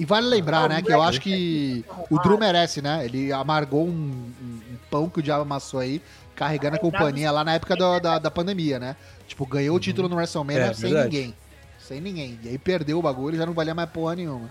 E 0.00 0.04
vale 0.06 0.26
lembrar, 0.26 0.66
né, 0.68 0.80
que 0.80 0.90
eu 0.90 1.02
acho 1.02 1.20
que 1.20 1.84
o 2.10 2.18
Drew 2.20 2.38
merece, 2.38 2.80
né? 2.80 3.04
Ele 3.04 3.30
amargou 3.32 3.86
um, 3.86 3.90
um- 3.90 4.60
pão 4.90 5.08
que 5.10 5.20
o 5.20 5.22
diabo 5.22 5.42
amassou 5.42 5.78
aí, 5.78 6.02
carregando 6.34 6.76
a 6.76 6.78
companhia 6.80 7.30
lá 7.30 7.44
na 7.44 7.52
época 7.54 7.76
da, 7.76 7.98
da, 7.98 8.18
da 8.18 8.30
pandemia, 8.30 8.78
né? 8.78 8.96
Tipo, 9.28 9.44
ganhou 9.46 9.76
o 9.76 9.78
título 9.80 10.08
no 10.08 10.16
WrestleMania 10.16 10.62
É, 10.70 10.72
sem 10.74 10.90
verdade. 10.90 11.04
ninguém. 11.16 11.34
Sem 11.78 12.00
ninguém. 12.00 12.40
E 12.42 12.48
aí 12.48 12.58
perdeu 12.58 12.98
o 12.98 13.02
bagulho 13.02 13.34
e 13.34 13.38
já 13.38 13.44
não 13.46 13.52
valia 13.52 13.74
mais 13.74 13.88
porra 13.90 14.16
nenhuma. 14.16 14.50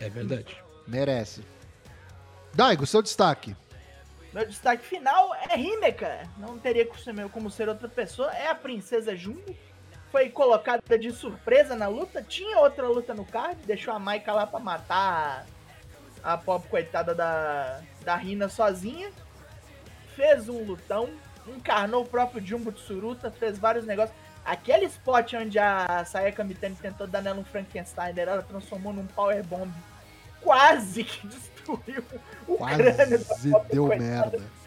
É 0.00 0.08
verdade. 0.08 0.56
Merece. 0.88 1.42
Daigo, 2.54 2.86
seu 2.86 3.02
destaque. 3.02 3.54
Meu 4.32 4.46
destaque 4.46 4.84
final 4.84 5.34
é 5.34 5.58
Himeka. 5.58 6.20
Não 6.38 6.58
teria 6.58 6.86
como 6.86 6.98
ser, 6.98 7.28
como 7.28 7.50
ser 7.50 7.68
outra 7.68 7.88
pessoa. 7.88 8.32
É 8.32 8.48
a 8.48 8.54
Princesa 8.54 9.14
Jumbo. 9.14 9.54
Foi 10.10 10.28
colocada 10.28 10.98
de 10.98 11.12
surpresa 11.12 11.76
na 11.76 11.88
luta. 11.88 12.22
Tinha 12.22 12.58
outra 12.58 12.86
luta 12.88 13.14
no 13.14 13.24
card. 13.24 13.60
Deixou 13.64 13.94
a 13.94 13.98
Maika 13.98 14.32
lá 14.32 14.46
pra 14.46 14.58
matar 14.58 15.46
a, 16.22 16.36
pobre 16.36 16.68
coitada 16.68 17.14
da, 17.14 17.80
da 18.04 18.16
Rina 18.16 18.48
sozinha. 18.48 19.10
Fez 20.16 20.48
um 20.48 20.64
lutão. 20.64 21.10
Encarnou 21.46 22.02
o 22.02 22.06
próprio 22.06 22.44
Jumbo 22.44 22.72
de 22.72 22.80
Suruta. 22.80 23.30
Fez 23.30 23.58
vários 23.58 23.86
negócios. 23.86 24.16
Aquele 24.44 24.86
spot 24.86 25.34
onde 25.34 25.58
a 25.58 26.04
Sayaka 26.04 26.42
Mitani 26.42 26.74
tentou 26.74 27.06
dar 27.06 27.22
nela 27.22 27.38
um 27.38 27.44
Frankenstein, 27.44 28.14
ela 28.16 28.42
transformou 28.42 28.92
num 28.92 29.06
powerbomb. 29.06 29.70
Quase 30.40 31.04
que 31.04 31.26
destruiu 31.28 32.02
o 32.48 32.56
crânio 32.56 33.18
da 33.18 33.24
Quase 33.26 33.50
deu 33.70 33.86
coitada. 33.86 34.38
merda. 34.38 34.59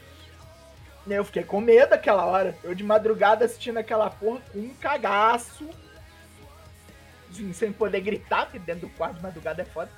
Eu 1.08 1.26
fiquei 1.26 1.43
com 1.43 1.60
medo 1.60 1.93
aquela 1.93 2.26
hora. 2.26 2.58
Eu 2.64 2.74
de 2.74 2.84
madrugada 2.84 3.45
assistindo 3.45 3.78
aquela 3.78 4.10
porra 4.10 4.41
com 4.51 4.60
um 4.60 4.74
cagaço. 4.76 5.70
Assim, 7.30 7.51
sem 7.51 7.72
poder 7.74 8.01
gritar, 8.01 8.45
porque 8.45 8.60
dentro 8.60 8.88
do 8.88 8.93
quarto 8.95 9.18
de 9.18 9.24
madrugada 9.24 9.62
é 9.62 9.66
foda. 9.66 9.91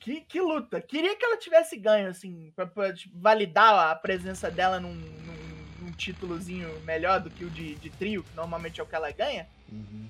Que, 0.00 0.20
que 0.20 0.40
luta. 0.40 0.80
Queria 0.80 1.16
que 1.16 1.24
ela 1.24 1.36
tivesse 1.36 1.76
ganho, 1.76 2.08
assim, 2.08 2.52
pra, 2.54 2.66
pra, 2.66 2.94
validar 3.14 3.90
a 3.90 3.94
presença 3.94 4.50
dela 4.50 4.80
num, 4.80 4.94
num, 4.94 5.82
num 5.82 5.92
títulozinho 5.92 6.68
melhor 6.82 7.20
do 7.20 7.30
que 7.30 7.44
o 7.44 7.50
de, 7.50 7.74
de 7.74 7.90
trio, 7.90 8.22
que 8.22 8.34
normalmente 8.36 8.80
é 8.80 8.82
o 8.82 8.86
que 8.86 8.94
ela 8.94 9.10
ganha. 9.10 9.48
Uhum. 9.70 10.08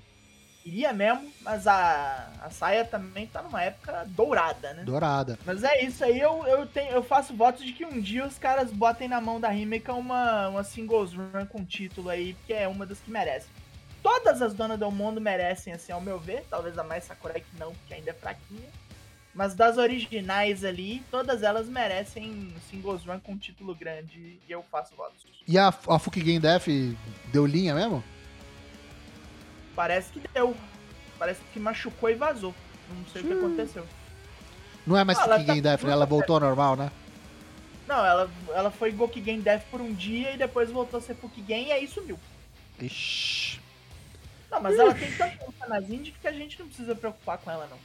Queria 0.67 0.91
mesmo, 0.91 1.31
mas 1.43 1.65
a, 1.65 2.27
a 2.41 2.49
saia 2.49 2.83
também 2.83 3.25
tá 3.25 3.41
numa 3.41 3.63
época 3.63 4.03
dourada, 4.07 4.73
né? 4.73 4.83
Dourada. 4.83 5.39
Mas 5.45 5.63
é 5.63 5.81
isso 5.81 6.03
aí, 6.03 6.19
eu, 6.19 6.45
eu, 6.45 6.67
tenho, 6.67 6.91
eu 6.91 7.01
faço 7.01 7.33
votos 7.33 7.63
de 7.63 7.71
que 7.71 7.85
um 7.85 8.01
dia 8.01 8.27
os 8.27 8.37
caras 8.37 8.69
botem 8.69 9.07
na 9.07 9.21
mão 9.21 9.39
da 9.39 9.55
Himeka 9.55 9.93
uma, 9.93 10.49
uma 10.49 10.65
singles 10.65 11.13
run 11.13 11.45
com 11.45 11.63
título 11.63 12.09
aí, 12.09 12.33
porque 12.33 12.51
é 12.51 12.67
uma 12.67 12.85
das 12.85 12.99
que 12.99 13.09
merece. 13.09 13.47
todas 14.03 14.41
as 14.41 14.53
donas 14.53 14.77
do 14.77 14.91
mundo 14.91 15.21
merecem, 15.21 15.71
assim, 15.71 15.93
ao 15.93 16.01
meu 16.01 16.19
ver. 16.19 16.43
Talvez 16.49 16.77
a 16.77 16.83
mais 16.83 17.05
Sakurai 17.05 17.39
que 17.39 17.57
não, 17.57 17.73
porque 17.73 17.93
ainda 17.93 18.09
é 18.09 18.13
fraquinha. 18.13 18.67
Mas 19.33 19.55
das 19.55 19.77
originais 19.77 20.65
ali, 20.65 21.01
todas 21.09 21.43
elas 21.43 21.69
merecem 21.69 22.53
singles 22.69 23.05
run 23.05 23.21
com 23.21 23.37
título 23.37 23.73
grande 23.73 24.37
e 24.45 24.51
eu 24.51 24.61
faço 24.69 24.93
votos. 24.97 25.25
E 25.47 25.57
a, 25.57 25.69
a 25.69 25.99
Game 26.13 26.41
Def 26.41 26.67
deu 27.31 27.45
linha 27.45 27.73
mesmo? 27.73 28.03
Parece 29.77 30.11
que 30.11 30.27
deu. 30.33 30.57
Parece 31.19 31.39
que 31.53 31.59
machucou 31.59 32.09
e 32.09 32.15
vazou. 32.15 32.53
Não 32.89 33.05
sei 33.13 33.21
Sim. 33.21 33.27
o 33.27 33.31
que 33.31 33.37
aconteceu. 33.45 33.87
Não 34.87 34.97
é 34.97 35.03
mais 35.03 35.19
ah, 35.19 35.27
tá 35.27 35.37
Def, 35.61 35.83
né? 35.83 35.91
Ela 35.91 36.05
voltou 36.07 36.35
ao 36.37 36.39
normal, 36.39 36.75
né? 36.75 36.91
Não, 37.87 38.03
ela, 38.03 38.29
ela 38.55 38.71
foi 38.71 38.91
Game 39.21 39.43
Def 39.43 39.63
por 39.69 39.79
um 39.79 39.93
dia 39.93 40.33
e 40.33 40.37
depois 40.37 40.71
voltou 40.71 40.97
a 40.97 41.01
ser 41.01 41.15
Game 41.41 41.67
e 41.67 41.71
aí 41.71 41.87
sumiu. 41.87 42.17
Ixi. 42.81 43.61
Não, 44.49 44.61
mas 44.61 44.73
Ixi. 44.73 44.81
ela 44.81 44.93
tem 44.95 45.11
tanta 45.11 45.67
nas 45.67 45.89
Indie 45.89 46.11
que 46.11 46.27
a 46.27 46.31
gente 46.31 46.59
não 46.59 46.67
precisa 46.67 46.95
preocupar 46.95 47.37
com 47.37 47.51
ela, 47.51 47.67
não. 47.67 47.77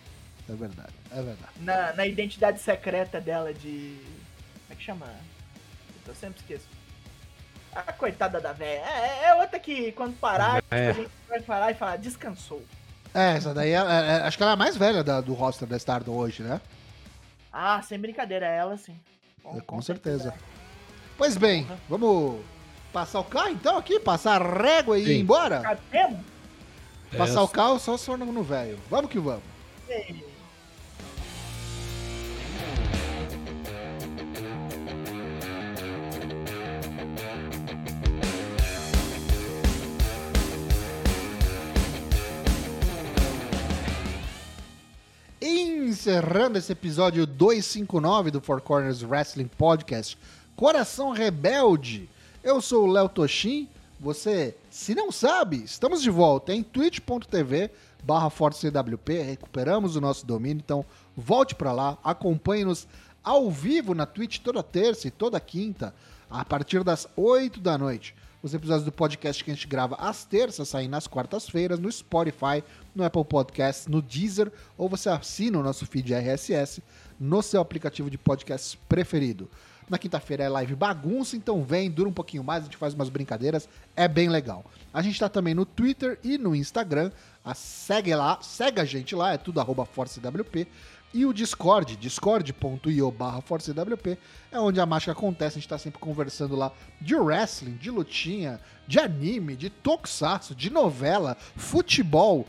É 0.49 0.57
verdade, 0.57 0.93
é 1.11 1.22
verdade. 1.22 1.53
Na, 1.61 1.93
na 1.93 2.07
identidade 2.07 2.59
secreta 2.59 3.20
dela 3.20 3.53
de. 3.53 3.99
Como 4.62 4.70
é 4.70 4.74
que 4.74 4.82
chama? 4.82 5.07
Eu 6.07 6.14
sempre 6.14 6.40
esqueço. 6.40 6.66
A 7.74 7.92
coitada 7.92 8.40
da 8.40 8.52
velha. 8.52 8.82
É, 8.84 9.24
é, 9.26 9.34
outra 9.34 9.58
que 9.58 9.92
quando 9.92 10.14
parar, 10.18 10.62
é. 10.70 10.90
a 10.90 10.92
gente 10.92 11.10
vai 11.28 11.40
parar 11.40 11.70
e 11.70 11.74
falar, 11.74 11.96
descansou. 11.96 12.62
É, 13.14 13.36
essa 13.36 13.54
daí 13.54 13.70
é, 13.70 13.76
é, 13.76 14.22
acho 14.24 14.36
que 14.36 14.42
ela 14.42 14.52
é 14.52 14.54
a 14.54 14.56
mais 14.56 14.76
velha 14.76 15.02
da, 15.02 15.20
do 15.20 15.32
roster 15.32 15.66
da 15.66 15.76
Stardom 15.76 16.12
hoje, 16.12 16.42
né? 16.42 16.60
Ah, 17.52 17.80
sem 17.82 17.98
brincadeira, 17.98 18.46
é 18.46 18.58
ela 18.58 18.76
sim. 18.76 18.98
Com, 19.42 19.60
com 19.60 19.82
certeza. 19.82 20.30
certeza. 20.30 20.44
Pois 21.16 21.36
bem, 21.36 21.66
uhum. 21.68 21.76
vamos 21.88 22.40
passar 22.92 23.20
o 23.20 23.24
carro 23.24 23.50
então 23.50 23.76
aqui? 23.76 23.98
Passar 24.00 24.40
a 24.40 24.62
régua 24.62 24.98
e 24.98 25.04
ir 25.04 25.20
embora? 25.20 25.60
Cabemos? 25.60 26.20
Passar 27.16 27.40
é, 27.40 27.42
o 27.42 27.48
carro 27.48 27.78
só 27.78 27.96
se 27.96 28.06
for 28.06 28.18
no 28.18 28.42
velho. 28.42 28.78
Vamos 28.90 29.10
que 29.10 29.18
vamos. 29.18 29.42
Ei. 29.88 30.32
Encerrando 45.62 46.58
esse 46.58 46.72
episódio 46.72 47.24
259 47.24 48.32
do 48.32 48.40
Four 48.40 48.60
Corners 48.60 49.04
Wrestling 49.04 49.46
Podcast, 49.46 50.18
Coração 50.56 51.12
Rebelde. 51.12 52.10
Eu 52.42 52.60
sou 52.60 52.84
o 52.84 52.90
Léo 52.90 53.08
Toshin. 53.08 53.68
Você, 54.00 54.56
se 54.68 54.92
não 54.92 55.12
sabe, 55.12 55.58
estamos 55.58 56.02
de 56.02 56.10
volta 56.10 56.52
em 56.52 56.64
twitch.tv 56.64 57.70
barra 58.02 58.28
ForceCWP. 58.28 59.22
Recuperamos 59.22 59.94
o 59.94 60.00
nosso 60.00 60.26
domínio, 60.26 60.60
então 60.64 60.84
volte 61.16 61.54
para 61.54 61.70
lá, 61.70 61.96
acompanhe-nos 62.02 62.88
ao 63.22 63.48
vivo 63.48 63.94
na 63.94 64.04
Twitch 64.04 64.40
toda 64.40 64.64
terça 64.64 65.06
e 65.06 65.12
toda 65.12 65.38
quinta, 65.38 65.94
a 66.28 66.44
partir 66.44 66.82
das 66.82 67.06
8 67.16 67.60
da 67.60 67.78
noite. 67.78 68.16
Os 68.43 68.53
episódios 68.53 68.84
do 68.84 68.90
podcast 68.90 69.45
que 69.45 69.53
a 69.53 69.55
gente 69.55 69.68
grava 69.68 69.95
às 69.95 70.24
terças 70.24 70.68
saem 70.68 70.88
nas 70.88 71.07
quartas-feiras 71.07 71.78
no 71.78 71.90
Spotify, 71.93 72.64
no 72.93 73.05
Apple 73.05 73.24
Podcasts, 73.24 73.86
no 73.86 74.03
Deezer, 74.03 74.51
ou 74.76 74.88
você 74.88 75.09
assina 75.09 75.61
o 75.61 75.62
nosso 75.62 75.86
feed 75.86 76.12
RSS 76.12 76.82
no 77.20 77.40
seu 77.40 77.61
aplicativo 77.61 78.11
de 78.11 78.18
podcast 78.18 78.76
preferido. 78.88 79.49
Na 79.88 79.97
quinta-feira 79.97 80.43
é 80.43 80.49
live 80.49 80.74
bagunça, 80.74 81.36
então 81.36 81.62
vem, 81.62 81.88
dura 81.88 82.09
um 82.09 82.12
pouquinho 82.12 82.43
mais, 82.43 82.62
a 82.62 82.64
gente 82.64 82.76
faz 82.76 82.95
umas 82.95 83.09
brincadeiras, 83.09 83.68
é 83.95 84.09
bem 84.09 84.28
legal. 84.28 84.64
A 84.93 85.03
gente 85.03 85.20
tá 85.20 85.28
também 85.28 85.55
no 85.55 85.64
Twitter 85.64 86.18
e 86.24 86.36
no 86.36 86.53
Instagram, 86.53 87.12
a 87.45 87.55
segue 87.55 88.12
lá, 88.12 88.40
segue 88.43 88.80
a 88.80 88.84
gente 88.84 89.14
lá, 89.14 89.34
é 89.34 89.38
tudo 89.38 89.61
arroba 89.61 89.84
ForceWP. 89.84 90.66
E 91.14 91.26
o 91.26 91.32
Discord, 91.32 91.94
discord.io 91.96 93.10
barra 93.10 93.42
ForceWP, 93.42 94.18
é 94.50 94.58
onde 94.58 94.80
a 94.80 94.86
mágica 94.86 95.12
acontece. 95.12 95.58
A 95.58 95.60
gente 95.60 95.68
tá 95.68 95.76
sempre 95.76 95.98
conversando 95.98 96.56
lá 96.56 96.72
de 97.00 97.14
wrestling, 97.14 97.76
de 97.76 97.90
lutinha, 97.90 98.58
de 98.86 98.98
anime, 98.98 99.54
de 99.54 99.68
tokusatsu, 99.68 100.54
de 100.54 100.70
novela, 100.70 101.36
futebol, 101.54 102.46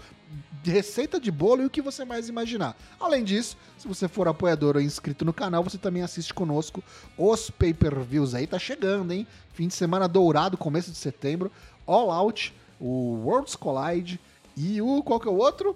de 0.63 0.71
receita 0.71 1.19
de 1.19 1.29
bolo 1.29 1.61
e 1.61 1.65
o 1.65 1.69
que 1.69 1.81
você 1.81 2.05
mais 2.05 2.29
imaginar. 2.29 2.77
Além 2.97 3.25
disso, 3.25 3.57
se 3.77 3.85
você 3.85 4.07
for 4.07 4.29
apoiador 4.29 4.77
ou 4.77 4.81
inscrito 4.81 5.25
no 5.25 5.33
canal, 5.33 5.61
você 5.61 5.77
também 5.77 6.01
assiste 6.01 6.33
conosco 6.33 6.81
os 7.17 7.49
pay-per-views 7.49 8.33
aí. 8.33 8.47
Tá 8.47 8.57
chegando, 8.57 9.11
hein? 9.11 9.27
Fim 9.51 9.67
de 9.67 9.73
semana 9.73 10.07
dourado, 10.07 10.57
começo 10.57 10.89
de 10.89 10.97
setembro. 10.97 11.51
All 11.85 12.09
Out, 12.09 12.53
o 12.79 13.21
Worlds 13.25 13.57
Collide 13.57 14.21
e 14.55 14.81
o... 14.81 15.03
qual 15.03 15.19
que 15.19 15.27
é 15.27 15.31
o 15.31 15.35
outro? 15.35 15.75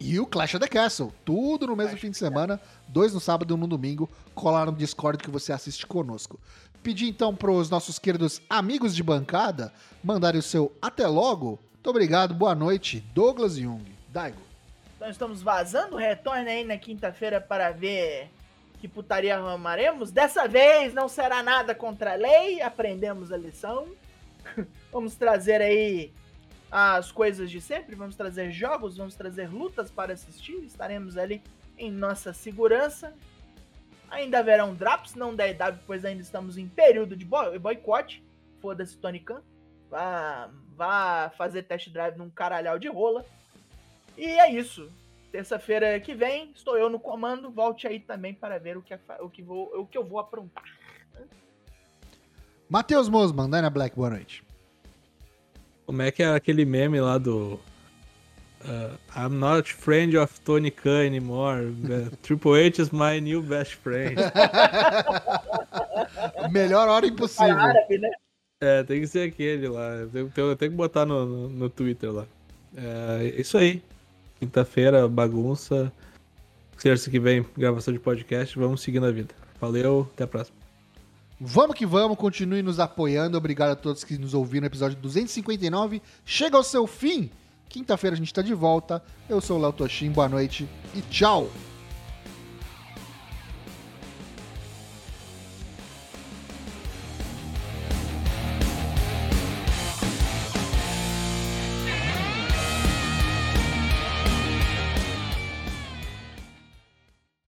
E 0.00 0.18
o 0.18 0.24
Clash 0.26 0.54
of 0.54 0.64
the 0.64 0.68
Castle. 0.68 1.12
Tudo 1.26 1.66
no 1.66 1.76
mesmo 1.76 1.90
Clash 1.90 2.00
fim 2.00 2.10
de 2.10 2.16
semana. 2.16 2.58
Dois 2.88 3.12
no 3.12 3.20
sábado 3.20 3.52
e 3.52 3.54
um 3.54 3.58
no 3.58 3.66
domingo. 3.66 4.08
Colar 4.34 4.64
no 4.64 4.72
Discord 4.72 5.22
que 5.22 5.30
você 5.30 5.52
assiste 5.52 5.86
conosco. 5.86 6.40
Pedir 6.82 7.06
então 7.06 7.36
para 7.36 7.50
os 7.50 7.68
nossos 7.68 7.98
queridos 7.98 8.40
amigos 8.48 8.96
de 8.96 9.02
bancada 9.02 9.70
mandarem 10.02 10.38
o 10.38 10.42
seu 10.42 10.74
até 10.80 11.06
logo. 11.06 11.58
Muito 11.74 11.90
obrigado, 11.90 12.32
boa 12.32 12.54
noite, 12.54 13.00
Douglas 13.14 13.56
Jung. 13.56 13.84
Daigo. 14.08 14.40
Nós 14.98 15.10
estamos 15.10 15.42
vazando, 15.42 15.96
retorne 15.96 16.48
aí 16.48 16.64
na 16.64 16.78
quinta-feira 16.78 17.38
para 17.38 17.70
ver 17.70 18.30
que 18.80 18.88
putaria 18.88 19.36
arrumaremos. 19.36 20.10
Dessa 20.10 20.48
vez 20.48 20.94
não 20.94 21.08
será 21.08 21.42
nada 21.42 21.74
contra 21.74 22.14
a 22.14 22.16
lei, 22.16 22.62
aprendemos 22.62 23.30
a 23.30 23.36
lição. 23.36 23.88
Vamos 24.90 25.14
trazer 25.14 25.60
aí 25.60 26.10
as 26.70 27.10
coisas 27.10 27.50
de 27.50 27.60
sempre, 27.60 27.96
vamos 27.96 28.14
trazer 28.14 28.50
jogos, 28.52 28.96
vamos 28.96 29.14
trazer 29.14 29.48
lutas 29.48 29.90
para 29.90 30.12
assistir, 30.12 30.62
estaremos 30.64 31.16
ali 31.16 31.42
em 31.76 31.90
nossa 31.90 32.32
segurança. 32.32 33.12
Ainda 34.08 34.38
haverão 34.38 34.74
drops, 34.74 35.14
não 35.14 35.34
da 35.34 35.48
EW, 35.48 35.78
pois 35.86 36.04
ainda 36.04 36.22
estamos 36.22 36.58
em 36.58 36.68
período 36.68 37.16
de 37.16 37.24
boicote. 37.24 38.22
Foda-se, 38.60 38.96
Tony 38.98 39.20
Khan. 39.20 39.42
Vá, 39.88 40.50
vá 40.76 41.32
fazer 41.36 41.62
test 41.62 41.88
drive 41.90 42.16
num 42.16 42.30
caralhau 42.30 42.78
de 42.78 42.88
rola. 42.88 43.24
E 44.16 44.24
é 44.24 44.52
isso. 44.52 44.90
Terça-feira 45.32 45.98
que 46.00 46.14
vem, 46.14 46.50
estou 46.54 46.76
eu 46.76 46.90
no 46.90 46.98
comando. 46.98 47.50
Volte 47.50 47.86
aí 47.86 48.00
também 48.00 48.34
para 48.34 48.58
ver 48.58 48.76
o 48.76 48.82
que, 48.82 48.94
o 49.20 49.30
que, 49.30 49.42
vou, 49.42 49.80
o 49.80 49.86
que 49.86 49.96
eu 49.96 50.04
vou 50.04 50.18
aprontar. 50.18 50.64
Matheus 52.68 53.08
Mosman, 53.08 53.48
Dana 53.48 53.70
Black, 53.70 53.96
boa 53.96 54.10
noite. 54.10 54.44
Como 55.90 56.02
é 56.02 56.12
que 56.12 56.22
é 56.22 56.32
aquele 56.32 56.64
meme 56.64 57.00
lá 57.00 57.18
do. 57.18 57.58
Uh, 58.64 58.96
I'm 59.16 59.40
not 59.40 59.74
friend 59.74 60.16
of 60.16 60.40
Tony 60.42 60.70
Khan 60.70 61.04
anymore. 61.04 61.74
Triple 62.22 62.54
H 62.54 62.80
is 62.80 62.92
my 62.92 63.18
new 63.18 63.42
best 63.42 63.74
friend. 63.74 64.14
Melhor 66.52 66.88
hora 66.88 67.04
impossível. 67.04 67.58
Árabe, 67.58 67.98
né? 67.98 68.08
É, 68.60 68.84
tem 68.84 69.00
que 69.00 69.08
ser 69.08 69.30
aquele 69.30 69.66
lá. 69.66 69.96
Eu 69.96 70.08
tenho, 70.10 70.32
eu 70.36 70.56
tenho 70.56 70.70
que 70.70 70.76
botar 70.76 71.04
no, 71.04 71.26
no, 71.26 71.48
no 71.48 71.68
Twitter 71.68 72.12
lá. 72.12 72.24
É 72.76 73.34
isso 73.36 73.58
aí. 73.58 73.82
Quinta-feira, 74.38 75.08
bagunça. 75.08 75.92
Terça 76.80 77.10
que 77.10 77.18
vem, 77.18 77.44
gravação 77.58 77.92
de 77.92 77.98
podcast. 77.98 78.56
Vamos 78.56 78.80
seguindo 78.80 79.06
a 79.06 79.10
vida. 79.10 79.34
Valeu, 79.60 80.08
até 80.14 80.22
a 80.22 80.28
próxima. 80.28 80.59
Vamos 81.42 81.74
que 81.74 81.86
vamos, 81.86 82.18
continue 82.18 82.60
nos 82.60 82.78
apoiando. 82.78 83.38
Obrigado 83.38 83.70
a 83.70 83.76
todos 83.76 84.04
que 84.04 84.18
nos 84.18 84.34
ouviram 84.34 84.62
no 84.62 84.66
episódio 84.66 84.98
259. 84.98 86.02
Chega 86.22 86.58
ao 86.58 86.62
seu 86.62 86.86
fim. 86.86 87.30
Quinta-feira 87.66 88.14
a 88.14 88.18
gente 88.18 88.26
está 88.26 88.42
de 88.42 88.52
volta. 88.52 89.02
Eu 89.26 89.40
sou 89.40 89.58
o 89.58 89.62
Léo 89.62 89.72
Toshin, 89.72 90.10
boa 90.10 90.28
noite 90.28 90.68
e 90.94 91.00
tchau! 91.00 91.48